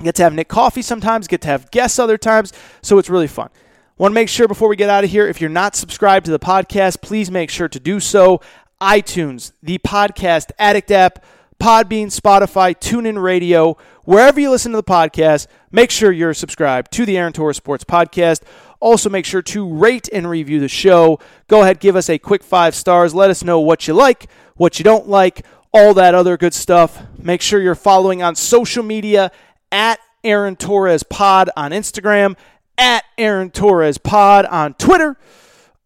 We 0.00 0.04
Get 0.04 0.16
to 0.16 0.22
have 0.24 0.34
Nick 0.34 0.48
Coffee 0.48 0.82
sometimes, 0.82 1.26
get 1.26 1.40
to 1.42 1.48
have 1.48 1.70
guests 1.70 1.98
other 1.98 2.18
times. 2.18 2.52
So 2.82 2.98
it's 2.98 3.08
really 3.08 3.28
fun. 3.28 3.48
Want 3.96 4.10
to 4.10 4.14
make 4.14 4.28
sure 4.28 4.48
before 4.48 4.68
we 4.68 4.76
get 4.76 4.90
out 4.90 5.04
of 5.04 5.10
here, 5.10 5.26
if 5.26 5.40
you're 5.40 5.48
not 5.48 5.76
subscribed 5.76 6.26
to 6.26 6.32
the 6.32 6.38
podcast, 6.38 7.00
please 7.00 7.30
make 7.30 7.48
sure 7.48 7.68
to 7.68 7.80
do 7.80 8.00
so. 8.00 8.40
iTunes, 8.80 9.52
the 9.62 9.78
Podcast 9.78 10.50
Addict 10.58 10.90
app, 10.90 11.24
Podbean, 11.60 12.06
Spotify, 12.06 12.74
TuneIn 12.76 13.22
Radio, 13.22 13.76
wherever 14.02 14.40
you 14.40 14.50
listen 14.50 14.72
to 14.72 14.76
the 14.76 14.82
podcast, 14.82 15.46
make 15.70 15.90
sure 15.90 16.10
you're 16.10 16.34
subscribed 16.34 16.92
to 16.92 17.06
the 17.06 17.16
Aaron 17.16 17.32
Torres 17.32 17.56
Sports 17.56 17.84
Podcast. 17.84 18.42
Also, 18.84 19.08
make 19.08 19.24
sure 19.24 19.40
to 19.40 19.66
rate 19.66 20.10
and 20.12 20.28
review 20.28 20.60
the 20.60 20.68
show. 20.68 21.18
Go 21.48 21.62
ahead, 21.62 21.80
give 21.80 21.96
us 21.96 22.10
a 22.10 22.18
quick 22.18 22.44
five 22.44 22.74
stars. 22.74 23.14
Let 23.14 23.30
us 23.30 23.42
know 23.42 23.58
what 23.58 23.88
you 23.88 23.94
like, 23.94 24.28
what 24.56 24.78
you 24.78 24.84
don't 24.84 25.08
like, 25.08 25.46
all 25.72 25.94
that 25.94 26.14
other 26.14 26.36
good 26.36 26.52
stuff. 26.52 27.02
Make 27.16 27.40
sure 27.40 27.62
you're 27.62 27.74
following 27.74 28.22
on 28.22 28.34
social 28.34 28.82
media 28.82 29.32
at 29.72 30.00
Aaron 30.22 30.54
Torres 30.54 31.02
Pod 31.02 31.48
on 31.56 31.70
Instagram, 31.70 32.36
at 32.76 33.04
Aaron 33.16 33.48
Torres 33.48 33.96
Pod 33.96 34.44
on 34.44 34.74
Twitter. 34.74 35.16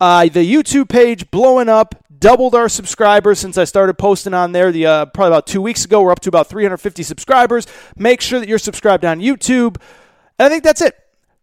Uh, 0.01 0.25
the 0.25 0.41
YouTube 0.41 0.89
page 0.89 1.31
blowing 1.31 1.69
up, 1.69 1.95
doubled 2.19 2.57
our 2.57 2.69
subscribers 2.69 3.39
since 3.39 3.57
I 3.57 3.63
started 3.63 3.95
posting 3.95 4.35
on 4.35 4.51
there. 4.51 4.73
The 4.73 4.87
uh, 4.87 5.07
probably 5.07 5.29
about 5.29 5.47
two 5.47 5.63
weeks 5.63 5.85
ago, 5.85 6.03
we're 6.03 6.11
up 6.11 6.19
to 6.23 6.31
about 6.31 6.49
350 6.49 7.05
subscribers. 7.05 7.69
Make 7.97 8.21
sure 8.21 8.41
that 8.41 8.49
you're 8.49 8.59
subscribed 8.59 9.05
on 9.05 9.21
YouTube. 9.21 9.77
And 10.37 10.47
I 10.47 10.49
think 10.49 10.65
that's 10.65 10.83
it. 10.83 10.97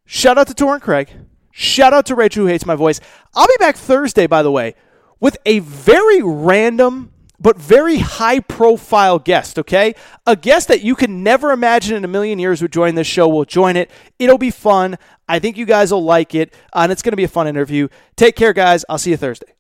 Shout 0.06 0.38
out 0.38 0.48
to 0.48 0.54
Torrin 0.54 0.82
Craig. 0.82 1.12
Shout 1.58 1.94
out 1.94 2.06
to 2.08 2.16
Rachel 2.16 2.44
who 2.44 2.48
hates 2.48 2.66
my 2.66 2.76
voice. 2.76 3.00
I'll 3.34 3.48
be 3.48 3.56
back 3.60 3.78
Thursday, 3.78 4.28
by 4.28 4.44
the 4.44 4.52
way, 4.52 4.76
with 5.22 5.38
a 5.46 5.60
very 5.60 6.22
random 6.22 7.14
but 7.40 7.58
very 7.58 8.00
high 8.00 8.42
profile 8.42 9.20
guest, 9.20 9.58
okay? 9.60 9.96
A 10.28 10.36
guest 10.36 10.68
that 10.68 10.82
you 10.82 10.96
can 10.96 11.24
never 11.24 11.52
imagine 11.52 11.96
in 11.96 12.04
a 12.04 12.10
million 12.10 12.40
years 12.40 12.62
would 12.62 12.74
join 12.74 12.96
this 12.96 13.08
show 13.08 13.30
will 13.30 13.46
join 13.46 13.78
it. 13.78 13.90
It'll 14.20 14.38
be 14.38 14.52
fun. 14.52 14.98
I 15.30 15.40
think 15.40 15.58
you 15.58 15.66
guys 15.66 15.94
will 15.94 16.04
like 16.04 16.36
it, 16.36 16.54
uh, 16.74 16.80
and 16.80 16.92
it's 16.92 17.02
going 17.02 17.14
to 17.14 17.18
be 17.18 17.24
a 17.24 17.30
fun 17.30 17.48
interview. 17.48 17.88
Take 18.18 18.36
care, 18.36 18.52
guys. 18.52 18.84
I'll 18.90 18.98
see 18.98 19.12
you 19.12 19.18
Thursday. 19.18 19.55